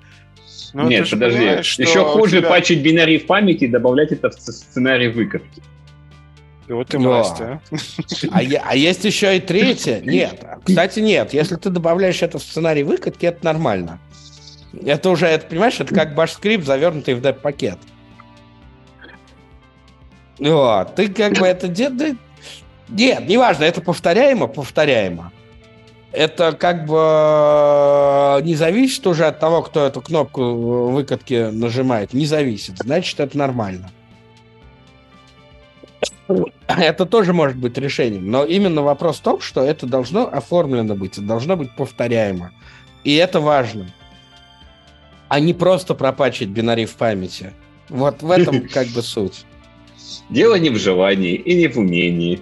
Ну, 0.74 0.88
Нет, 0.88 1.10
подожди. 1.10 1.44
Еще 1.44 2.06
хуже 2.06 2.40
тебя... 2.40 2.50
пачить 2.50 2.82
бинари 2.82 3.20
в 3.20 3.26
памяти 3.26 3.66
и 3.66 3.68
добавлять 3.68 4.14
это 4.14 4.30
в 4.30 4.34
сценарий 4.34 5.10
выкатки. 5.10 5.62
И 6.70 6.72
вот 6.72 6.94
и 6.94 6.98
мразь, 6.98 7.34
а. 7.42 7.60
А, 8.32 8.40
а 8.40 8.76
есть 8.78 9.04
еще 9.04 9.36
и 9.36 9.42
третье. 9.42 10.00
Нет. 10.00 10.42
Кстати, 10.66 11.02
нет. 11.02 11.34
Если 11.34 11.58
ты 11.58 11.70
добавляешь 11.70 12.22
это 12.22 12.40
в 12.40 12.42
сценарий 12.42 12.84
выкатки, 12.84 13.26
это 13.26 13.44
нормально. 13.44 14.00
Это 14.86 15.10
уже, 15.10 15.26
это, 15.26 15.46
понимаешь, 15.48 15.82
это 15.82 15.94
как 15.94 16.16
баш-скрипт, 16.16 16.66
завернутый 16.66 17.14
в 17.16 17.22
деп-пакет. 17.22 17.78
Вот. 20.40 20.96
Ты 20.96 21.10
как 21.10 21.34
бы 21.34 21.48
это... 21.48 21.68
Нет, 22.90 23.28
неважно, 23.28 23.64
это 23.64 23.82
повторяемо, 23.82 24.48
повторяемо. 24.48 25.32
Это 26.12 26.52
как 26.52 26.86
бы 26.86 27.00
э, 27.00 28.42
не 28.44 28.56
зависит 28.56 29.06
уже 29.08 29.26
от 29.26 29.40
того, 29.40 29.64
кто 29.64 29.88
эту 29.88 30.00
кнопку 30.00 30.92
выкатки 30.92 31.50
нажимает. 31.52 32.14
Не 32.14 32.28
зависит. 32.28 32.78
Значит, 32.78 33.20
это 33.20 33.36
нормально. 33.36 33.90
Это 36.68 37.06
тоже 37.06 37.34
может 37.34 37.58
быть 37.58 37.78
решением. 37.78 38.30
Но 38.30 38.46
именно 38.46 38.84
вопрос 38.84 39.18
в 39.18 39.22
том, 39.22 39.42
что 39.42 39.64
это 39.64 39.88
должно 39.88 40.28
оформлено 40.28 40.96
быть, 40.96 41.14
это 41.14 41.24
должно 41.24 41.58
быть 41.58 41.76
повторяемо. 41.76 42.52
И 43.04 43.16
это 43.16 43.40
важно. 43.40 43.88
А 45.30 45.40
не 45.40 45.54
просто 45.56 45.96
пропачить 45.96 46.50
бинари 46.50 46.86
в 46.86 46.96
памяти. 46.96 47.54
Вот 47.90 48.22
в 48.22 48.30
этом 48.30 48.68
как 48.68 48.88
бы 48.88 49.02
суть. 49.02 49.46
Дело 50.30 50.56
не 50.56 50.70
в 50.70 50.78
желании 50.78 51.36
и 51.36 51.56
не 51.56 51.68
в 51.68 51.78
умении. 51.78 52.42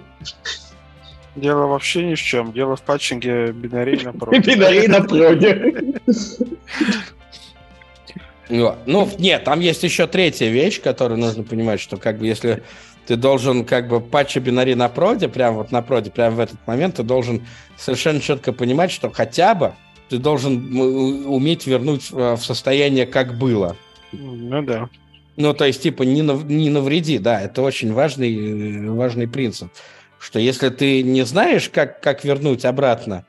Дело 1.36 1.66
вообще 1.66 2.04
ни 2.04 2.14
в 2.14 2.20
чем. 2.20 2.52
Дело 2.52 2.76
в 2.76 2.82
патчинге 2.82 3.52
бинарей 3.52 4.00
на 4.04 4.12
проде. 4.12 4.54
Бинарей 4.54 4.86
на 4.88 5.02
проде. 5.02 6.00
Ну, 8.48 9.08
нет, 9.18 9.44
там 9.44 9.60
есть 9.60 9.82
еще 9.82 10.06
третья 10.06 10.48
вещь, 10.48 10.80
которую 10.82 11.18
нужно 11.18 11.42
понимать, 11.42 11.80
что 11.80 11.96
как 11.96 12.18
бы 12.18 12.26
если 12.26 12.62
ты 13.06 13.16
должен 13.16 13.64
как 13.64 13.88
бы 13.88 14.00
патчи 14.00 14.38
бинари 14.38 14.74
на 14.74 14.88
проде, 14.88 15.28
прямо 15.28 15.58
вот 15.58 15.72
на 15.72 15.82
проде, 15.82 16.10
прямо 16.10 16.36
в 16.36 16.40
этот 16.40 16.58
момент, 16.66 16.96
ты 16.96 17.02
должен 17.02 17.46
совершенно 17.76 18.20
четко 18.20 18.52
понимать, 18.52 18.90
что 18.90 19.10
хотя 19.10 19.54
бы 19.54 19.72
ты 20.08 20.18
должен 20.18 20.76
уметь 21.26 21.66
вернуть 21.66 22.10
в 22.10 22.36
состояние, 22.36 23.06
как 23.06 23.38
было. 23.38 23.76
Ну 24.12 24.62
да. 24.62 24.88
Ну, 25.36 25.54
то 25.54 25.64
есть, 25.64 25.82
типа, 25.82 26.02
не, 26.02 26.22
нав, 26.22 26.44
не 26.44 26.70
навреди, 26.70 27.18
да, 27.18 27.40
это 27.40 27.62
очень 27.62 27.92
важный, 27.92 28.88
важный 28.90 29.26
принцип. 29.26 29.72
Что 30.18 30.38
если 30.38 30.68
ты 30.68 31.02
не 31.02 31.22
знаешь, 31.24 31.68
как, 31.68 32.00
как 32.00 32.24
вернуть 32.24 32.64
обратно 32.64 33.24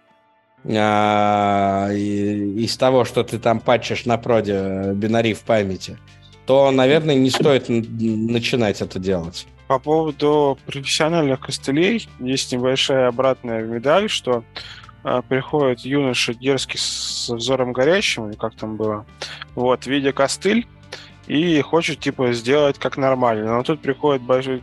а, 0.65 1.89
из 1.91 2.77
того, 2.77 3.05
что 3.05 3.23
ты 3.23 3.39
там 3.39 3.59
патчишь 3.59 4.05
на 4.05 4.17
проде 4.17 4.91
бинари 4.93 5.33
в 5.33 5.41
памяти, 5.41 5.97
то, 6.45 6.71
наверное, 6.71 7.15
не 7.15 7.29
стоит 7.29 7.69
начинать 7.69 8.81
это 8.81 8.99
делать. 8.99 9.47
По 9.67 9.79
поводу 9.79 10.59
профессиональных 10.65 11.39
костылей 11.39 12.07
есть 12.19 12.51
небольшая 12.51 13.07
обратная 13.07 13.63
медаль, 13.63 14.09
что 14.09 14.43
э, 15.03 15.21
приходит 15.27 15.79
юноша 15.79 16.33
дерзкий 16.33 16.77
с 16.77 17.29
взором 17.29 17.71
горящим, 17.71 18.29
или 18.29 18.35
как 18.35 18.55
там 18.55 18.75
было, 18.75 19.05
вот, 19.55 19.87
видя 19.87 20.11
костыль, 20.11 20.67
и 21.27 21.61
хочет, 21.61 21.99
типа, 21.99 22.33
сделать 22.33 22.79
как 22.79 22.97
нормально. 22.97 23.55
Но 23.55 23.63
тут 23.63 23.81
приходит 23.81 24.21
большой 24.21 24.61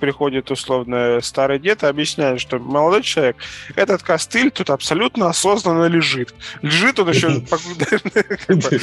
приходит 0.00 0.50
условно 0.50 1.20
старый 1.22 1.58
дед 1.58 1.82
и 1.82 1.86
объясняет, 1.86 2.40
что 2.40 2.58
молодой 2.58 3.02
человек, 3.02 3.36
этот 3.76 4.02
костыль 4.02 4.50
тут 4.50 4.70
абсолютно 4.70 5.28
осознанно 5.28 5.86
лежит. 5.86 6.34
Лежит 6.62 6.98
он 6.98 7.10
еще... 7.10 7.28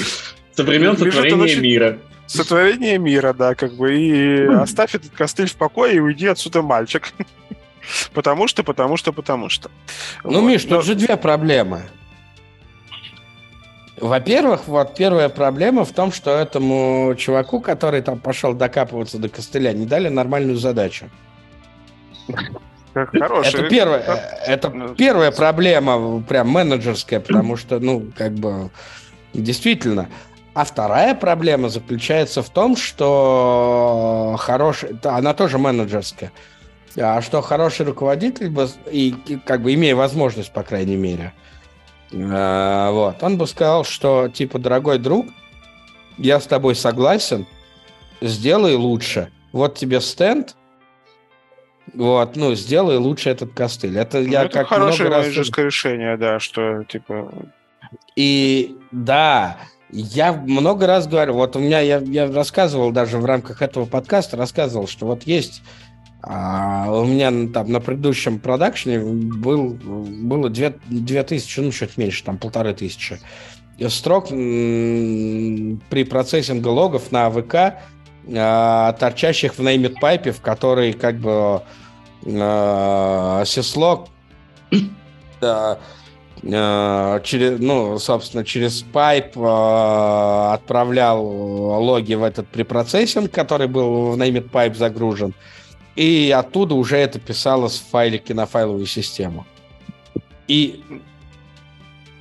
Со 0.55 0.63
времен 0.63 0.95
сотворения 0.95 1.55
мира. 1.55 1.99
Сотворение 2.27 2.97
мира, 2.97 3.33
да, 3.33 3.55
как 3.55 3.73
бы. 3.73 3.95
И 3.95 4.45
оставь 4.45 4.95
этот 4.95 5.11
костыль 5.11 5.47
в 5.47 5.55
покое 5.55 5.95
и 5.95 5.99
уйди 5.99 6.27
отсюда, 6.27 6.61
мальчик. 6.61 7.13
Потому 8.13 8.47
что, 8.47 8.63
потому 8.63 8.97
что, 8.97 9.13
потому 9.13 9.47
что. 9.47 9.71
Ну, 10.25 10.41
Миш, 10.41 10.65
тут 10.65 10.83
же 10.83 10.93
две 10.93 11.15
проблемы. 11.15 11.83
Во-первых, 13.99 14.67
вот 14.67 14.95
первая 14.95 15.27
проблема 15.27 15.83
в 15.83 15.91
том, 15.91 16.11
что 16.11 16.31
этому 16.31 17.15
чуваку, 17.17 17.59
который 17.59 18.01
там 18.01 18.19
пошел 18.19 18.53
докапываться 18.53 19.17
до 19.17 19.27
костыля, 19.27 19.73
не 19.73 19.85
дали 19.87 20.07
нормальную 20.07 20.57
задачу. 20.57 21.09
Хороший. 22.93 23.59
Это 23.59 23.69
первая, 23.69 24.01
это 24.45 24.69
ну, 24.69 24.95
первая 24.95 25.31
проблема, 25.31 26.21
прям 26.21 26.49
менеджерская, 26.49 27.19
потому 27.19 27.55
что, 27.57 27.79
ну, 27.79 28.07
как 28.15 28.33
бы, 28.33 28.69
действительно. 29.33 30.09
А 30.53 30.63
вторая 30.63 31.13
проблема 31.13 31.69
заключается 31.69 32.41
в 32.41 32.49
том, 32.49 32.75
что 32.75 34.35
хороший, 34.39 34.97
она 35.03 35.33
тоже 35.35 35.59
менеджерская, 35.59 36.31
а 36.95 37.21
что 37.21 37.41
хороший 37.41 37.85
руководитель, 37.85 38.51
и 38.91 39.39
как 39.45 39.61
бы 39.61 39.73
имея 39.75 39.95
возможность, 39.95 40.51
по 40.51 40.63
крайней 40.63 40.97
мере, 40.97 41.33
а, 42.13 42.91
вот. 42.91 43.21
Он 43.21 43.37
бы 43.37 43.47
сказал, 43.47 43.83
что, 43.83 44.29
типа, 44.29 44.59
дорогой 44.59 44.99
друг, 44.99 45.27
я 46.17 46.39
с 46.39 46.45
тобой 46.45 46.75
согласен, 46.75 47.45
сделай 48.21 48.75
лучше. 48.75 49.31
Вот 49.51 49.75
тебе 49.75 50.01
стенд, 50.01 50.55
вот, 51.93 52.35
ну, 52.35 52.53
сделай 52.55 52.97
лучше 52.97 53.29
этот 53.29 53.53
костыль. 53.53 53.97
Это 53.97 54.19
ну, 54.19 54.27
я 54.27 54.43
это 54.45 54.59
как 54.59 54.67
хорошее 54.67 55.09
менеджерское 55.09 55.65
раз... 55.65 55.73
решение, 55.73 56.17
да, 56.17 56.39
что, 56.39 56.83
типа... 56.83 57.31
И, 58.15 58.75
да, 58.91 59.57
я 59.89 60.33
много 60.33 60.85
раз 60.85 61.07
говорю, 61.07 61.33
вот 61.33 61.55
у 61.55 61.59
меня, 61.59 61.79
я, 61.79 61.99
я 61.99 62.29
рассказывал 62.31 62.91
даже 62.91 63.17
в 63.17 63.25
рамках 63.25 63.61
этого 63.61 63.85
подкаста, 63.85 64.35
рассказывал, 64.35 64.87
что 64.87 65.05
вот 65.05 65.23
есть 65.23 65.61
а 66.21 66.91
у 66.91 67.05
меня 67.05 67.31
там 67.51 67.71
на 67.71 67.79
предыдущем 67.79 68.39
продакшене 68.39 68.99
был, 68.99 69.77
было 69.79 70.49
2, 70.49 70.73
2 70.87 71.23
тысячи, 71.23 71.59
ну, 71.59 71.71
чуть 71.71 71.97
меньше, 71.97 72.23
там 72.23 72.37
полторы 72.37 72.73
тысячи 72.73 73.19
строк 73.89 74.29
при 74.29 76.03
процессинге 76.03 76.69
логов 76.69 77.11
на 77.11 77.27
AWK, 77.27 77.75
а, 78.35 78.93
торчащих 78.93 79.57
в 79.57 79.61
named 79.61 79.93
pipe 79.93 80.18
е, 80.18 80.31
в 80.31 80.41
который 80.41 80.93
как 80.93 81.17
бы 81.17 81.61
а, 82.25 83.43
syslog 83.45 84.07
а, 85.41 85.77
через, 87.21 87.59
ну, 87.59 87.99
собственно, 87.99 88.43
через 88.43 88.81
pipe 88.81 89.37
отправлял 89.37 91.23
логи 91.23 92.15
в 92.15 92.23
этот 92.23 92.47
препроцессинг, 92.47 93.31
который 93.31 93.67
был 93.67 94.11
в 94.11 94.17
named 94.19 94.41
pipe 94.41 94.75
загружен. 94.75 95.33
И 95.97 96.29
оттуда 96.29 96.75
уже 96.75 96.95
это 96.97 97.19
писалось 97.19 97.79
в 97.79 97.89
файлике 97.89 98.35
на 98.35 98.45
файловую 98.45 98.85
систему. 98.85 99.47
И 100.47 100.83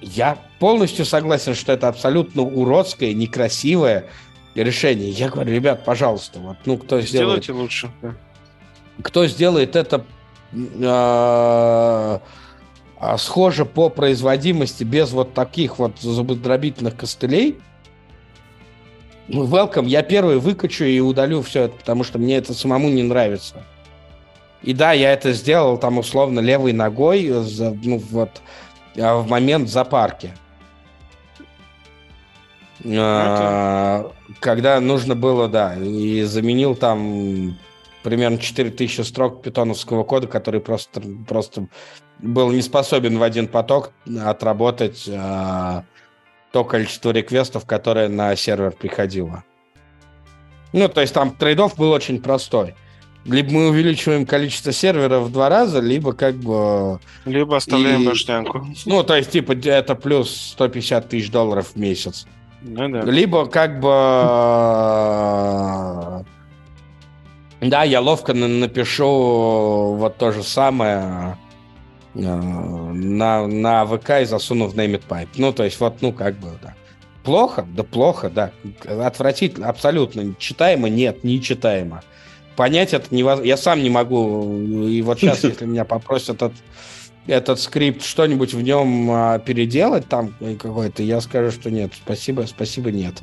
я 0.01 0.39
полностью 0.59 1.05
согласен, 1.05 1.55
что 1.55 1.73
это 1.73 1.89
абсолютно 1.89 2.41
уродское, 2.41 3.13
некрасивое 3.13 4.07
решение. 4.55 5.11
Я 5.11 5.29
говорю, 5.29 5.53
ребят, 5.53 5.85
пожалуйста, 5.85 6.39
вот, 6.39 6.57
ну, 6.65 6.79
кто 6.79 7.03
сделает... 7.03 7.45
Сделайте 7.45 7.53
лучше. 7.53 7.91
Кто 9.03 9.27
сделает 9.27 9.77
это 9.77 10.07
э, 10.55 12.19
схоже 13.19 13.67
по 13.67 13.91
производимости 13.91 14.85
без 14.85 15.11
вот 15.13 15.35
таких 15.35 15.79
вот 15.79 15.99
зубодробительных 16.01 16.97
костылей, 16.97 17.59
welcome, 19.29 19.87
я 19.87 20.03
первый 20.03 20.39
выкачу 20.39 20.85
и 20.85 21.01
удалю 21.01 21.43
все 21.43 21.65
это, 21.65 21.77
потому 21.77 22.05
что 22.05 22.19
мне 22.19 22.37
это 22.37 22.55
самому 22.55 22.89
не 22.89 23.03
нравится. 23.03 23.63
И 24.63 24.73
да, 24.73 24.93
я 24.93 25.13
это 25.13 25.33
сделал 25.33 25.79
там 25.79 25.99
условно 25.99 26.41
левой 26.41 26.73
ногой, 26.73 27.29
ну 27.85 27.99
вот, 28.11 28.43
а, 28.99 29.19
в 29.19 29.29
момент 29.29 29.69
запарки. 29.69 30.33
А, 32.85 34.11
когда 34.41 34.81
нужно 34.81 35.15
было, 35.15 35.49
да, 35.49 35.75
и 35.77 36.23
заменил 36.23 36.75
там 36.75 37.57
примерно 38.03 38.39
4000 38.39 39.01
строк 39.03 39.43
питоновского 39.43 40.05
кода, 40.05 40.27
который 40.27 40.61
просто, 40.61 41.03
просто 41.27 41.67
был 42.19 42.51
не 42.51 42.63
способен 42.63 43.19
в 43.19 43.23
один 43.23 43.49
поток 43.49 43.93
отработать 44.25 45.09
а, 45.09 45.85
то 46.57 46.65
количество 46.65 47.11
реквестов, 47.11 47.67
которое 47.67 48.09
на 48.09 48.35
сервер 48.35 48.71
приходило. 48.71 49.45
Ну, 50.73 50.89
то 50.89 51.03
есть 51.03 51.13
там 51.13 51.33
трейдов 51.33 51.77
был 51.77 51.91
очень 51.91 52.19
простой. 52.23 52.75
Либо 53.27 53.53
мы 53.53 53.69
увеличиваем 53.69 54.25
количество 54.25 54.73
серверов 54.73 55.25
в 55.25 55.33
два 55.33 55.51
раза, 55.51 55.81
либо 55.81 56.15
как 56.15 56.37
бы... 56.37 56.99
Либо 57.27 57.59
оставляем 57.59 58.05
и... 58.05 58.07
баштянку. 58.07 58.67
Ну, 58.87 59.03
то 59.05 59.17
есть, 59.17 59.33
типа, 59.33 59.53
это 59.53 59.95
плюс 59.97 60.35
150 60.53 61.11
тысяч 61.11 61.31
долларов 61.31 61.73
в 61.75 61.77
месяц. 61.77 62.27
Ну, 62.63 62.89
да. 62.89 63.03
Либо 63.03 63.45
как 63.45 63.79
бы 63.79 63.91
Да, 67.61 67.83
я 67.83 68.01
ловко 68.01 68.33
напишу 68.33 69.95
вот 69.99 70.17
то 70.17 70.33
же 70.33 70.43
самое 70.43 71.37
на, 72.23 73.47
на 73.47 73.87
ВК 73.87 74.23
и 74.23 74.25
засуну 74.25 74.67
в 74.67 74.75
Name 74.75 75.03
Pipe. 75.09 75.29
Ну, 75.37 75.53
то 75.53 75.65
есть, 75.65 75.79
вот, 75.81 76.01
ну, 76.01 76.13
как 76.13 76.37
бы, 76.37 76.51
да. 76.63 76.75
Плохо? 77.23 77.67
Да 77.75 77.83
плохо, 77.83 78.31
да. 78.31 78.53
Отвратительно, 78.85 79.69
абсолютно. 79.69 80.35
Читаемо? 80.39 80.89
Нет, 80.89 81.25
не 81.25 81.43
читаемо. 81.43 82.03
Понять 82.55 82.95
это 82.95 83.13
невозможно. 83.15 83.49
Я 83.49 83.57
сам 83.57 83.83
не 83.83 83.91
могу. 83.91 84.87
И 84.87 85.03
вот 85.03 85.19
сейчас, 85.19 85.43
если 85.43 85.67
меня 85.67 85.85
попросят 85.85 86.37
этот, 86.37 86.53
этот 87.27 87.61
скрипт 87.61 88.05
что-нибудь 88.05 88.55
в 88.55 88.63
нем 88.63 89.11
а, 89.11 89.39
переделать 89.41 90.09
там 90.09 90.35
какой-то, 90.59 91.03
я 91.03 91.21
скажу, 91.21 91.51
что 91.51 91.71
нет. 91.71 91.93
Спасибо, 91.95 92.43
спасибо, 92.47 92.93
нет. 92.93 93.15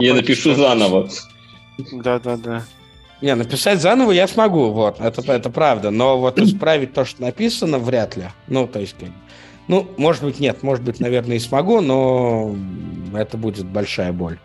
Я 0.00 0.14
напишу 0.14 0.54
заново. 0.54 1.08
Да, 1.92 2.18
да, 2.18 2.36
да. 2.36 2.64
Не, 3.20 3.34
написать 3.34 3.80
заново 3.80 4.12
я 4.12 4.28
смогу, 4.28 4.70
вот, 4.70 5.00
это, 5.00 5.32
это 5.32 5.50
правда, 5.50 5.90
но 5.90 6.18
вот 6.18 6.38
исправить 6.40 6.92
то, 6.92 7.04
что 7.04 7.22
написано, 7.22 7.78
вряд 7.78 8.16
ли. 8.16 8.24
Ну, 8.48 8.66
то 8.66 8.80
есть, 8.80 8.96
ну, 9.68 9.88
может 9.96 10.22
быть, 10.22 10.40
нет, 10.40 10.62
может 10.62 10.84
быть, 10.84 11.00
наверное, 11.00 11.36
и 11.36 11.40
смогу, 11.40 11.80
но 11.80 12.54
это 13.14 13.36
будет 13.36 13.66
большая 13.66 14.12
боль. 14.12 14.38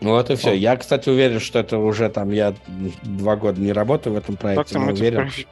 Вот 0.00 0.30
и 0.30 0.36
все. 0.36 0.54
Я, 0.54 0.76
кстати, 0.76 1.08
уверен, 1.08 1.40
что 1.40 1.58
это 1.58 1.78
уже 1.78 2.08
там, 2.08 2.30
я 2.30 2.54
два 3.02 3.36
года 3.36 3.60
не 3.60 3.72
работаю 3.72 4.14
в 4.14 4.16
этом 4.16 4.36
проекте, 4.36 4.78
но 4.78 4.86
уверен, 4.86 5.22
профи... 5.22 5.46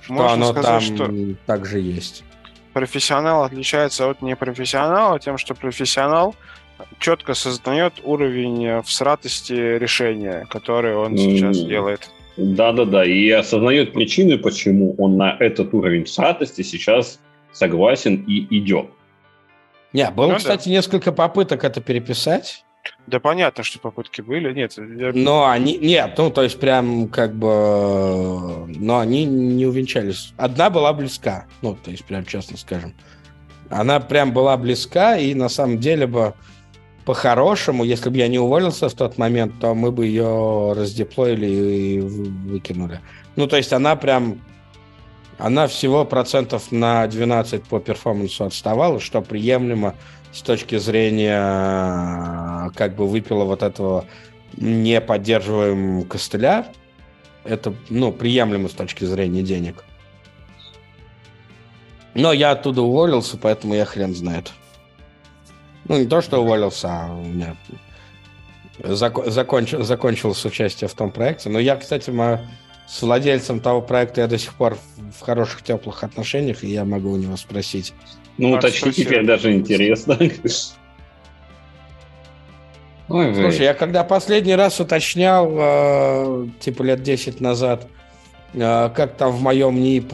что 0.00 0.12
Можно 0.12 0.32
оно 0.32 0.52
сказать, 0.52 0.64
там 0.64 0.80
что 0.80 1.34
также 1.46 1.80
есть. 1.80 2.24
Профессионал 2.72 3.44
отличается 3.44 4.08
от 4.08 4.22
непрофессионала 4.22 5.18
тем, 5.18 5.36
что 5.36 5.54
профессионал 5.54 6.34
четко 6.98 7.34
создает 7.34 7.94
уровень 8.04 8.82
всратости 8.82 9.52
решения, 9.52 10.46
который 10.50 10.94
он 10.96 11.16
сейчас 11.16 11.56
mm. 11.58 11.68
делает. 11.68 12.10
Да-да-да, 12.36 13.04
и 13.04 13.28
осознает 13.30 13.92
причины, 13.92 14.38
почему 14.38 14.94
он 14.98 15.16
на 15.16 15.36
этот 15.38 15.74
уровень 15.74 16.04
всратости 16.04 16.62
сейчас 16.62 17.20
согласен 17.52 18.24
и 18.26 18.46
идет. 18.58 18.86
Не, 19.92 20.10
было, 20.10 20.28
ну, 20.28 20.36
кстати, 20.36 20.66
да. 20.66 20.70
несколько 20.70 21.12
попыток 21.12 21.64
это 21.64 21.80
переписать. 21.80 22.64
Да 23.06 23.20
понятно, 23.20 23.62
что 23.62 23.78
попытки 23.78 24.22
были, 24.22 24.52
нет. 24.54 24.78
Я... 24.78 25.12
Но 25.12 25.46
они, 25.48 25.76
нет, 25.76 26.14
ну, 26.16 26.30
то 26.30 26.42
есть 26.42 26.58
прям 26.58 27.08
как 27.08 27.34
бы, 27.34 28.66
но 28.68 28.98
они 28.98 29.24
не 29.24 29.66
увенчались. 29.66 30.32
Одна 30.38 30.70
была 30.70 30.92
близка, 30.92 31.46
ну, 31.60 31.76
то 31.82 31.90
есть 31.90 32.04
прям 32.04 32.24
честно 32.24 32.56
скажем. 32.56 32.94
Она 33.68 34.00
прям 34.00 34.32
была 34.32 34.56
близка, 34.56 35.16
и 35.16 35.34
на 35.34 35.48
самом 35.48 35.78
деле 35.78 36.06
бы 36.06 36.34
по-хорошему, 37.10 37.82
если 37.82 38.08
бы 38.08 38.18
я 38.18 38.28
не 38.28 38.38
уволился 38.38 38.88
в 38.88 38.94
тот 38.94 39.18
момент, 39.18 39.54
то 39.58 39.74
мы 39.74 39.90
бы 39.90 40.06
ее 40.06 40.74
раздеплоили 40.76 41.46
и 41.46 42.00
выкинули. 42.00 43.00
Ну, 43.34 43.48
то 43.48 43.56
есть 43.56 43.72
она 43.72 43.96
прям, 43.96 44.40
она 45.36 45.66
всего 45.66 46.04
процентов 46.04 46.70
на 46.70 47.04
12 47.08 47.64
по 47.64 47.80
перформансу 47.80 48.44
отставала, 48.44 49.00
что 49.00 49.22
приемлемо 49.22 49.96
с 50.32 50.40
точки 50.42 50.78
зрения 50.78 52.70
как 52.76 52.94
бы 52.94 53.08
выпила 53.08 53.42
вот 53.42 53.64
этого 53.64 54.04
не 54.56 55.00
поддерживаем 55.00 56.04
костыля. 56.04 56.68
Это, 57.42 57.74
ну, 57.88 58.12
приемлемо 58.12 58.68
с 58.68 58.72
точки 58.72 59.04
зрения 59.04 59.42
денег. 59.42 59.84
Но 62.14 62.32
я 62.32 62.52
оттуда 62.52 62.82
уволился, 62.82 63.36
поэтому 63.36 63.74
я 63.74 63.84
хрен 63.84 64.14
знает. 64.14 64.52
Ну, 65.90 65.98
не 65.98 66.06
то, 66.06 66.20
что 66.20 66.38
уволился, 66.38 66.88
а 66.88 67.12
у 67.12 67.24
меня 67.24 67.56
зак- 68.78 69.28
закончил, 69.28 69.82
закончил 69.82 70.36
с 70.36 70.44
участием 70.44 70.88
в 70.88 70.94
том 70.94 71.10
проекте. 71.10 71.48
Но 71.48 71.58
я, 71.58 71.74
кстати, 71.74 72.12
с 72.86 73.02
владельцем 73.02 73.58
того 73.58 73.82
проекта 73.82 74.20
я 74.20 74.28
до 74.28 74.38
сих 74.38 74.54
пор 74.54 74.78
в 75.18 75.20
хороших, 75.20 75.62
теплых 75.62 76.04
отношениях, 76.04 76.62
и 76.62 76.68
я 76.68 76.84
могу 76.84 77.10
у 77.10 77.16
него 77.16 77.36
спросить, 77.36 77.92
ну, 78.38 78.52
уточни 78.52 78.92
теперь 78.92 79.26
даже 79.26 79.52
интересно. 79.52 80.16
Ой, 83.08 83.34
Слушай, 83.34 83.62
я 83.62 83.74
когда 83.74 84.04
последний 84.04 84.54
раз 84.54 84.78
уточнял, 84.78 85.50
э, 85.52 86.46
типа 86.60 86.84
лет 86.84 87.02
10 87.02 87.40
назад, 87.40 87.88
э, 88.54 88.90
как 88.94 89.16
там 89.16 89.32
в 89.32 89.42
моем 89.42 89.74
НИИ 89.74 90.04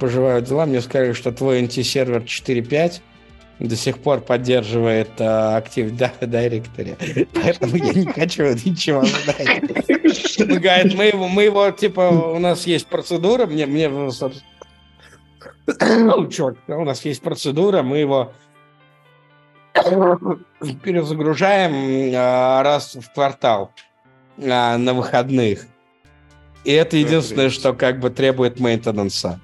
поживают 0.00 0.46
дела, 0.46 0.66
мне 0.66 0.80
сказали, 0.80 1.12
что 1.12 1.30
твой 1.30 1.62
NT-сервер 1.62 2.24
4.5 2.24 3.02
до 3.60 3.76
сих 3.76 3.98
пор 3.98 4.20
поддерживает 4.20 5.10
э, 5.18 5.56
актив 5.56 5.94
директоре. 6.20 6.96
Поэтому 7.34 7.76
я 7.76 7.92
не 7.92 8.06
хочу 8.06 8.44
ничего 8.44 9.04
знать. 9.04 9.62
Говорит, 10.38 10.94
мы 10.94 11.04
его, 11.04 11.28
мы 11.28 11.42
его, 11.44 11.70
типа, 11.70 12.08
у 12.08 12.38
нас 12.38 12.66
есть 12.66 12.86
процедура, 12.86 13.46
мне, 13.46 13.66
мне, 13.66 13.90
черт, 16.30 16.58
у 16.68 16.84
нас 16.84 17.04
есть 17.04 17.20
процедура, 17.20 17.82
мы 17.82 17.98
его 17.98 18.32
перезагружаем 20.82 22.12
а, 22.16 22.62
раз 22.62 22.96
в 22.96 23.12
квартал 23.12 23.72
а, 24.38 24.78
на 24.78 24.94
выходных. 24.94 25.66
И 26.64 26.72
это 26.72 26.96
единственное, 26.96 27.50
что 27.50 27.72
как 27.72 28.00
бы 28.00 28.10
требует 28.10 28.58
мейнтенанса. 28.58 29.40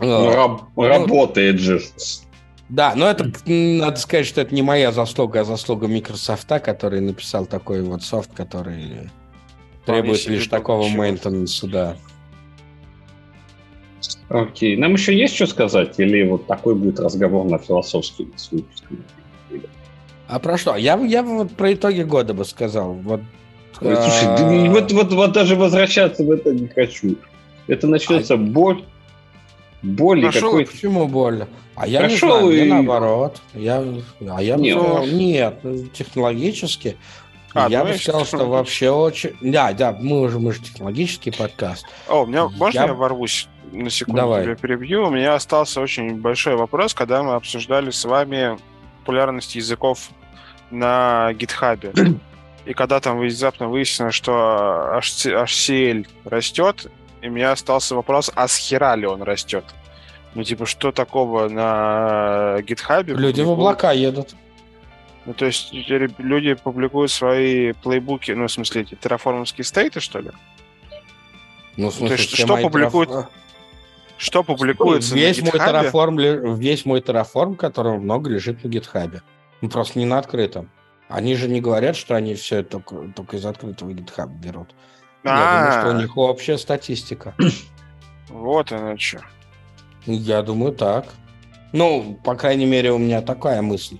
Ну, 0.00 0.32
раб- 0.32 0.62
ну, 0.76 0.86
работает 0.86 1.58
же. 1.58 1.80
Да, 2.68 2.92
но 2.94 3.06
это, 3.06 3.30
надо 3.46 3.98
сказать, 3.98 4.26
что 4.26 4.42
это 4.42 4.54
не 4.54 4.62
моя 4.62 4.92
заслуга, 4.92 5.40
а 5.40 5.44
заслуга 5.44 5.88
Microsoft, 5.88 6.48
который 6.62 7.00
написал 7.00 7.46
такой 7.46 7.82
вот 7.82 8.02
софт, 8.02 8.30
который 8.34 9.10
требует 9.86 10.26
лишь 10.26 10.48
такого 10.48 10.86
мейнтенанса, 10.88 11.66
да. 11.66 11.96
Окей. 14.28 14.76
Нам 14.76 14.92
еще 14.92 15.16
есть 15.16 15.34
что 15.34 15.46
сказать? 15.46 15.98
Или 15.98 16.28
вот 16.28 16.46
такой 16.46 16.74
будет 16.74 17.00
разговор 17.00 17.46
на 17.46 17.58
философский 17.58 18.28
с 18.36 18.50
выпуском? 18.52 19.02
А 20.28 20.38
про 20.38 20.58
что? 20.58 20.76
Я, 20.76 20.96
я 20.98 21.22
вот 21.22 21.52
про 21.52 21.72
итоги 21.72 22.02
года 22.02 22.34
бы 22.34 22.44
сказал. 22.44 22.92
Вот, 22.92 23.22
Ой, 23.80 23.96
слушай, 23.96 24.26
а... 24.26 24.70
вот, 24.70 24.92
вот, 24.92 25.12
вот 25.12 25.32
даже 25.32 25.56
возвращаться 25.56 26.22
в 26.22 26.30
это 26.30 26.52
не 26.52 26.68
хочу. 26.68 27.16
Это 27.66 27.86
начнется 27.86 28.34
а... 28.34 28.36
боль. 28.36 28.84
Боль 29.82 30.22
Прошел, 30.22 30.50
какой 30.50 30.66
Почему 30.66 31.06
боль? 31.06 31.46
А 31.74 31.86
я 31.86 32.00
Прошел 32.00 32.50
не 32.50 32.56
знаю, 32.56 32.66
и... 32.66 32.68
наоборот. 32.68 33.40
Я, 33.54 33.84
а 34.28 34.42
я 34.42 34.56
нет, 34.56 34.78
сказал, 34.78 35.06
нет, 35.06 35.92
технологически. 35.92 36.96
А, 37.54 37.68
я 37.68 37.84
бы 37.84 37.94
сказал, 37.94 38.24
что 38.24 38.46
вообще 38.46 38.90
очень... 38.90 39.36
Да, 39.40 39.72
да, 39.72 39.96
мы 39.98 40.20
уже, 40.22 40.38
мы 40.38 40.52
же 40.52 40.60
технологический 40.60 41.30
подкаст. 41.30 41.86
О, 42.08 42.22
у 42.22 42.26
меня, 42.26 42.48
можно 42.48 42.80
я, 42.80 42.86
я 42.86 42.94
ворвусь? 42.94 43.48
на 43.72 43.90
секунду 43.90 44.22
Давай. 44.22 44.44
тебя 44.44 44.56
перебью. 44.56 45.06
У 45.06 45.10
меня 45.10 45.34
остался 45.34 45.80
очень 45.80 46.16
большой 46.16 46.56
вопрос, 46.56 46.94
когда 46.94 47.22
мы 47.22 47.34
обсуждали 47.34 47.90
с 47.90 48.04
вами 48.04 48.58
популярность 49.00 49.54
языков 49.54 50.10
на 50.70 51.32
гитхабе. 51.34 51.92
И 52.64 52.74
когда 52.74 53.00
там 53.00 53.18
внезапно 53.18 53.68
выяснилось, 53.68 54.14
что 54.14 55.00
HCL 55.00 56.06
растет, 56.24 56.90
и 57.22 57.28
у 57.28 57.30
меня 57.30 57.52
остался 57.52 57.94
вопрос, 57.94 58.30
а 58.34 58.48
с 58.48 58.56
хера 58.56 58.94
ли 58.96 59.06
он 59.06 59.22
растет? 59.22 59.64
Ну, 60.34 60.44
типа, 60.44 60.66
что 60.66 60.92
такого 60.92 61.48
на 61.48 62.60
гитхабе? 62.62 63.14
Люди 63.14 63.40
в 63.40 63.50
облака 63.50 63.92
едут. 63.92 64.34
Ну, 65.24 65.34
то 65.34 65.46
есть 65.46 65.72
люди 65.72 66.54
публикуют 66.54 67.10
свои 67.10 67.72
плейбуки, 67.72 68.32
ну, 68.32 68.46
в 68.46 68.52
смысле, 68.52 68.82
эти 68.82 68.94
терраформовские 68.94 69.64
стейты, 69.64 70.00
что 70.00 70.20
ли? 70.20 70.30
Ну, 71.76 71.90
в 71.90 71.94
смысле, 71.94 72.16
то 72.16 72.22
есть, 72.22 72.36
что 72.36 72.56
публикуют... 72.56 73.10
Терраф... 73.10 73.26
Что 74.16 74.42
публикуется 74.42 75.14
весь 75.14 75.38
на 75.40 75.44
мой 75.44 75.60
Terraform, 75.60 76.56
Весь 76.56 76.84
мой 76.84 77.00
Terraform, 77.00 77.54
которого 77.54 77.98
много, 77.98 78.30
лежит 78.30 78.64
на 78.64 78.68
гитхабе. 78.68 79.22
Ну, 79.60 79.68
просто 79.68 79.98
не 79.98 80.06
на 80.06 80.18
открытом. 80.18 80.70
Они 81.08 81.36
же 81.36 81.48
не 81.48 81.60
говорят, 81.60 81.96
что 81.96 82.16
они 82.16 82.34
все 82.34 82.62
только, 82.62 83.12
только 83.14 83.36
из 83.36 83.46
открытого 83.46 83.90
GitHub 83.90 84.28
берут. 84.28 84.74
Я 85.24 85.58
думаю, 85.58 85.72
что 85.72 85.90
у 85.90 85.96
а. 85.96 86.02
них 86.02 86.16
общая 86.16 86.58
статистика. 86.58 87.34
Вот 88.28 88.72
она 88.72 88.98
что. 88.98 89.22
Я 90.04 90.42
думаю, 90.42 90.72
так. 90.72 91.06
Ну, 91.72 92.18
по 92.22 92.34
крайней 92.34 92.66
мере, 92.66 92.92
у 92.92 92.98
меня 92.98 93.22
такая 93.22 93.62
мысль. 93.62 93.96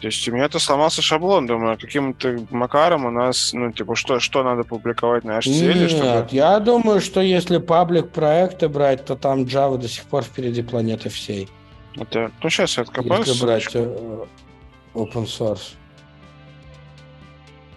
То 0.00 0.06
есть 0.06 0.28
у 0.28 0.32
меня 0.32 0.44
это 0.44 0.58
сломался 0.58 1.02
шаблон, 1.02 1.46
думаю, 1.46 1.78
каким-то 1.78 2.46
макаром 2.50 3.06
у 3.06 3.10
нас, 3.10 3.52
ну, 3.52 3.72
типа, 3.72 3.96
что, 3.96 4.20
что 4.20 4.44
надо 4.44 4.62
публиковать 4.62 5.24
на 5.24 5.38
HCL? 5.38 5.74
Нет, 5.74 5.90
чтобы... 5.90 6.28
я 6.30 6.60
думаю, 6.60 7.00
что 7.00 7.20
если 7.20 7.58
паблик 7.58 8.10
проекты 8.10 8.68
брать, 8.68 9.06
то 9.06 9.16
там 9.16 9.44
Java 9.44 9.78
до 9.78 9.88
сих 9.88 10.04
пор 10.04 10.22
впереди 10.22 10.62
планеты 10.62 11.08
всей. 11.08 11.48
Это, 11.96 12.30
ну, 12.42 12.50
сейчас 12.50 12.76
я 12.76 12.82
откопаю. 12.82 13.24
Если 13.24 13.44
брать 13.44 13.68
э, 13.74 14.26
open 14.94 15.24
source. 15.24 15.74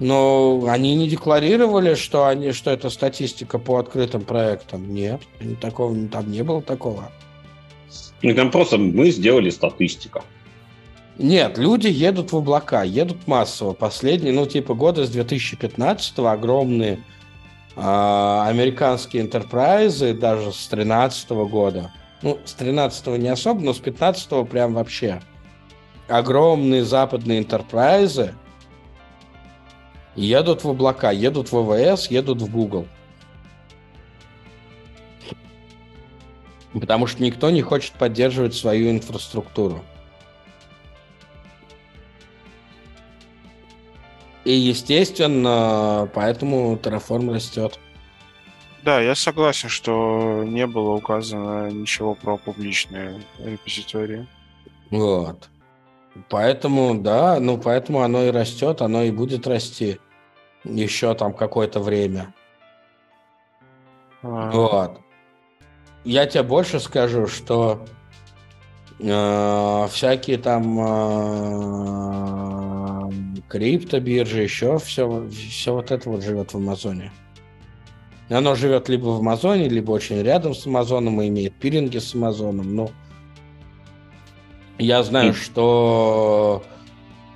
Но 0.02 0.66
они 0.68 0.96
не 0.96 1.08
декларировали, 1.08 1.94
что, 1.94 2.26
они, 2.26 2.54
что 2.54 2.72
это 2.72 2.90
статистика 2.90 3.60
по 3.60 3.78
открытым 3.78 4.22
проектам. 4.24 4.92
Нет, 4.92 5.22
такого, 5.62 5.96
там 6.08 6.32
не 6.32 6.42
было 6.44 6.64
такого. 6.64 7.12
Ну, 8.24 8.34
там 8.34 8.50
просто 8.50 8.80
мы 8.80 9.12
сделали 9.12 9.52
статистику. 9.52 10.24
Нет, 11.20 11.60
люди 11.60 11.86
едут 11.86 12.32
в 12.32 12.38
облака, 12.38 12.82
едут 12.82 13.28
массово. 13.28 13.74
Последние, 13.74 14.34
ну, 14.34 14.48
типа 14.48 14.74
года 14.74 15.06
с 15.06 15.10
2015 15.12 16.18
огромные 16.18 17.04
э, 17.76 17.80
американские 17.80 19.22
интерпрайзы, 19.22 20.16
даже 20.16 20.52
с 20.52 20.68
2013 20.68 21.30
года. 21.30 21.92
Ну, 22.24 22.40
с 22.44 22.54
13 22.54 23.20
не 23.20 23.30
особо, 23.30 23.62
но 23.62 23.72
с 23.72 23.78
15 23.78 24.50
прям 24.50 24.74
вообще. 24.74 25.22
Огромные 26.08 26.84
западные 26.84 27.38
интерпрайзы 27.38 28.34
едут 30.16 30.64
в 30.64 30.70
облака, 30.70 31.12
едут 31.12 31.52
в 31.52 31.62
ВВС, 31.62 32.08
едут 32.08 32.42
в 32.42 32.52
Google. 32.52 32.88
Потому 36.74 37.08
что 37.08 37.22
никто 37.22 37.50
не 37.50 37.62
хочет 37.62 37.94
поддерживать 37.94 38.56
свою 38.56 38.92
инфраструктуру. 38.92 39.84
И, 44.44 44.54
естественно, 44.54 46.10
поэтому 46.14 46.76
Terraform 46.76 47.34
растет. 47.34 47.78
Да, 48.84 49.00
я 49.00 49.14
согласен, 49.14 49.70
что 49.70 50.44
не 50.44 50.66
было 50.66 50.92
указано 50.92 51.70
ничего 51.70 52.16
про 52.16 52.38
публичные 52.38 53.22
репозитории. 53.38 54.26
Вот. 54.90 55.51
Поэтому, 56.30 57.00
да, 57.00 57.40
ну 57.40 57.58
поэтому 57.58 58.02
оно 58.02 58.26
и 58.26 58.32
растет, 58.32 58.82
оно 58.82 59.04
и 59.04 59.12
будет 59.12 59.48
расти 59.48 60.00
еще 60.64 61.14
там 61.16 61.34
какое-то 61.34 61.80
время. 61.80 62.34
А... 64.22 64.52
Вот. 64.52 65.00
Я 66.04 66.26
тебе 66.26 66.44
больше 66.44 66.80
скажу, 66.80 67.28
что 67.28 67.86
э, 69.00 69.88
всякие 69.92 70.38
там 70.38 70.80
э, 70.80 73.12
криптобиржи, 73.48 74.42
еще 74.42 74.80
все, 74.80 75.30
все 75.30 75.74
вот 75.74 75.92
это 75.92 76.10
вот 76.10 76.24
живет 76.24 76.54
в 76.54 76.58
Амазоне. 76.58 77.12
Оно 78.30 78.56
живет 78.56 78.90
либо 78.90 79.08
в 79.08 79.20
Амазоне, 79.20 79.70
либо 79.70 79.92
очень 79.92 80.22
рядом 80.22 80.56
с 80.56 80.66
Амазоном 80.66 81.22
и 81.22 81.28
имеет 81.28 81.54
пилинги 81.56 81.98
с 81.98 82.16
Амазоном. 82.16 82.76
Но 82.76 82.90
я 84.82 85.04
знаю, 85.04 85.32
и... 85.32 85.34
что 85.34 86.64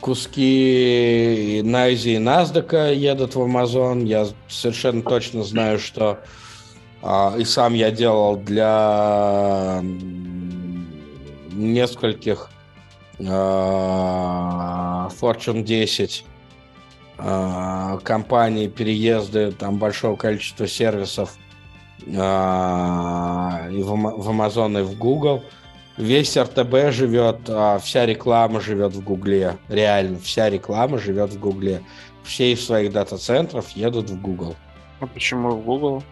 куски 0.01 1.61
Найзи 1.63 2.09
и 2.09 2.19
Наздока 2.19 2.91
едут 2.91 3.35
в 3.35 3.41
Амазон. 3.41 4.05
Я 4.05 4.27
совершенно 4.47 5.01
точно 5.01 5.43
знаю, 5.43 5.79
что 5.79 6.19
а, 7.01 7.35
и 7.37 7.43
сам 7.43 7.73
я 7.73 7.91
делал 7.91 8.35
для 8.35 9.81
нескольких 11.53 12.49
а, 13.27 15.09
Fortune 15.19 15.63
10 15.63 16.25
а, 17.17 17.97
компаний 18.03 18.67
переезды 18.67 19.51
там 19.51 19.77
большого 19.77 20.15
количества 20.15 20.67
сервисов 20.67 21.37
а, 22.15 23.67
и 23.71 23.81
в, 23.81 23.89
в 23.89 24.29
Amazon 24.29 24.79
и 24.79 24.83
в 24.83 24.97
Google. 24.97 25.43
Весь 25.97 26.35
РТБ 26.35 26.91
живет, 26.91 27.49
вся 27.81 28.05
реклама 28.05 28.59
живет 28.59 28.93
в 28.93 29.03
Гугле. 29.03 29.57
Реально, 29.69 30.19
вся 30.19 30.49
реклама 30.49 30.97
живет 30.97 31.31
в 31.31 31.39
Гугле. 31.39 31.81
Все 32.23 32.51
из 32.51 32.65
своих 32.65 32.91
дата-центров 32.91 33.69
едут 33.71 34.09
в 34.09 34.21
Google. 34.21 34.55
А 34.99 35.07
почему 35.07 35.51
в 35.51 35.63
Google? 35.63 36.03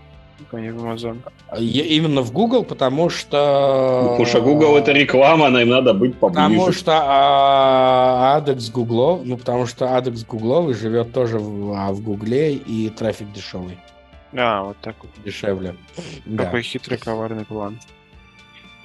а 0.51 0.59
не 0.59 0.71
в 0.71 0.83
Amazon. 0.83 1.17
Именно 1.57 2.21
в 2.21 2.31
Google, 2.31 2.63
потому 2.63 3.09
что... 3.09 4.01
Ну, 4.03 4.09
потому 4.09 4.25
что 4.25 4.41
Google 4.41 4.77
это 4.77 4.91
реклама, 4.91 5.49
нам 5.49 5.69
надо 5.69 5.93
быть 5.93 6.17
поближе. 6.17 6.49
Потому 6.49 6.71
что 6.71 6.91
а, 7.03 8.37
Адекс 8.37 8.69
Google, 8.69 9.21
ну 9.23 9.37
потому 9.37 9.65
что 9.65 9.95
Адекс 9.95 10.23
Google 10.25 10.73
живет 10.73 11.13
тоже 11.13 11.39
в, 11.39 11.73
а, 11.73 11.91
в 11.91 12.01
Гугле 12.01 12.53
и 12.53 12.89
трафик 12.89 13.31
дешевый. 13.31 13.77
А, 14.35 14.63
вот 14.63 14.77
так 14.81 14.95
вот. 15.01 15.11
Дешевле. 15.23 15.75
Какой 16.37 16.61
да. 16.61 16.67
хитрый, 16.67 16.97
коварный 16.97 17.45
план. 17.45 17.79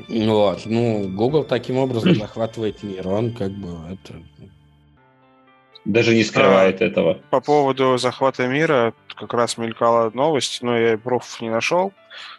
Вот, 0.09 0.63
ну, 0.67 1.09
Google 1.09 1.45
таким 1.45 1.79
образом 1.79 2.15
захватывает 2.15 2.83
мир. 2.83 3.09
Он 3.09 3.33
как 3.33 3.51
бы 3.51 3.69
это 3.91 4.15
даже 5.89 6.15
не 6.15 6.23
скрывает 6.23 6.81
а, 6.81 6.85
этого. 6.85 7.19
По 7.31 7.41
поводу 7.41 7.97
захвата 7.99 8.47
мира 8.47 8.93
как 9.17 9.33
раз 9.35 9.57
мелькала 9.57 10.11
новость, 10.13 10.63
но 10.63 10.79
я 10.79 10.99
профов 10.99 11.41
не 11.41 11.51
нашел, 11.51 11.93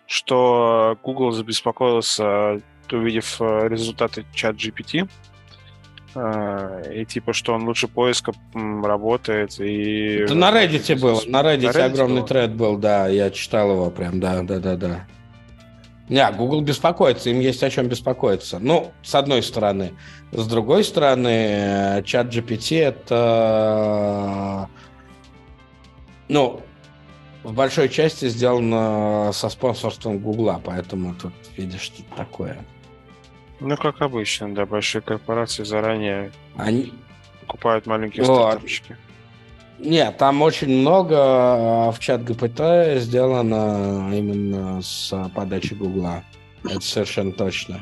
что 0.05 0.97
Google 1.03 1.31
забеспокоился, 1.31 2.61
увидев 2.91 3.37
э, 3.41 3.67
результаты 3.67 4.25
чат 4.33 4.55
GPT, 4.55 5.09
э, 6.15 6.93
и 6.95 7.05
типа, 7.05 7.33
что 7.33 7.53
он 7.53 7.63
лучше 7.63 7.87
поиска 7.87 8.33
работает. 8.53 9.59
И... 9.59 10.19
Это 10.23 10.35
на 10.35 10.51
Reddit 10.51 10.99
было, 10.99 11.21
на 11.27 11.41
Reddit, 11.41 11.65
на 11.65 11.69
Reddit 11.71 11.81
огромный 11.81 12.21
было? 12.21 12.27
тред 12.27 12.53
был, 12.53 12.77
да, 12.77 13.07
я 13.07 13.31
читал 13.31 13.71
его 13.71 13.89
прям, 13.89 14.19
да, 14.19 14.41
да, 14.43 14.59
да, 14.59 14.75
да. 14.75 15.07
Не, 16.09 16.31
Google 16.31 16.61
беспокоится, 16.61 17.29
им 17.29 17.39
есть 17.39 17.61
о 17.63 17.69
чем 17.69 17.87
беспокоиться. 17.87 18.57
Ну, 18.59 18.91
с 19.03 19.13
одной 19.13 19.43
стороны. 19.43 19.93
С 20.31 20.47
другой 20.47 20.83
стороны, 20.83 22.03
чат 22.03 22.27
GPT 22.33 22.79
это... 22.81 24.69
Ну, 26.27 26.61
в 27.43 27.53
большой 27.53 27.89
части 27.89 28.27
сделано 28.27 29.31
со 29.33 29.49
спонсорством 29.49 30.19
Гугла, 30.19 30.59
поэтому 30.63 31.13
тут 31.13 31.33
видишь, 31.55 31.81
что 31.81 32.03
такое. 32.15 32.57
Ну, 33.59 33.77
как 33.77 34.01
обычно, 34.01 34.53
да, 34.53 34.65
большие 34.65 35.01
корпорации 35.01 35.63
заранее 35.63 36.31
Они... 36.55 36.93
покупают 37.41 37.85
маленькие 37.85 38.25
вот. 38.25 38.35
стартапчики. 38.35 38.97
Нет, 39.79 40.17
там 40.17 40.41
очень 40.41 40.81
много 40.81 41.15
а, 41.17 41.91
в 41.91 41.99
чат 41.99 42.23
ГПТ 42.23 42.99
сделано 43.01 44.11
именно 44.13 44.81
с 44.81 45.13
подачи 45.33 45.73
Гугла. 45.73 46.23
Это 46.65 46.81
совершенно 46.81 47.31
точно. 47.31 47.81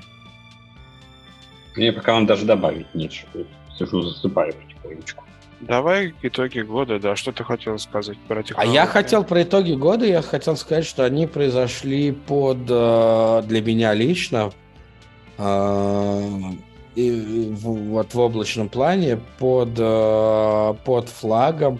Мне 1.75 1.91
пока 1.91 2.13
вам 2.13 2.27
даже 2.27 2.45
добавить 2.45 2.93
нечего. 2.93 3.29
Сижу, 3.77 4.01
засыпаю 4.03 4.53
потихонечку. 4.53 5.23
Давай 5.59 6.13
итоги 6.21 6.59
года, 6.59 6.99
да, 6.99 7.15
что 7.15 7.31
ты 7.31 7.43
хотел 7.43 7.79
сказать 7.79 8.17
про 8.27 8.43
технологии? 8.43 8.69
А 8.69 8.73
я 8.73 8.85
хотел 8.85 9.23
про 9.23 9.41
итоги 9.41 9.73
года, 9.73 10.05
я 10.05 10.21
хотел 10.21 10.55
сказать, 10.55 10.85
что 10.85 11.03
они 11.03 11.25
произошли 11.25 12.11
под, 12.11 12.59
э, 12.69 13.43
для 13.47 13.61
меня 13.63 13.95
лично, 13.95 14.51
и 16.95 17.53
вот 17.55 18.13
в 18.13 18.19
облачном 18.19 18.69
плане 18.69 19.19
под, 19.37 19.75
под 20.83 21.09
флагом 21.09 21.79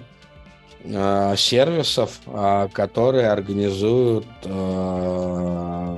Э, 0.83 1.35
сервисов, 1.35 2.19
э, 2.27 2.69
которые 2.71 3.29
организуют 3.29 4.27
э, 4.43 5.97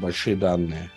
большие 0.00 0.36
данные. 0.36 0.90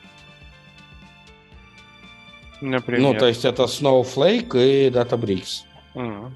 Например? 2.61 3.01
Ну, 3.01 3.19
то 3.19 3.27
есть 3.27 3.43
это 3.43 3.63
Snowflake 3.63 4.55
и 4.55 4.89
Databricks. 4.89 5.63
Mm. 5.95 6.31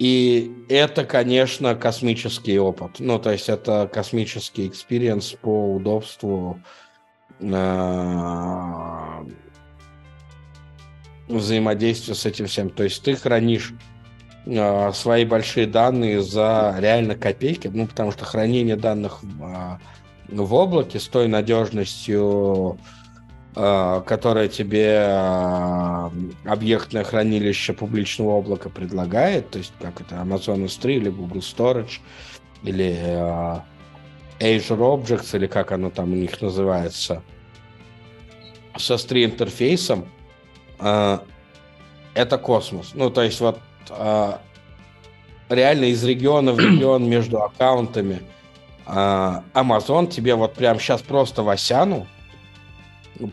И 0.00 0.66
это, 0.68 1.04
конечно, 1.04 1.76
космический 1.76 2.58
опыт. 2.58 2.98
Ну, 2.98 3.18
то 3.20 3.30
есть 3.30 3.48
это 3.48 3.88
космический 3.92 4.66
experience 4.66 5.36
по 5.40 5.74
удобству 5.74 6.58
э, 7.38 9.24
взаимодействия 11.28 12.14
с 12.14 12.26
этим 12.26 12.46
всем. 12.46 12.70
То 12.70 12.82
есть 12.82 13.04
ты 13.04 13.14
хранишь 13.14 13.72
а, 14.46 14.92
свои 14.92 15.24
большие 15.24 15.66
данные 15.66 16.22
за 16.22 16.76
реально 16.78 17.14
копейки, 17.16 17.68
ну, 17.68 17.86
потому 17.86 18.12
что 18.12 18.24
хранение 18.24 18.76
данных 18.76 19.22
в, 19.22 19.80
в 20.28 20.54
облаке 20.54 21.00
с 21.00 21.08
той 21.08 21.28
надежностью, 21.28 22.78
а, 23.56 24.02
которая 24.02 24.48
тебе 24.48 24.98
а, 25.00 26.12
объектное 26.44 27.04
хранилище 27.04 27.72
публичного 27.72 28.38
облака 28.38 28.68
предлагает, 28.68 29.50
то 29.50 29.58
есть 29.58 29.72
как 29.80 30.02
это 30.02 30.16
Amazon 30.16 30.66
S3 30.66 30.96
или 30.96 31.08
Google 31.08 31.40
Storage 31.40 32.00
или 32.62 32.98
Azure 34.40 34.78
Objects, 34.78 35.34
или 35.36 35.46
как 35.46 35.72
оно 35.72 35.88
там 35.88 36.12
у 36.12 36.16
них 36.16 36.40
называется, 36.42 37.22
со 38.76 38.94
S3 38.94 39.24
интерфейсом, 39.24 40.06
это 40.78 42.38
космос. 42.40 42.92
Ну, 42.94 43.10
то 43.10 43.22
есть 43.22 43.40
вот 43.40 43.60
а, 43.90 44.40
реально 45.48 45.86
из 45.86 46.04
региона 46.04 46.52
в 46.52 46.58
регион 46.58 47.04
между 47.08 47.42
аккаунтами. 47.42 48.22
А, 48.86 49.44
Amazon 49.54 50.06
тебе 50.08 50.34
вот 50.34 50.54
прям 50.54 50.78
сейчас 50.78 51.02
просто 51.02 51.42
Васяну 51.42 52.06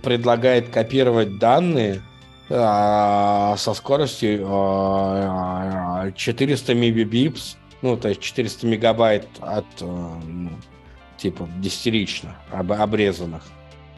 предлагает 0.04 0.70
копировать 0.70 1.40
данные 1.40 2.02
а, 2.50 3.56
со 3.58 3.74
скоростью 3.74 4.46
а, 4.48 6.12
400 6.12 6.74
мегабипс, 6.74 7.58
ну, 7.82 7.98
то 7.98 8.10
есть 8.10 8.22
400 8.22 8.68
мегабайт 8.68 9.28
от, 9.40 9.66
а, 9.82 10.20
ну, 10.24 10.52
типа, 11.18 11.48
десятирично 11.58 12.36
об, 12.52 12.74
обрезанных, 12.74 13.44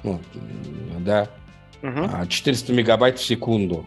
ну, 0.03 0.19
да, 0.99 1.29
угу. 1.81 2.27
400 2.27 2.73
мегабайт 2.73 3.19
в 3.19 3.23
секунду 3.23 3.85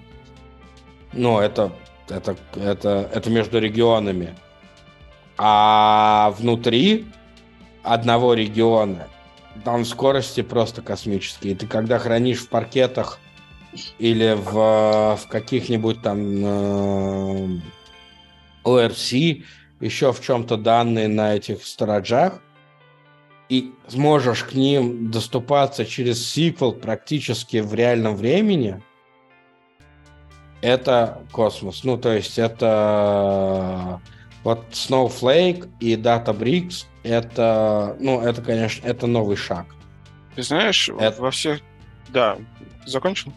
Ну, 1.13 1.39
это, 1.39 1.73
это, 2.09 2.37
это, 2.55 3.11
это 3.13 3.31
между 3.31 3.59
регионами. 3.59 4.35
А 5.39 6.35
внутри 6.39 7.07
одного 7.83 8.35
региона 8.35 9.09
там 9.65 9.85
скорости 9.85 10.43
просто 10.43 10.83
космические. 10.83 11.55
Ты 11.55 11.67
когда 11.67 11.99
хранишь 11.99 12.41
в 12.41 12.49
паркетах 12.49 13.19
или 13.99 14.35
в, 14.35 15.17
в 15.17 15.29
каких-нибудь 15.29 16.03
там 16.03 16.19
э, 16.45 17.61
ORC, 18.65 19.45
еще 19.81 20.13
в 20.13 20.23
чем-то 20.23 20.57
данные 20.57 21.09
на 21.09 21.35
этих 21.35 21.65
стоraджах, 21.65 22.41
и 23.49 23.73
сможешь 23.89 24.45
к 24.45 24.55
ним 24.55 25.11
доступаться 25.11 25.85
через 25.85 26.29
сиквел 26.29 26.73
практически 26.73 27.59
в 27.59 27.75
реальном 27.75 28.17
времени, 28.17 28.83
это 30.67 31.23
космос. 31.31 31.85
Ну, 31.85 31.97
то 31.97 32.13
есть 32.13 32.39
это 32.39 34.01
вот 34.43 34.65
Snowflake 34.73 35.69
и 35.81 35.95
Databricks, 35.95 36.87
это, 37.05 37.97
ну, 38.01 38.21
это, 38.21 38.43
конечно, 38.43 38.87
это 38.87 39.07
новый 39.07 39.37
шаг. 39.37 39.67
Ты 40.35 40.43
знаешь, 40.43 40.89
это... 40.89 41.23
во 41.23 41.31
всех... 41.31 41.61
Да, 42.09 42.37
закончил? 42.85 43.33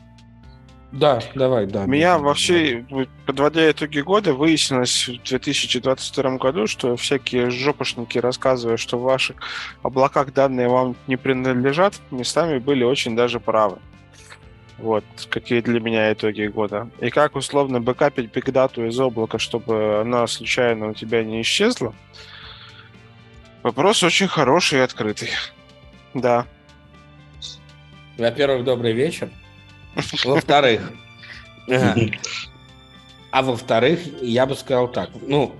Да, 0.91 1.19
давай, 1.36 1.67
да. 1.67 1.86
Меня 1.86 2.17
да, 2.17 2.23
во 2.23 2.34
всей, 2.34 2.84
подводя 3.27 3.69
итоги 3.69 3.99
года, 3.99 4.34
выяснилось 4.34 5.07
в 5.07 5.23
2022 5.23 6.38
году, 6.38 6.65
что 6.65 6.95
всякие 6.95 7.51
жопошники, 7.51 8.17
рассказывая, 8.17 8.77
что 8.77 8.97
в 8.97 9.03
ваших 9.03 9.38
облаках 9.84 10.34
данные 10.34 10.67
вам 10.67 10.95
не 11.05 11.15
принадлежат, 11.15 11.93
местами 12.09 12.57
были 12.57 12.84
очень 12.84 13.15
даже 13.15 13.39
правы. 13.39 13.77
Вот, 14.82 15.03
какие 15.30 15.61
для 15.61 15.80
меня 15.80 16.11
итоги 16.13 16.43
года. 16.47 16.89
И 17.01 17.09
как 17.09 17.36
условно 17.36 17.82
бэкапить 17.82 18.32
бигдату 18.32 18.86
из 18.86 18.99
облака, 18.99 19.38
чтобы 19.38 20.01
она 20.01 20.25
случайно 20.27 20.89
у 20.89 20.93
тебя 20.93 21.23
не 21.23 21.41
исчезла, 21.41 21.93
вопрос 23.61 24.03
очень 24.03 24.27
хороший 24.27 24.80
и 24.80 24.84
открытый. 24.84 25.30
Да. 26.13 26.45
Во-первых, 28.17 28.63
добрый 28.63 28.93
вечер. 28.93 29.30
Во-вторых, 30.23 30.82
а 33.32 33.41
во-вторых, 33.41 33.99
я 34.21 34.45
бы 34.45 34.55
сказал 34.55 34.88
так, 34.88 35.09
ну, 35.21 35.55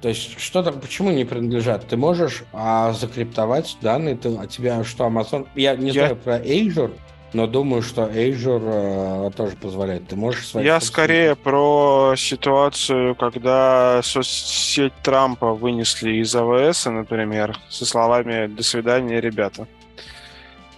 то 0.00 0.08
есть 0.08 0.40
что-то, 0.40 0.72
почему 0.72 1.12
не 1.12 1.24
принадлежат? 1.24 1.86
Ты 1.86 1.96
можешь 1.96 2.42
а, 2.52 2.92
закриптовать 2.92 3.76
данные, 3.80 4.16
ты, 4.16 4.36
а 4.36 4.46
тебя 4.48 4.82
что, 4.82 5.04
Amazon? 5.04 5.46
Я 5.54 5.76
не 5.76 5.92
я... 5.92 5.92
знаю 5.92 6.16
про 6.16 6.38
Azure, 6.38 6.92
но 7.32 7.46
думаю, 7.46 7.82
что 7.82 8.02
Azure 8.02 9.28
э, 9.28 9.30
тоже 9.36 9.56
позволяет. 9.56 10.08
Ты 10.08 10.16
можешь 10.16 10.48
свои 10.48 10.64
Я 10.64 10.80
скорее 10.80 11.34
про 11.34 12.14
ситуацию, 12.16 13.14
когда 13.14 14.00
соцсеть 14.02 14.92
Трампа 15.02 15.54
вынесли 15.54 16.12
из 16.16 16.34
АВС, 16.34 16.86
например, 16.86 17.58
со 17.68 17.86
словами 17.86 18.46
«До 18.46 18.62
свидания, 18.62 19.20
ребята». 19.20 19.66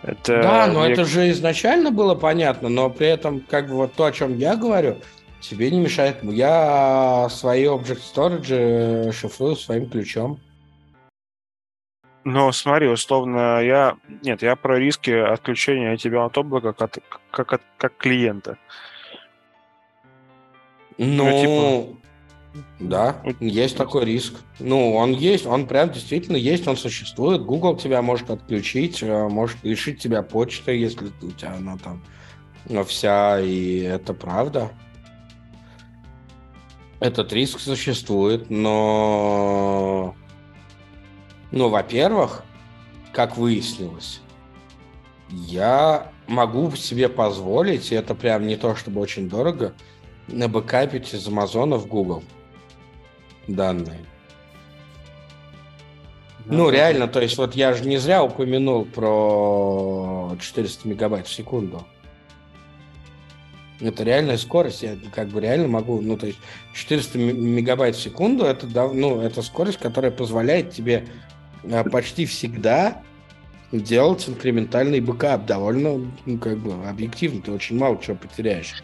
Это 0.03 0.43
да, 0.43 0.67
но 0.67 0.83
мне... 0.83 0.93
это 0.93 1.05
же 1.07 1.31
изначально 1.31 1.91
было 1.91 2.15
понятно, 2.15 2.69
но 2.69 2.91
при 2.91 3.09
этом, 3.09 3.41
как 3.41 3.69
бы 3.69 3.75
вот 3.77 3.95
то, 3.95 4.05
о 4.05 4.13
чем 4.13 4.37
я 4.37 4.55
говорю, 4.55 4.99
тебе 5.41 5.71
не 5.71 5.81
мешает. 5.81 6.23
Я 6.23 7.29
свои 7.31 7.65
Object 7.65 8.01
Storage 8.15 9.13
шифрую 9.13 9.57
своим 9.57 9.89
ключом. 9.89 10.39
Но 12.25 12.51
смотри, 12.53 12.89
условно, 12.89 13.63
я... 13.63 13.97
Нет, 14.23 14.43
я 14.43 14.57
про 14.57 14.79
риски 14.79 15.11
отключения 15.11 15.97
тебя 15.99 16.25
от 16.25 16.37
облака 16.39 16.73
как, 16.73 16.99
как, 17.31 17.61
как 17.77 17.97
клиента. 17.99 18.57
Ну, 20.97 21.25
ну 21.25 21.91
типа... 21.93 22.01
Да, 22.79 23.17
есть 23.41 23.77
такой 23.77 24.05
риск. 24.05 24.35
Ну, 24.61 24.95
он 24.95 25.13
есть, 25.13 25.45
он 25.45 25.67
прям 25.67 25.91
действительно 25.91 26.37
есть, 26.37 26.69
он 26.69 26.77
существует. 26.77 27.43
Google 27.43 27.77
тебя 27.77 28.01
может 28.01 28.31
отключить, 28.31 29.03
э, 29.03 29.29
может 29.29 29.63
лишить 29.65 30.01
тебя 30.01 30.23
почты, 30.23 30.77
если 30.77 31.11
у 31.23 31.31
тебя 31.33 31.55
она 31.55 31.77
там 31.77 32.03
вся, 32.85 33.41
и 33.41 33.81
это 33.81 34.15
правда. 34.15 34.71
Этот 37.01 37.33
риск 37.33 37.59
существует, 37.59 38.49
но... 38.51 40.15
Ну, 41.57 41.69
во-первых, 41.69 42.43
как 43.13 43.37
выяснилось, 43.37 44.21
я 45.31 46.11
могу 46.27 46.75
себе 46.75 47.09
позволить, 47.09 47.93
и 47.93 47.95
это 47.95 48.17
прям 48.17 48.49
не 48.49 48.57
то 48.57 48.75
чтобы 48.75 49.01
очень 49.01 49.29
дорого, 49.29 49.73
набэкапить 50.27 51.15
из 51.15 51.29
Амазона 51.29 51.77
в 51.77 51.87
Google 51.87 52.25
данные. 53.47 54.01
Ну, 56.47 56.71
реально, 56.71 57.07
то 57.07 57.21
есть 57.21 57.39
вот 57.39 57.55
я 57.55 57.73
же 57.73 57.85
не 57.85 57.99
зря 57.99 58.25
упомянул 58.25 58.85
про 58.85 60.37
400 60.41 60.89
мегабайт 60.89 61.29
в 61.29 61.33
секунду. 61.33 61.87
Это 63.79 64.03
реальная 64.03 64.39
скорость, 64.39 64.83
я 64.83 64.97
как 65.15 65.29
бы 65.29 65.41
реально 65.41 65.69
могу, 65.69 66.01
ну, 66.01 66.17
то 66.17 66.27
есть 66.27 66.39
400 66.75 67.17
мегабайт 67.17 67.95
в 67.95 68.03
секунду, 68.03 68.45
это, 68.45 68.67
ну, 68.67 69.21
это 69.21 69.41
скорость, 69.43 69.79
которая 69.79 70.11
позволяет 70.11 70.73
тебе 70.73 71.07
почти 71.91 72.27
всегда 72.27 73.03
делать 73.73 74.29
инкрементальный 74.29 75.01
бэкап 75.01 75.47
довольно, 75.47 76.11
ну, 76.27 76.39
как 76.39 76.59
бы, 76.59 76.75
объективно, 76.89 77.43
ты 77.43 77.53
очень 77.53 77.77
мало 77.77 77.99
чего 78.01 78.17
потеряешь 78.17 78.83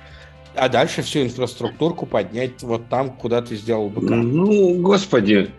а 0.55 0.69
дальше 0.69 1.03
всю 1.03 1.23
инфраструктурку 1.23 2.07
поднять 2.07 2.63
вот 2.63 2.89
там, 2.89 3.11
куда 3.11 3.43
ты 3.43 3.57
сделал 3.57 3.89
бэкап. 3.89 4.15
Ну, 4.15 4.81
господи, 4.81 5.51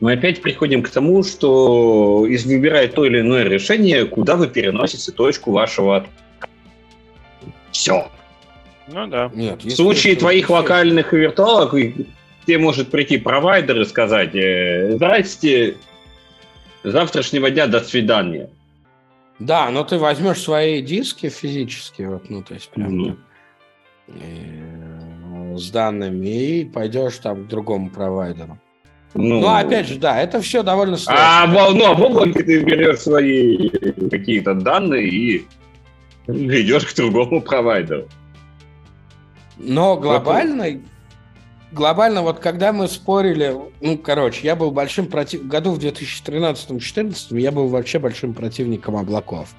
мы 0.00 0.12
опять 0.12 0.42
приходим 0.42 0.82
к 0.82 0.90
тому, 0.90 1.22
что 1.22 2.26
из 2.26 2.44
выбирая 2.44 2.88
то 2.88 3.04
или 3.04 3.20
иное 3.20 3.44
решение, 3.44 4.04
куда 4.06 4.36
вы 4.36 4.48
переносите 4.48 5.12
точку 5.12 5.52
вашего 5.52 6.06
все. 7.72 8.08
Ну 8.88 9.06
да. 9.08 9.30
Нет, 9.34 9.64
в 9.64 9.70
случае 9.70 10.16
твоих 10.16 10.46
все... 10.46 10.54
локальных 10.54 11.12
виртуалок 11.12 11.72
тебе 12.46 12.58
может 12.58 12.90
прийти 12.90 13.18
провайдер 13.18 13.80
и 13.80 13.84
сказать, 13.84 14.34
э, 14.34 14.92
здрасте, 14.94 15.76
завтрашнего 16.90 17.50
дня 17.50 17.66
до 17.66 17.80
свидания. 17.80 18.48
Да, 19.38 19.70
но 19.70 19.84
ты 19.84 19.98
возьмешь 19.98 20.40
свои 20.40 20.80
диски 20.80 21.28
физические, 21.28 22.10
вот, 22.10 22.30
ну, 22.30 22.42
то 22.42 22.54
есть 22.54 22.68
прям... 22.70 23.04
Mm-hmm 23.04 23.16
Э, 24.08 25.56
с 25.56 25.70
данными 25.70 26.28
и 26.28 26.64
пойдешь 26.64 27.16
там 27.16 27.44
к 27.44 27.48
другому 27.48 27.90
провайдеру. 27.90 28.58
Ну, 29.14 29.40
ну 29.40 29.48
опять 29.48 29.88
же, 29.88 29.98
да, 29.98 30.20
это 30.20 30.40
все 30.42 30.62
довольно 30.62 30.96
сложно. 30.96 31.22
А 31.22 31.46
ну, 31.46 31.86
а 31.86 31.94
в 31.94 32.02
облаке 32.02 32.42
ты 32.42 32.62
берешь 32.62 32.98
свои 32.98 33.70
какие-то 34.10 34.54
данные 34.54 35.08
и 35.08 35.46
идешь 36.26 36.84
к 36.84 36.94
другому 36.94 37.40
провайдеру. 37.40 38.06
Но 39.56 39.96
глобально, 39.96 40.82
глобально, 41.72 42.22
вот 42.22 42.38
когда 42.40 42.72
мы 42.72 42.88
спорили, 42.88 43.54
ну, 43.80 43.98
короче, 43.98 44.46
я 44.46 44.56
был 44.56 44.70
большим 44.70 45.06
против... 45.06 45.46
году 45.46 45.72
в 45.72 45.78
2013-2014 45.78 47.38
я 47.40 47.52
был 47.52 47.68
вообще 47.68 47.98
большим 47.98 48.34
противником 48.34 48.96
облаков. 48.96 49.54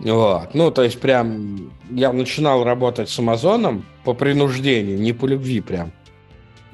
Вот. 0.00 0.54
Ну, 0.54 0.70
то 0.70 0.82
есть 0.82 1.00
прям 1.00 1.72
я 1.90 2.12
начинал 2.12 2.64
работать 2.64 3.08
с 3.08 3.18
Амазоном 3.18 3.84
по 4.04 4.14
принуждению, 4.14 5.00
не 5.00 5.12
по 5.12 5.26
любви 5.26 5.60
прям, 5.60 5.92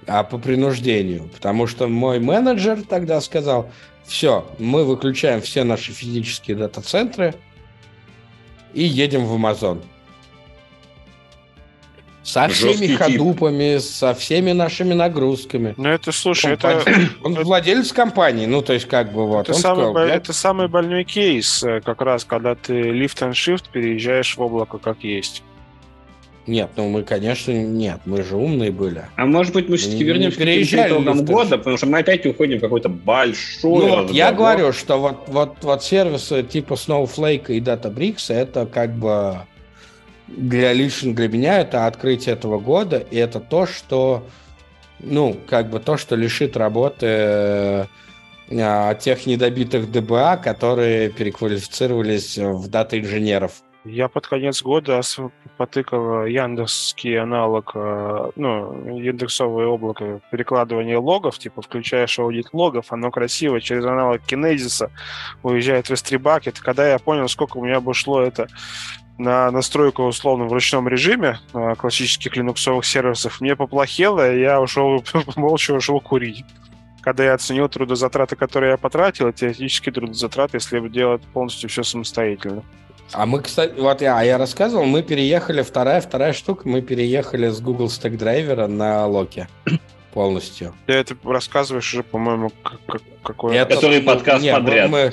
а 0.07 0.25
по 0.25 0.39
принуждению. 0.39 1.29
Потому 1.29 1.67
что 1.67 1.89
мой 1.89 2.21
менеджер 2.21 2.83
тогда 2.83 3.21
сказал, 3.21 3.71
все, 4.07 4.47
мы 4.59 4.85
выключаем 4.85 5.43
все 5.43 5.65
наши 5.65 5.93
физические 5.93 6.57
дата-центры 6.57 7.35
и 8.73 8.83
едем 8.83 9.27
в 9.27 9.35
Амазон. 9.35 9.83
Со 12.29 12.47
всеми 12.49 12.95
ходупами, 12.95 13.79
тип. 13.79 13.83
со 13.83 14.15
всеми 14.15 14.53
нашими 14.53 14.93
нагрузками. 14.93 15.75
Ну 15.79 15.89
это, 15.89 16.13
слушай, 16.13 16.47
он, 16.47 16.53
это... 16.53 16.85
Он 17.23 17.35
владелец 17.35 17.91
компании, 17.93 18.45
ну 18.45 18.61
то 18.61 18.75
есть 18.75 18.87
как 18.87 19.13
бы 19.13 19.27
вот. 19.27 19.49
Это, 19.49 19.59
самый, 19.59 19.85
сказал, 19.85 19.95
бо... 19.95 20.01
это 20.01 20.33
самый 20.35 20.69
больной 20.69 21.05
кейс, 21.05 21.63
э, 21.63 21.81
как 21.81 22.03
раз, 22.03 22.25
когда 22.25 22.55
ты 22.55 22.75
lift 22.75 23.27
and 23.27 23.33
shift 23.33 23.65
переезжаешь 23.73 24.37
в 24.37 24.43
облако 24.43 24.77
как 24.77 24.99
есть. 25.05 25.43
Нет, 26.47 26.71
ну 26.77 26.89
мы, 26.91 27.03
конечно, 27.03 27.53
нет, 27.53 28.01
мы 28.05 28.23
же 28.23 28.37
умные 28.37 28.73
были. 28.73 29.05
А 29.17 29.25
может 29.25 29.55
быть, 29.55 29.71
мы 29.71 29.79
все-таки 29.79 30.05
вернемся 30.05 30.39
к 30.39 30.43
итогам 30.43 31.25
года, 31.25 31.57
потому 31.57 31.79
что 31.79 31.87
мы 31.87 31.99
опять 31.99 32.27
уходим 32.27 32.59
в 32.59 32.61
какой-то 32.61 32.91
большой 32.91 33.87
Ну 33.87 33.89
вот 33.89 34.11
я 34.11 34.33
говорю, 34.33 34.73
что 34.73 34.99
вот, 34.99 35.25
вот, 35.29 35.57
вот 35.63 35.83
сервисы 35.83 36.43
типа 36.43 36.75
Snowflake 36.75 37.47
и 37.49 37.61
Databricks 37.61 38.33
это 38.33 38.67
как 38.67 38.95
бы 38.95 39.41
для 40.29 40.73
лично 40.73 41.15
для 41.15 41.29
меня 41.29 41.61
это 41.61 41.87
открытие 41.87 42.35
этого 42.35 42.59
года, 42.59 42.99
и 42.99 43.17
это 43.17 43.41
то, 43.41 43.67
что, 43.67 44.27
ну, 45.01 45.37
как 45.49 45.71
бы 45.71 45.81
то, 45.81 45.97
что 45.97 46.17
лишит 46.17 46.57
работы 46.57 47.07
э, 47.07 47.85
тех 49.01 49.27
недобитых 49.27 49.91
ДБА, 49.91 50.37
которые 50.37 51.11
переквалифицировались 51.11 52.39
в 52.39 52.69
дата-инженеров 52.69 53.53
Я 53.85 54.09
под 54.09 54.27
конец 54.27 54.63
года 54.63 55.01
потыкал 55.57 56.27
яндексский 56.27 57.19
аналог, 57.19 57.73
э, 57.75 58.31
ну, 58.37 58.99
индексовое 59.01 59.67
облако 59.67 60.21
перекладывания 60.31 60.99
логов, 60.99 61.39
типа 61.39 61.63
включаешь 61.63 62.19
аудит 62.19 62.49
логов, 62.53 62.87
оно 62.91 63.11
красиво 63.11 63.61
через 63.61 63.85
аналог 63.85 64.21
Kinesis 64.31 64.91
уезжает 65.43 65.89
в 65.89 65.93
S3 65.93 66.53
Когда 66.61 66.87
я 66.87 66.99
понял, 66.99 67.29
сколько 67.29 67.57
у 67.57 67.65
меня 67.65 67.81
бы 67.81 67.91
ушло 67.91 68.21
это 68.21 68.47
на 69.19 69.51
настройку 69.51 70.05
условно 70.05 70.47
в 70.47 70.53
ручном 70.53 70.89
режиме 70.89 71.41
э, 71.53 71.75
классических 71.77 72.37
линуксовых 72.37 72.85
сервисов, 72.85 73.41
мне 73.41 73.57
поплохело, 73.57 74.33
и 74.33 74.41
я 74.41 74.61
ушел, 74.61 75.05
молча 75.37 75.73
ушел 75.73 76.01
курить 76.01 76.45
когда 77.01 77.25
я 77.25 77.35
оценил 77.35 77.71
трудозатраты, 77.71 78.37
которые 78.37 78.73
я 78.73 78.77
потратил, 78.77 79.33
теоретические 79.33 79.95
трудозатраты, 79.95 80.59
если 80.59 80.79
бы 80.79 80.91
делать 80.91 81.23
полностью 81.33 81.71
все 81.71 81.83
самостоятельно. 81.83 82.63
А 83.13 83.25
мы, 83.25 83.41
кстати, 83.41 83.73
вот 83.79 84.03
я, 84.03 84.19
а 84.19 84.23
я 84.23 84.37
рассказывал, 84.37 84.85
мы 84.85 85.03
переехали, 85.03 85.63
вторая, 85.63 86.03
вторая 86.03 86.35
штука, 86.35 86.69
мы 86.69 86.83
переехали 86.83 87.49
с 87.49 87.61
Google 87.61 87.87
Stack 87.87 88.19
Driver 88.19 88.67
на 88.67 89.07
Локи 89.07 89.49
полностью. 90.13 90.75
Ты 90.87 90.93
это 90.93 91.17
рассказываешь 91.25 91.91
уже, 91.95 92.03
по-моему, 92.03 92.53
как, 92.63 93.01
какой... 93.23 93.57
Это, 93.57 93.77
Который 93.77 94.03
подкаст 94.03 94.43
нет, 94.43 94.57
подряд. 94.57 94.91
Мы, 94.91 95.11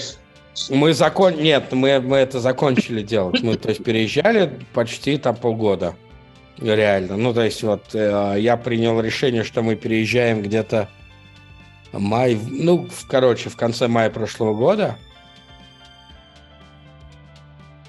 мы 0.69 0.93
закон... 0.93 1.35
Нет, 1.35 1.71
мы, 1.71 1.99
мы 1.99 2.17
это 2.17 2.39
закончили 2.39 3.01
делать. 3.01 3.41
Мы, 3.41 3.57
то 3.57 3.69
есть, 3.69 3.83
переезжали 3.83 4.59
почти 4.73 5.17
там 5.17 5.35
полгода. 5.35 5.95
Реально. 6.57 7.17
Ну, 7.17 7.33
то 7.33 7.41
есть, 7.41 7.61
вот 7.63 7.93
э, 7.93 8.35
я 8.39 8.55
принял 8.55 8.99
решение, 9.01 9.43
что 9.43 9.61
мы 9.61 9.75
переезжаем 9.75 10.41
где-то 10.41 10.89
май... 11.91 12.37
Ну, 12.49 12.87
в, 12.89 13.07
короче, 13.07 13.49
в 13.49 13.57
конце 13.57 13.87
мая 13.87 14.09
прошлого 14.09 14.53
года. 14.53 14.97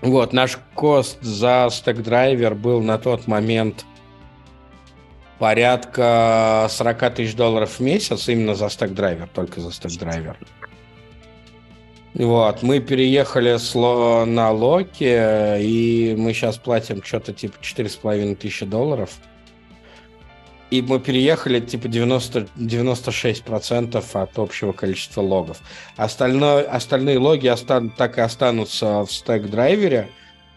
Вот, 0.02 0.32
наш 0.32 0.58
cost 0.74 1.22
за 1.22 1.68
Stackdriver 1.70 2.54
был 2.54 2.82
на 2.82 2.98
тот 2.98 3.26
момент 3.26 3.84
порядка 5.38 6.66
40 6.70 7.14
тысяч 7.14 7.34
долларов 7.34 7.78
в 7.78 7.80
месяц 7.80 8.28
именно 8.28 8.54
за 8.54 8.68
Stackdriver, 8.68 9.28
только 9.32 9.60
за 9.60 9.70
Stackdriver. 9.70 10.36
Вот, 12.18 12.62
мы 12.62 12.80
переехали 12.80 13.58
с 13.58 13.74
на 13.74 14.50
Локи, 14.50 15.60
и 15.60 16.14
мы 16.16 16.32
сейчас 16.32 16.56
платим 16.56 17.02
что-то 17.02 17.34
типа 17.34 17.56
4,5 17.60 18.36
тысячи 18.36 18.64
долларов. 18.64 19.10
И 20.70 20.80
мы 20.80 20.98
переехали 20.98 21.60
типа 21.60 21.88
90, 21.88 22.48
96% 22.56 24.02
от 24.14 24.38
общего 24.38 24.72
количества 24.72 25.20
логов. 25.20 25.58
Остальное, 25.96 26.62
остальные 26.62 27.18
логи 27.18 27.48
остан, 27.48 27.90
так 27.90 28.16
и 28.16 28.22
останутся 28.22 29.04
в 29.04 29.12
стек-драйвере, 29.12 30.08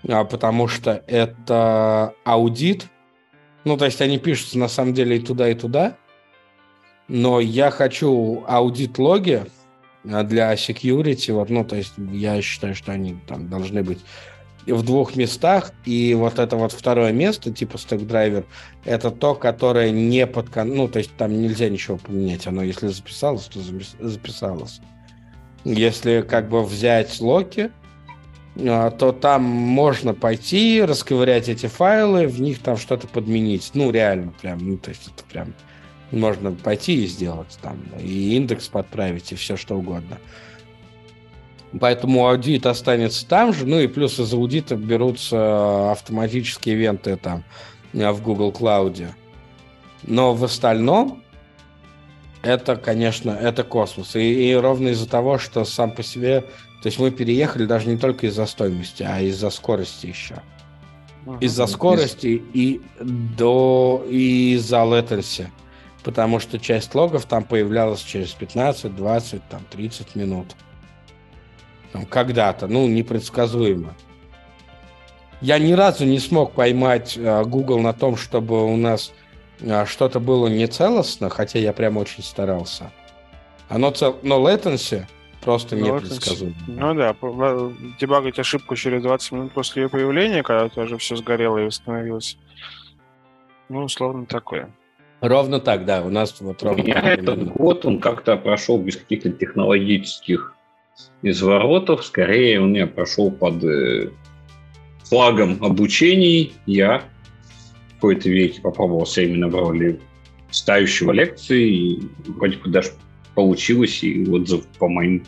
а, 0.07 0.23
потому 0.23 0.69
что 0.69 1.03
это 1.07 2.13
аудит. 2.23 2.87
Ну, 3.65 3.75
то 3.75 3.83
есть 3.83 4.01
они 4.01 4.17
пишутся 4.17 4.57
на 4.57 4.69
самом 4.69 4.93
деле 4.93 5.17
и 5.17 5.19
туда, 5.19 5.49
и 5.49 5.55
туда. 5.55 5.97
Но 7.09 7.41
я 7.41 7.69
хочу 7.69 8.45
аудит-логи 8.47 9.43
а, 9.43 9.58
для 10.03 10.53
security. 10.53 11.33
Вот, 11.33 11.49
ну, 11.49 11.63
то 11.63 11.75
есть 11.75 11.93
я 12.11 12.41
считаю, 12.41 12.75
что 12.75 12.91
они 12.91 13.17
там 13.27 13.49
должны 13.49 13.83
быть 13.83 13.99
в 14.65 14.83
двух 14.83 15.15
местах, 15.15 15.71
и 15.85 16.13
вот 16.13 16.37
это 16.37 16.55
вот 16.55 16.71
второе 16.71 17.11
место, 17.11 17.51
типа 17.51 17.77
стек-драйвер, 17.77 18.45
это 18.85 19.11
то, 19.11 19.35
которое 19.35 19.91
не 19.91 20.27
под... 20.27 20.55
Ну, 20.55 20.87
то 20.87 20.99
есть 20.99 21.15
там 21.15 21.41
нельзя 21.41 21.69
ничего 21.69 21.97
поменять, 21.97 22.45
оно 22.47 22.61
если 22.61 22.87
записалось, 22.87 23.45
то 23.45 23.59
записалось. 23.99 24.81
Если 25.63 26.21
как 26.21 26.49
бы 26.49 26.63
взять 26.63 27.19
локи, 27.19 27.71
а, 28.57 28.91
то 28.91 29.11
там 29.11 29.43
можно 29.43 30.13
пойти, 30.13 30.81
расковырять 30.83 31.49
эти 31.49 31.67
файлы, 31.67 32.27
в 32.27 32.39
них 32.41 32.59
там 32.59 32.77
что-то 32.77 33.07
подменить. 33.07 33.71
Ну, 33.73 33.91
реально, 33.91 34.33
прям, 34.41 34.59
ну, 34.59 34.77
то 34.77 34.89
есть 34.89 35.07
это 35.07 35.23
прям 35.25 35.53
можно 36.11 36.51
пойти 36.51 37.03
и 37.03 37.07
сделать 37.07 37.57
там, 37.61 37.77
и 37.99 38.35
индекс 38.35 38.67
подправить, 38.67 39.31
и 39.31 39.35
все 39.35 39.57
что 39.57 39.75
угодно. 39.75 40.17
Поэтому 41.79 42.27
аудит 42.27 42.65
останется 42.65 43.27
там 43.27 43.53
же. 43.53 43.65
Ну 43.65 43.79
и 43.79 43.87
плюс 43.87 44.19
из 44.19 44.33
аудита 44.33 44.75
берутся 44.75 45.91
автоматические 45.91 46.75
ивенты 46.75 47.15
там 47.15 47.43
э, 47.93 48.09
в 48.11 48.23
Google 48.23 48.51
Cloud. 48.51 49.09
Но 50.03 50.33
в 50.33 50.43
остальном 50.43 51.21
это, 52.41 52.75
конечно, 52.75 53.31
это 53.31 53.63
космос. 53.63 54.15
И, 54.15 54.49
и 54.49 54.55
ровно 54.55 54.89
из-за 54.89 55.07
того, 55.07 55.37
что 55.37 55.65
сам 55.65 55.91
по 55.91 56.03
себе... 56.03 56.41
То 56.81 56.87
есть 56.87 56.97
мы 56.97 57.11
переехали 57.11 57.65
даже 57.65 57.89
не 57.89 57.97
только 57.97 58.27
из-за 58.27 58.45
стоимости, 58.45 59.03
а 59.03 59.19
из-за 59.19 59.49
скорости 59.49 60.07
еще. 60.07 60.41
Из-за 61.41 61.67
скорости 61.67 62.41
и 62.53 62.81
до 63.01 64.05
и 64.09 64.53
из-за 64.53 64.77
latency. 64.77 65.47
Потому 66.03 66.39
что 66.39 66.59
часть 66.59 66.95
логов 66.95 67.25
там 67.25 67.43
появлялась 67.43 68.01
через 68.01 68.31
15, 68.31 68.95
20, 68.95 69.41
там, 69.49 69.61
30 69.69 70.15
минут 70.15 70.55
там, 71.91 72.05
когда-то, 72.05 72.67
ну, 72.67 72.87
непредсказуемо. 72.87 73.93
Я 75.41 75.57
ни 75.57 75.71
разу 75.73 76.05
не 76.05 76.19
смог 76.19 76.51
поймать 76.53 77.17
э, 77.17 77.43
Google 77.43 77.79
на 77.79 77.93
том, 77.93 78.17
чтобы 78.17 78.65
у 78.65 78.75
нас 78.75 79.13
э, 79.61 79.85
что-то 79.85 80.19
было 80.19 80.47
нецелостно, 80.47 81.29
хотя 81.29 81.59
я 81.59 81.71
прям 81.71 81.97
очень 81.97 82.23
старался. 82.23 82.91
Оно 83.69 83.91
цел... 83.91 84.17
Но 84.21 84.39
latency 84.39 85.05
просто 85.41 85.77
но 85.77 85.97
непредсказуемо. 85.97 86.55
Ну 86.67 86.93
да, 86.93 87.15
дебагать 87.99 88.37
ошибку 88.37 88.75
через 88.75 89.01
20 89.01 89.31
минут 89.31 89.53
после 89.53 89.83
ее 89.83 89.89
появления, 89.89 90.43
когда 90.43 90.69
уже 90.81 90.97
все 90.97 91.15
сгорело 91.15 91.57
и 91.57 91.65
восстановилось. 91.65 92.37
Ну, 93.69 93.83
условно 93.83 94.25
такое. 94.25 94.69
Ровно 95.21 95.59
так, 95.59 95.85
да, 95.85 96.01
у 96.01 96.09
нас 96.09 96.39
вот 96.39 96.63
ровно. 96.63 96.81
У 96.81 96.85
меня 96.85 97.01
этот 97.01 97.45
год, 97.51 97.85
он 97.85 97.99
как-то 97.99 98.37
прошел 98.37 98.77
без 98.77 98.95
каких-то 98.95 99.29
технологических 99.31 100.55
из 101.21 101.41
воротов. 101.41 102.05
Скорее, 102.05 102.61
он 102.61 102.71
меня 102.71 102.87
прошел 102.87 103.29
под 103.29 103.63
э, 103.63 104.11
флагом 105.03 105.63
обучений. 105.63 106.53
Я 106.65 107.03
в 107.89 107.95
какой-то 107.95 108.29
веке 108.29 108.61
попробовался 108.61 109.21
именно 109.21 109.49
в 109.49 109.55
роли 109.55 109.99
ставящего 110.51 111.11
лекции. 111.11 111.69
И 111.69 112.01
вроде 112.27 112.57
бы 112.57 112.69
даже 112.69 112.91
получилось, 113.35 114.03
и 114.03 114.25
отзыв 114.25 114.65
по 114.77 114.87
моим 114.87 115.25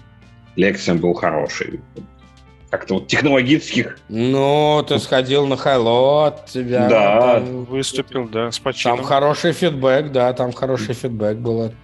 лекциям 0.55 0.99
был 0.99 1.13
хороший. 1.13 1.81
Как-то 2.71 2.95
вот 2.95 3.07
технологических. 3.07 3.99
Ну, 4.09 4.83
ты 4.87 4.97
сходил 4.97 5.45
на 5.45 5.57
Хайлот, 5.57 6.45
тебя 6.45 6.87
да. 6.87 7.21
там 7.33 7.65
выступил, 7.65 8.27
да, 8.27 8.49
с 8.51 8.57
почином. 8.57 8.97
Там 8.97 9.05
хороший 9.05 9.51
фидбэк, 9.51 10.11
да, 10.11 10.33
там 10.33 10.51
хороший 10.51 10.95
фидбэк 10.95 11.37
был 11.37 11.61
от 11.61 11.75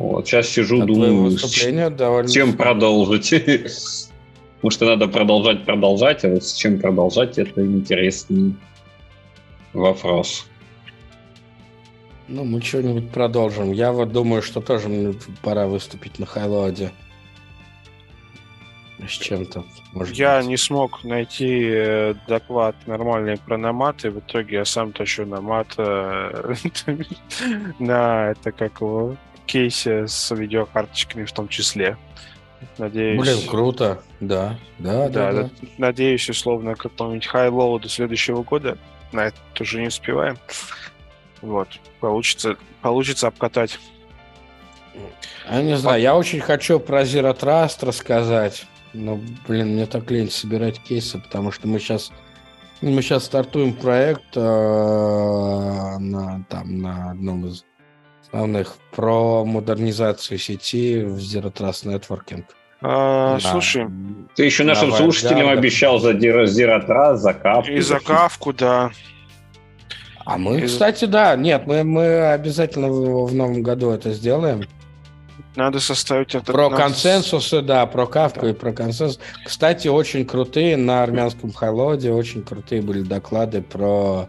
вот, 0.00 0.26
сейчас 0.26 0.48
сижу, 0.48 0.80
От 0.80 0.86
думаю, 0.86 1.30
с 1.30 1.50
чем 2.32 2.56
продолжить. 2.56 3.28
Что 4.68 4.86
надо 4.86 5.08
продолжать, 5.08 5.64
продолжать, 5.64 6.24
а 6.24 6.28
вот 6.28 6.44
с 6.44 6.54
чем 6.54 6.78
продолжать, 6.78 7.38
это 7.38 7.64
интересный 7.64 8.54
вопрос. 9.72 10.46
Ну, 12.28 12.44
мы 12.44 12.62
что-нибудь 12.62 13.10
продолжим. 13.10 13.72
Я 13.72 13.92
вот 13.92 14.12
думаю, 14.12 14.42
что 14.42 14.60
тоже 14.60 14.88
мне 14.88 15.14
пора 15.42 15.66
выступить 15.66 16.18
на 16.18 16.26
Хайлоде. 16.26 16.92
С 19.06 19.12
чем-то. 19.12 19.64
Может 19.92 20.14
я 20.14 20.38
быть. 20.38 20.48
не 20.48 20.56
смог 20.56 21.04
найти 21.04 21.70
э, 21.72 22.14
доклад 22.28 22.76
нормальный 22.86 23.38
про 23.38 23.56
наматы. 23.56 24.10
В 24.10 24.18
итоге 24.18 24.56
я 24.56 24.64
сам 24.64 24.92
тащу 24.92 25.24
намат 25.26 25.68
э, 25.78 26.54
на 27.78 28.30
это 28.30 28.52
как 28.52 28.80
его 28.80 29.16
кейсе 29.46 30.06
с 30.06 30.34
видеокарточками 30.34 31.24
в 31.24 31.32
том 31.32 31.48
числе. 31.48 31.96
Надеюсь... 32.78 33.20
Блин, 33.20 33.48
круто. 33.48 34.02
Да, 34.20 34.58
да, 34.78 35.08
да. 35.08 35.32
да, 35.32 35.42
да. 35.42 35.50
Надеюсь, 35.78 36.28
условно, 36.28 36.74
какого-нибудь 36.74 37.26
хай-лоу 37.26 37.78
до 37.78 37.88
следующего 37.88 38.42
года. 38.42 38.76
На 39.12 39.26
это 39.26 39.38
тоже 39.54 39.80
не 39.80 39.88
успеваем. 39.88 40.38
Вот. 41.40 41.68
Получится, 42.00 42.56
получится 42.82 43.28
обкатать. 43.28 43.78
Я 45.50 45.62
не 45.62 45.76
знаю, 45.76 46.00
я 46.00 46.16
очень 46.16 46.40
хочу 46.40 46.78
про 46.78 47.02
Zero 47.02 47.36
Trust 47.36 47.84
рассказать. 47.84 48.66
Но, 48.92 49.20
блин, 49.46 49.74
мне 49.74 49.86
так 49.86 50.10
лень 50.10 50.30
собирать 50.30 50.80
кейсы, 50.80 51.18
потому 51.18 51.52
что 51.52 51.68
мы 51.68 51.78
сейчас 51.78 52.10
мы 52.80 53.02
сейчас 53.02 53.24
стартуем 53.24 53.74
проект 53.74 54.36
э, 54.36 54.40
на, 54.40 56.44
там, 56.48 56.78
на 56.78 57.10
одном 57.10 57.46
из 57.46 57.64
основных 58.26 58.76
про 58.92 59.44
модернизацию 59.44 60.38
сети 60.38 61.02
в 61.02 61.18
Zero 61.18 61.52
Trust 61.52 61.84
Networking. 61.84 62.44
А, 62.80 63.38
да. 63.38 63.50
Слушай, 63.50 63.86
ты 64.34 64.44
еще 64.44 64.64
нашим 64.64 64.86
Давай, 64.86 65.02
слушателям 65.02 65.46
да, 65.46 65.52
обещал 65.52 66.00
да. 66.00 66.02
за 66.04 66.12
Zero 66.12 66.86
Trust, 66.86 67.16
за 67.16 67.34
кавку. 67.34 67.70
И 67.70 67.80
за 67.80 68.00
кавку, 68.00 68.52
да. 68.54 68.90
А 70.24 70.38
мы, 70.38 70.60
и... 70.60 70.66
кстати, 70.66 71.04
да, 71.04 71.36
нет, 71.36 71.66
мы, 71.66 71.84
мы 71.84 72.30
обязательно 72.30 72.88
в, 72.88 73.26
в 73.26 73.34
новом 73.34 73.62
году 73.62 73.90
это 73.90 74.12
сделаем. 74.12 74.62
Надо 75.56 75.80
составить 75.80 76.34
это. 76.34 76.52
Про 76.52 76.70
консенсусы, 76.70 77.60
да, 77.60 77.84
про 77.86 78.06
кавку 78.06 78.42
да. 78.42 78.50
и 78.50 78.52
про 78.52 78.72
консенсус. 78.72 79.18
Кстати, 79.44 79.88
очень 79.88 80.24
крутые 80.24 80.76
на 80.76 81.02
армянском 81.02 81.52
холоде, 81.52 82.12
очень 82.12 82.42
крутые 82.42 82.82
были 82.82 83.02
доклады 83.02 83.60
про 83.60 84.28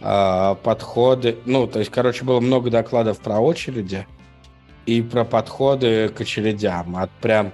э, 0.00 0.56
подходы. 0.62 1.36
Ну, 1.44 1.66
то 1.66 1.78
есть, 1.78 1.90
короче, 1.90 2.24
было 2.24 2.40
много 2.40 2.70
докладов 2.70 3.18
про 3.18 3.38
очереди 3.38 4.06
и 4.86 5.02
про 5.02 5.24
подходы 5.24 6.08
к 6.08 6.22
очередям. 6.22 6.96
Вот 6.96 7.10
прям 7.20 7.52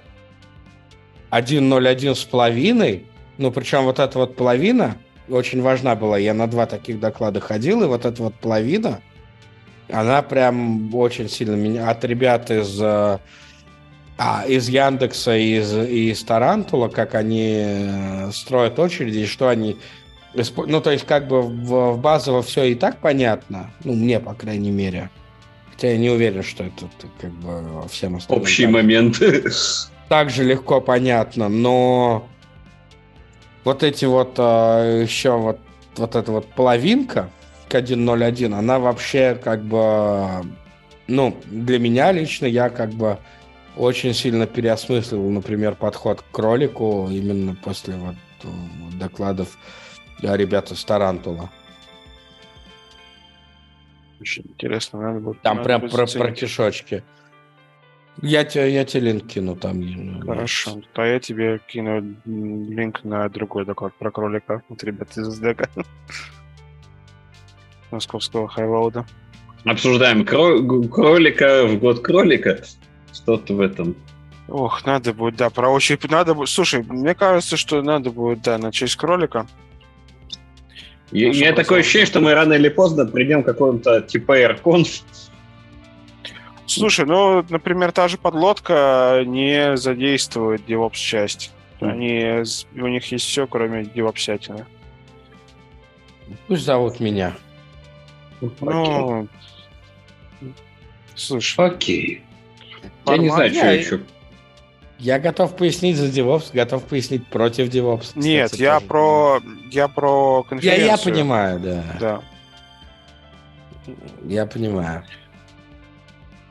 1.01 1.31 2.15
с 2.15 2.23
половиной, 2.23 3.05
ну, 3.37 3.51
причем 3.51 3.83
вот 3.83 3.99
эта 3.99 4.17
вот 4.17 4.37
половина 4.37 4.97
очень 5.29 5.61
важна 5.61 5.95
была. 5.95 6.17
Я 6.17 6.33
на 6.33 6.47
два 6.47 6.65
таких 6.65 6.99
доклада 7.01 7.41
ходил, 7.41 7.83
и 7.83 7.87
вот 7.87 8.05
эта 8.05 8.23
вот 8.23 8.35
половина, 8.35 9.01
она 9.89 10.21
прям 10.21 10.93
очень 10.93 11.29
сильно 11.29 11.55
меня... 11.55 11.89
От 11.89 12.03
ребят 12.03 12.51
из, 12.51 12.79
а, 12.81 13.19
из 14.47 14.67
Яндекса 14.67 15.35
и 15.37 15.59
из, 15.59 15.73
из 15.73 16.23
Tarantool 16.23 16.77
а, 16.77 16.89
как 16.89 17.15
они 17.15 17.63
э, 17.65 18.31
строят 18.33 18.79
очереди, 18.79 19.19
и 19.19 19.25
что 19.25 19.47
они... 19.47 19.77
Ну, 20.33 20.81
то 20.81 20.91
есть, 20.91 21.05
как 21.05 21.27
бы 21.27 21.41
в, 21.41 21.93
в 21.93 21.99
базово 21.99 22.41
все 22.43 22.65
и 22.65 22.75
так 22.75 22.99
понятно, 22.99 23.71
ну, 23.83 23.93
мне, 23.93 24.19
по 24.19 24.33
крайней 24.33 24.71
мере. 24.71 25.09
Хотя 25.71 25.91
я 25.91 25.97
не 25.97 26.09
уверен, 26.09 26.43
что 26.43 26.63
это 26.63 26.87
как 27.19 27.31
бы 27.31 27.87
всем 27.89 28.15
остальным. 28.15 28.41
Общий 28.41 28.67
момент. 28.67 29.21
Так 30.09 30.29
же 30.29 30.43
легко 30.43 30.79
понятно, 30.79 31.49
но 31.49 32.27
вот 33.63 33.83
эти 33.83 34.05
вот 34.05 34.35
а, 34.37 35.01
еще 35.01 35.37
вот, 35.37 35.59
вот 35.97 36.15
эта 36.15 36.31
вот 36.31 36.47
половинка 36.47 37.29
к 37.69 37.75
1.01, 37.75 38.53
она 38.53 38.79
вообще 38.79 39.35
как 39.35 39.63
бы, 39.63 40.45
ну, 41.07 41.37
для 41.45 41.79
меня 41.79 42.11
лично 42.11 42.45
я 42.45 42.69
как 42.69 42.91
бы 42.91 43.17
очень 43.75 44.13
сильно 44.13 44.47
переосмыслил, 44.47 45.29
например, 45.29 45.75
подход 45.75 46.21
к 46.21 46.31
кролику 46.31 47.09
именно 47.11 47.55
после 47.55 47.95
вот 47.95 48.15
докладов 48.97 49.57
ребят 50.21 50.71
из 50.71 50.83
Тарантула. 50.83 51.49
Очень 54.19 54.45
интересно, 54.47 55.01
надо 55.01 55.19
будет. 55.19 55.41
Там 55.41 55.57
надо 55.57 55.67
прям 55.67 55.89
про, 55.89 56.07
про 56.07 56.31
кишочки. 56.31 57.03
Я 58.21 58.43
тебе, 58.43 58.73
я 58.73 58.83
тебе 58.83 59.11
линк 59.11 59.27
кину 59.27 59.55
там. 59.55 60.21
Хорошо. 60.21 60.81
То 60.93 61.05
я 61.05 61.19
тебе 61.19 61.59
кину 61.67 62.15
линк 62.25 63.03
на 63.03 63.29
другой 63.29 63.65
доклад 63.65 63.93
про 63.93 64.09
кролика 64.09 64.63
от 64.69 64.83
ребят 64.83 65.15
из 65.17 65.27
СДК. 65.27 65.69
Московского 67.91 68.47
хайлоуда. 68.47 69.05
Обсуждаем 69.65 70.21
кро- 70.21 70.87
кролика 70.87 71.65
в 71.65 71.79
год 71.79 72.01
кролика. 72.01 72.63
Что-то 73.13 73.53
в 73.53 73.61
этом. 73.61 73.95
Ох, 74.47 74.85
надо 74.85 75.13
будет, 75.13 75.35
да, 75.35 75.49
про 75.49 75.69
очередь. 75.69 76.09
Надо 76.09 76.33
будет. 76.33 76.49
Слушай, 76.49 76.83
мне 76.87 77.13
кажется, 77.15 77.57
что 77.57 77.81
надо 77.81 78.11
будет, 78.11 78.41
да, 78.43 78.57
начать 78.57 78.91
с 78.91 78.95
кролика. 78.95 79.45
Я, 81.11 81.29
у 81.29 81.33
меня 81.33 81.53
такое 81.53 81.79
ощущение, 81.79 82.05
что 82.05 82.19
мы 82.19 82.33
рано 82.33 82.53
или 82.53 82.69
поздно 82.69 83.05
придем 83.05 83.43
к 83.43 83.45
какому-то 83.45 84.01
типа 84.01 84.39
AirConf, 84.39 85.03
Слушай, 86.67 87.05
ну, 87.05 87.45
например, 87.49 87.93
та 87.93 88.09
же 88.09 88.17
подлодка 88.17 89.23
не 89.25 89.77
задействует 89.77 90.67
DevOps 90.67 90.95
часть. 90.95 91.51
Они, 91.79 92.43
у 92.75 92.87
них 92.87 93.09
есть 93.11 93.25
все, 93.25 93.47
кроме 93.47 93.83
DevOps-сятины. 93.83 94.65
Пусть 96.47 96.65
зовут 96.65 96.99
меня. 96.99 97.33
Ну, 98.41 99.27
слушай. 101.15 101.65
Окей. 101.65 102.23
Я 103.05 103.17
не 103.17 103.29
знаю, 103.29 103.53
что 103.53 103.73
еще. 103.73 103.99
Я 104.99 105.19
готов 105.19 105.55
пояснить 105.55 105.95
за 105.95 106.07
DevOps, 106.07 106.49
готов 106.53 106.83
пояснить 106.83 107.27
против 107.27 107.69
DevOps. 107.69 108.01
Кстати, 108.01 108.25
Нет, 108.25 108.55
я 108.55 108.75
тоже. 108.75 108.87
про, 108.87 109.41
я 109.69 109.87
про 109.87 110.43
конференцию. 110.43 110.85
Я, 110.85 110.91
я 110.91 110.97
понимаю, 110.97 111.59
да. 111.59 111.83
Да. 111.99 112.21
Я 114.25 114.45
понимаю. 114.47 115.03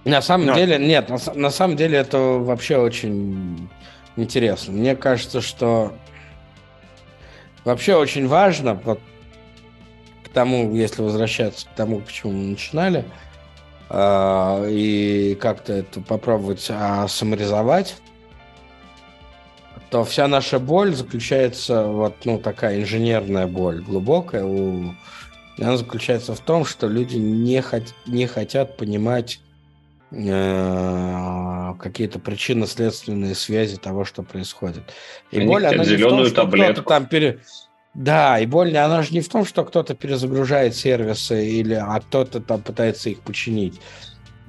На 0.05 0.22
самом 0.22 0.47
Но... 0.47 0.55
деле, 0.55 0.78
нет, 0.78 1.09
на, 1.09 1.18
на 1.34 1.51
самом 1.51 1.76
деле 1.76 1.99
это 1.99 2.18
вообще 2.18 2.76
очень 2.76 3.68
интересно. 4.16 4.72
Мне 4.72 4.95
кажется, 4.95 5.41
что 5.41 5.93
вообще 7.64 7.97
очень 7.97 8.28
важно, 8.28 8.74
вот 8.74 9.01
тому, 10.37 10.74
если 10.74 11.03
возвращаться 11.03 11.66
к 11.66 11.70
тому, 11.70 12.01
почему 12.01 12.32
мы 12.32 12.51
начинали, 12.51 13.05
э, 13.89 14.68
и 14.70 15.34
как-то 15.41 15.72
это 15.72 16.01
попробовать 16.01 16.66
а, 16.70 17.09
саморизовать, 17.09 17.97
то 19.91 20.05
вся 20.05 20.28
наша 20.28 20.59
боль 20.59 20.95
заключается, 20.95 21.87
вот, 21.87 22.14
ну, 22.24 22.39
такая 22.39 22.82
инженерная 22.82 23.47
боль, 23.47 23.80
глубокая, 23.80 24.45
у... 24.45 24.95
она 25.59 25.76
заключается 25.76 26.34
в 26.34 26.41
том, 26.41 26.64
что 26.64 26.87
люди 26.87 27.16
не, 27.16 27.62
хот... 27.62 27.95
не 28.07 28.26
хотят 28.26 28.76
понимать 28.76 29.41
Э, 30.12 31.74
какие-то 31.80 32.20
причинно-следственные 32.20 33.34
связи 33.34 33.76
того, 33.76 34.05
что 34.05 34.22
происходит. 34.22 34.82
И 35.32 35.39
Они 35.39 35.47
боль, 35.47 35.66
она 35.66 35.84
не 35.84 35.97
в 35.97 36.01
том, 36.01 36.24
что 36.26 36.47
кто-то 36.47 36.82
там 36.82 37.07
пере... 37.07 37.41
Да, 37.97 38.38
и 38.38 38.44
боль, 38.44 38.76
она 38.76 39.01
же 39.01 39.14
не 39.14 39.22
в 39.22 39.28
том, 39.30 39.47
что 39.47 39.64
кто-то 39.64 39.94
перезагружает 39.94 40.76
сервисы, 40.76 41.47
или, 41.49 41.72
а 41.72 41.99
кто-то 42.01 42.40
там 42.40 42.61
пытается 42.61 43.09
их 43.09 43.20
починить. 43.20 43.80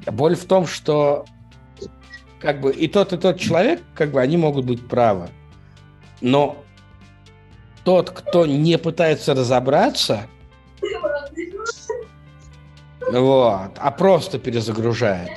Боль 0.06 0.36
в 0.36 0.44
том, 0.44 0.68
что 0.68 1.26
как 2.42 2.60
бы 2.60 2.74
и 2.74 2.90
тот, 2.90 3.14
и 3.14 3.18
тот 3.18 3.40
человек, 3.40 3.82
как 3.96 4.12
бы 4.12 4.20
они 4.20 4.36
могут 4.36 4.66
быть 4.66 4.86
правы. 4.86 5.30
Но 6.20 6.62
тот, 7.86 8.10
кто 8.10 8.46
не 8.46 8.78
пытается 8.78 9.34
разобраться, 9.34 10.28
вот, 13.00 13.72
а 13.78 13.92
просто 13.98 14.40
перезагружает, 14.40 15.32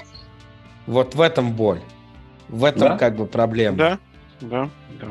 вот 0.88 1.14
в 1.14 1.20
этом 1.20 1.52
боль. 1.52 1.80
В 2.48 2.64
этом 2.64 2.88
да? 2.88 2.98
как 2.98 3.14
бы 3.14 3.26
проблема. 3.26 3.76
Да, 3.76 3.98
да, 4.40 4.70
да. 5.00 5.06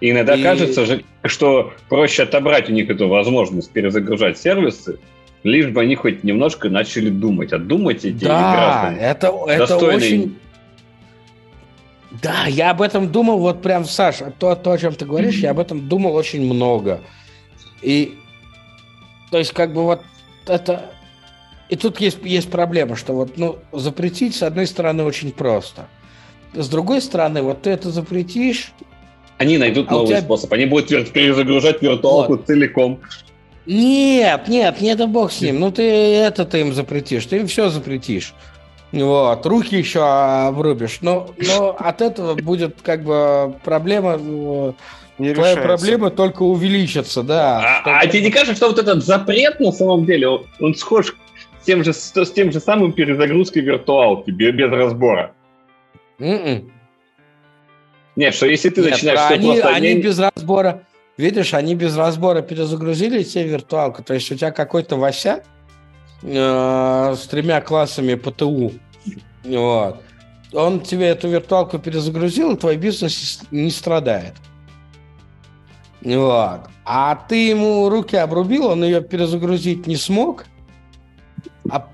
И 0.00 0.10
иногда 0.10 0.34
и... 0.34 0.42
кажется, 0.42 0.86
же, 0.86 1.04
что 1.24 1.72
проще 1.88 2.22
отобрать 2.22 2.68
у 2.68 2.72
них 2.72 2.88
эту 2.88 3.08
возможность 3.08 3.70
перезагружать 3.70 4.38
сервисы, 4.38 4.98
лишь 5.42 5.66
бы 5.66 5.80
они 5.80 5.96
хоть 5.96 6.24
немножко 6.24 6.68
начали 6.68 7.10
думать. 7.10 7.52
А 7.52 7.58
думать 7.58 8.04
эти 8.04 8.24
да, 8.24 8.94
это, 8.98 9.32
это 9.46 9.66
достойные... 9.66 9.96
очень... 9.96 10.38
Да, 12.22 12.46
я 12.46 12.70
об 12.70 12.80
этом 12.80 13.12
думал, 13.12 13.38
вот 13.38 13.60
прям, 13.60 13.84
Саша, 13.84 14.32
то, 14.38 14.54
то 14.54 14.72
о 14.72 14.78
чем 14.78 14.94
ты 14.94 15.04
говоришь, 15.04 15.36
mm-hmm. 15.36 15.42
я 15.42 15.50
об 15.50 15.58
этом 15.58 15.88
думал 15.88 16.14
очень 16.14 16.42
много. 16.42 17.00
И, 17.82 18.16
то 19.30 19.38
есть, 19.38 19.52
как 19.52 19.74
бы 19.74 19.82
вот 19.82 20.02
это 20.46 20.90
и 21.68 21.76
тут 21.76 22.00
есть, 22.00 22.18
есть 22.22 22.50
проблема, 22.50 22.96
что 22.96 23.12
вот, 23.12 23.36
ну, 23.36 23.58
запретить, 23.72 24.34
с 24.34 24.42
одной 24.42 24.66
стороны, 24.66 25.04
очень 25.04 25.32
просто. 25.32 25.86
С 26.54 26.68
другой 26.68 27.02
стороны, 27.02 27.42
вот 27.42 27.62
ты 27.62 27.70
это 27.70 27.90
запретишь... 27.90 28.72
Они 29.38 29.56
найдут 29.56 29.88
а 29.88 29.92
новый 29.92 30.08
тебя... 30.08 30.20
способ. 30.20 30.52
Они 30.52 30.66
будут 30.66 30.88
перезагружать 31.12 31.80
виртуалку 31.80 32.32
вот. 32.32 32.46
целиком. 32.46 33.00
Нет, 33.66 34.48
нет, 34.48 34.80
не 34.80 34.88
это 34.88 35.06
бог 35.06 35.30
с 35.30 35.40
ним. 35.40 35.60
Ну, 35.60 35.70
ты 35.70 35.82
это 35.82 36.44
ты 36.44 36.60
им 36.60 36.72
запретишь. 36.72 37.26
Ты 37.26 37.38
им 37.38 37.46
все 37.46 37.68
запретишь. 37.68 38.34
Вот, 38.92 39.44
руки 39.46 39.76
еще 39.76 40.02
обрубишь. 40.02 40.98
Но, 41.02 41.30
но 41.38 41.76
от 41.78 42.00
этого 42.00 42.34
будет 42.34 42.76
как 42.82 43.04
бы 43.04 43.54
проблема... 43.64 44.18
Э, 44.18 44.72
не 45.18 45.34
Твоя 45.34 45.56
решается. 45.56 45.76
проблема 45.76 46.10
только 46.10 46.42
увеличится, 46.42 47.22
да. 47.22 47.58
А, 47.58 47.80
что... 47.80 47.98
а 47.98 48.06
тебе 48.06 48.22
не 48.22 48.30
кажется, 48.30 48.54
что 48.54 48.68
вот 48.68 48.78
этот 48.78 49.04
запрет 49.04 49.58
на 49.58 49.72
самом 49.72 50.06
деле, 50.06 50.28
он, 50.28 50.46
он 50.60 50.74
схож 50.76 51.14
тем 51.64 51.84
же, 51.84 51.92
с, 51.92 52.12
с 52.14 52.30
тем 52.30 52.50
же 52.52 52.60
самым 52.60 52.92
перезагрузкой 52.92 53.62
виртуалки, 53.62 54.30
без, 54.30 54.54
без 54.54 54.70
разбора. 54.70 55.32
Mm-mm. 56.18 56.70
Нет, 58.18 58.34
что 58.34 58.46
если 58.46 58.68
ты 58.68 58.82
Нет, 58.82 58.90
начинаешь... 58.90 59.20
Что 59.20 59.34
они, 59.34 59.46
просто... 59.46 59.68
они 59.68 59.94
без 59.94 60.18
разбора... 60.18 60.82
Видишь, 61.16 61.54
они 61.54 61.74
без 61.74 61.96
разбора 61.96 62.42
перезагрузили 62.42 63.22
тебе 63.22 63.44
виртуалку. 63.44 64.02
То 64.02 64.14
есть 64.14 64.30
у 64.30 64.34
тебя 64.34 64.50
какой-то 64.50 64.96
Вася 64.96 65.42
э, 66.22 67.14
с 67.16 67.26
тремя 67.26 67.60
классами 67.60 68.14
ПТУ. 68.14 68.72
Вот. 69.44 70.02
Он 70.52 70.80
тебе 70.80 71.06
эту 71.06 71.28
виртуалку 71.28 71.78
перезагрузил, 71.78 72.54
и 72.54 72.56
твой 72.56 72.76
бизнес 72.76 73.40
не 73.50 73.70
страдает. 73.70 74.34
Вот. 76.02 76.60
А 76.84 77.24
ты 77.28 77.48
ему 77.48 77.88
руки 77.88 78.16
обрубил, 78.16 78.66
он 78.66 78.84
ее 78.84 79.00
перезагрузить 79.00 79.86
не 79.86 79.96
смог– 79.96 80.44
а, 81.70 81.86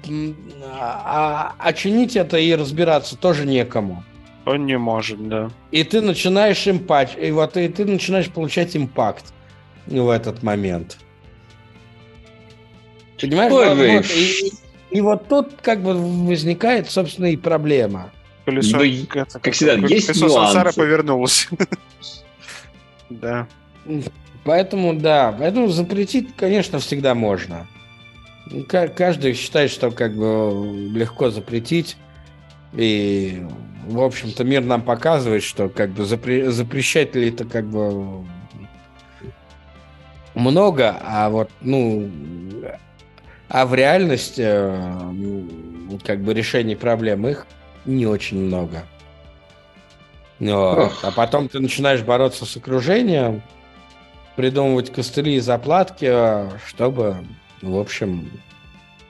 а, 0.62 1.54
а 1.58 1.72
чинить 1.72 2.16
это 2.16 2.38
и 2.38 2.54
разбираться 2.54 3.16
тоже 3.16 3.44
некому. 3.44 4.04
Он 4.46 4.66
не 4.66 4.76
может, 4.78 5.26
да. 5.28 5.50
И 5.70 5.84
ты 5.84 6.00
начинаешь 6.00 6.66
импач, 6.68 7.10
и 7.16 7.30
вот 7.30 7.56
и 7.56 7.68
ты 7.68 7.84
начинаешь 7.84 8.28
получать 8.30 8.76
импакт 8.76 9.32
в 9.86 10.08
этот 10.10 10.42
момент. 10.42 10.98
Понимаешь? 13.20 13.52
Ой, 13.52 13.96
вот, 13.96 14.06
и, 14.10 14.52
И 14.96 15.00
вот 15.00 15.28
тут 15.28 15.54
как 15.62 15.82
бы 15.82 15.94
возникает, 15.94 16.90
собственно, 16.90 17.26
и 17.26 17.36
проблема. 17.36 18.10
Колесо, 18.44 18.76
Ну, 18.76 18.82
это, 18.84 19.38
как 19.40 19.54
всегда, 19.54 19.74
есть 19.86 20.08
колесо 20.08 20.28
нюансы. 20.28 20.76
повернулось. 20.76 21.48
Да. 23.10 23.46
Поэтому, 24.44 24.94
да, 24.94 25.34
поэтому 25.38 25.68
запретить, 25.68 26.34
конечно, 26.36 26.78
всегда 26.80 27.14
можно. 27.14 27.66
Ка- 28.68 28.88
Каждый 28.88 29.34
считает, 29.34 29.70
что 29.70 29.90
как 29.90 30.16
бы 30.16 30.90
легко 30.92 31.30
запретить. 31.30 31.96
И, 32.72 33.42
в 33.86 34.00
общем-то, 34.02 34.44
мир 34.44 34.62
нам 34.62 34.82
показывает, 34.82 35.42
что 35.42 35.68
как 35.68 35.90
бы 35.90 36.04
запре- 36.04 36.50
запрещателей 36.50 37.28
это 37.30 37.44
как 37.44 37.64
бы 37.66 38.24
много, 40.34 40.96
а 41.02 41.28
вот, 41.30 41.50
ну, 41.60 42.10
а 43.48 43.66
в 43.66 43.74
реальности 43.74 44.42
э, 44.44 44.74
м, 44.74 46.00
как 46.04 46.20
бы 46.22 46.34
решений 46.34 46.74
проблем 46.76 47.26
их 47.26 47.46
не 47.84 48.06
очень 48.06 48.38
много. 48.40 48.84
Вот. 50.40 50.78
Ох. 50.78 51.04
А 51.04 51.10
потом 51.12 51.48
ты 51.48 51.60
начинаешь 51.60 52.02
бороться 52.02 52.44
с 52.46 52.56
окружением, 52.56 53.42
придумывать 54.36 54.92
костыли 54.92 55.36
и 55.36 55.40
заплатки, 55.40 56.06
э, 56.08 56.50
чтобы, 56.66 57.18
в 57.62 57.76
общем, 57.78 58.28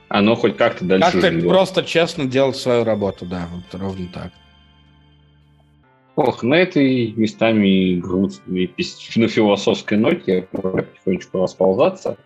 Оно 0.09 0.35
хоть 0.37 0.57
как-то 0.59 0.85
дальше 0.85 1.13
как-то 1.13 1.31
живет. 1.31 1.49
просто 1.49 1.83
честно 1.83 2.27
делать 2.27 2.57
свою 2.57 2.85
работу, 2.85 3.25
да, 3.25 3.49
вот 3.51 3.81
ровно 3.81 4.09
так. 4.13 4.31
Ох, 6.17 6.43
на 6.45 6.55
этой 6.55 7.13
местами 7.13 7.97
грустной, 7.97 8.67
философской 8.77 9.99
ноте 9.99 10.47
я 10.53 10.61
потихонечку 10.61 11.43
расползаться. 11.43 12.17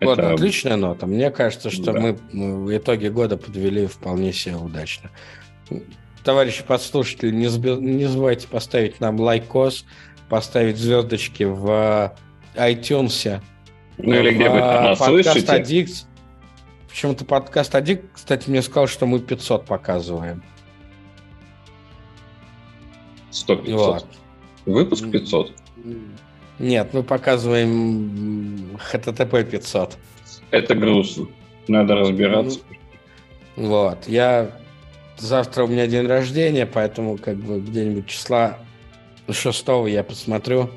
Вот, 0.00 0.18
Это- 0.18 0.32
отличная 0.34 0.76
нота. 0.76 1.06
Мне 1.06 1.30
кажется, 1.30 1.70
что 1.70 1.92
Да. 1.92 2.00
мы, 2.00 2.12
в 2.32 2.76
итоге 2.76 3.10
года 3.10 3.36
подвели 3.36 3.86
вполне 3.86 4.32
себе 4.32 4.56
удачно. 4.56 5.10
Товарищи 6.24 6.62
подслушатели, 6.64 7.30
не, 7.30 7.46
сби- 7.46 7.80
не 7.80 8.04
забывайте 8.04 8.46
поставить 8.46 9.00
нам 9.00 9.18
лайкос, 9.18 9.84
поставить 10.28 10.76
звездочки 10.76 11.42
в 11.44 12.14
iTunes. 12.54 13.40
Ну 13.98 14.14
или 14.14 14.30
где 14.34 14.48
вы 14.48 14.58
нас 14.58 14.98
слышите? 14.98 15.86
Почему-то 16.88 17.24
подкаст 17.24 17.74
Addict, 17.74 18.04
кстати, 18.12 18.50
мне 18.50 18.62
сказал, 18.62 18.86
что 18.86 19.06
мы 19.06 19.18
500 19.18 19.64
показываем. 19.66 20.42
100 23.32 23.56
500. 23.56 23.78
Вот. 23.78 24.06
Выпуск 24.66 25.10
500. 25.10 25.52
Нет, 26.58 26.90
мы 26.92 27.02
показываем 27.02 28.78
HTTP 28.92 29.44
500. 29.44 29.96
Это 30.50 30.74
грустно. 30.74 31.26
Надо 31.68 31.96
разбираться. 31.96 32.60
Вот, 33.56 34.06
я... 34.06 34.50
Завтра 35.18 35.64
у 35.64 35.66
меня 35.66 35.86
день 35.86 36.06
рождения, 36.06 36.66
поэтому 36.66 37.16
как 37.18 37.36
бы 37.36 37.60
где-нибудь 37.60 38.06
числа 38.06 38.58
6 39.30 39.64
я 39.88 40.02
посмотрю 40.02 40.70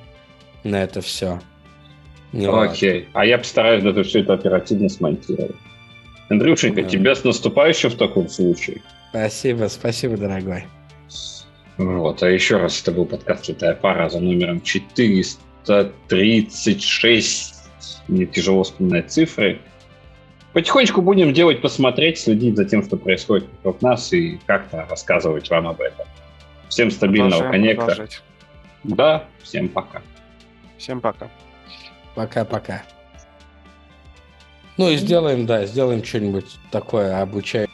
на 0.64 0.84
это 0.84 1.02
все. 1.02 1.40
Окей. 2.34 3.08
А 3.14 3.26
я 3.26 3.38
постараюсь 3.38 3.84
даже 3.84 4.04
все 4.04 4.22
это 4.22 4.34
оперативно 4.34 4.90
смонтировать. 4.90 5.56
Андрюшенька, 6.30 6.82
Да. 6.84 6.90
тебя 6.90 7.16
с 7.16 7.24
наступающим 7.24 7.90
в 7.90 7.96
таком 7.96 8.28
случае. 8.30 8.82
Спасибо, 9.10 9.68
спасибо, 9.68 10.18
дорогой. 10.18 10.66
Вот, 11.78 12.24
а 12.24 12.30
еще 12.30 12.58
раз 12.58 12.82
это 12.82 12.92
был 12.94 13.06
подкаст 13.06 13.46
«Святая 13.46 13.76
пара» 13.76 14.10
за 14.10 14.20
номером 14.20 14.62
436. 14.62 17.54
Мне 18.08 18.26
тяжело 18.26 18.64
вспоминать 18.64 19.12
цифры. 19.12 19.60
Потихонечку 20.54 21.02
будем 21.02 21.34
делать, 21.34 21.62
посмотреть, 21.62 22.18
следить 22.18 22.56
за 22.56 22.64
тем, 22.64 22.82
что 22.82 22.96
происходит 22.96 23.50
вокруг 23.58 23.82
нас 23.82 24.14
и 24.14 24.40
как-то 24.46 24.88
рассказывать 24.90 25.50
вам 25.50 25.68
об 25.68 25.82
этом. 25.82 26.06
Всем 26.70 26.92
стабильного 26.92 27.52
коннекта. 27.52 27.86
продолжать. 27.86 28.24
Да, 28.86 29.26
всем 29.44 29.68
пока. 29.68 30.02
Всем 30.78 31.02
пока. 31.02 31.30
Пока-пока. 32.16 32.84
Ну 34.78 34.90
и 34.90 34.96
сделаем, 34.96 35.46
да, 35.46 35.66
сделаем 35.66 36.06
что-нибудь 36.06 36.58
такое 36.72 37.22
обучающее. 37.22 37.70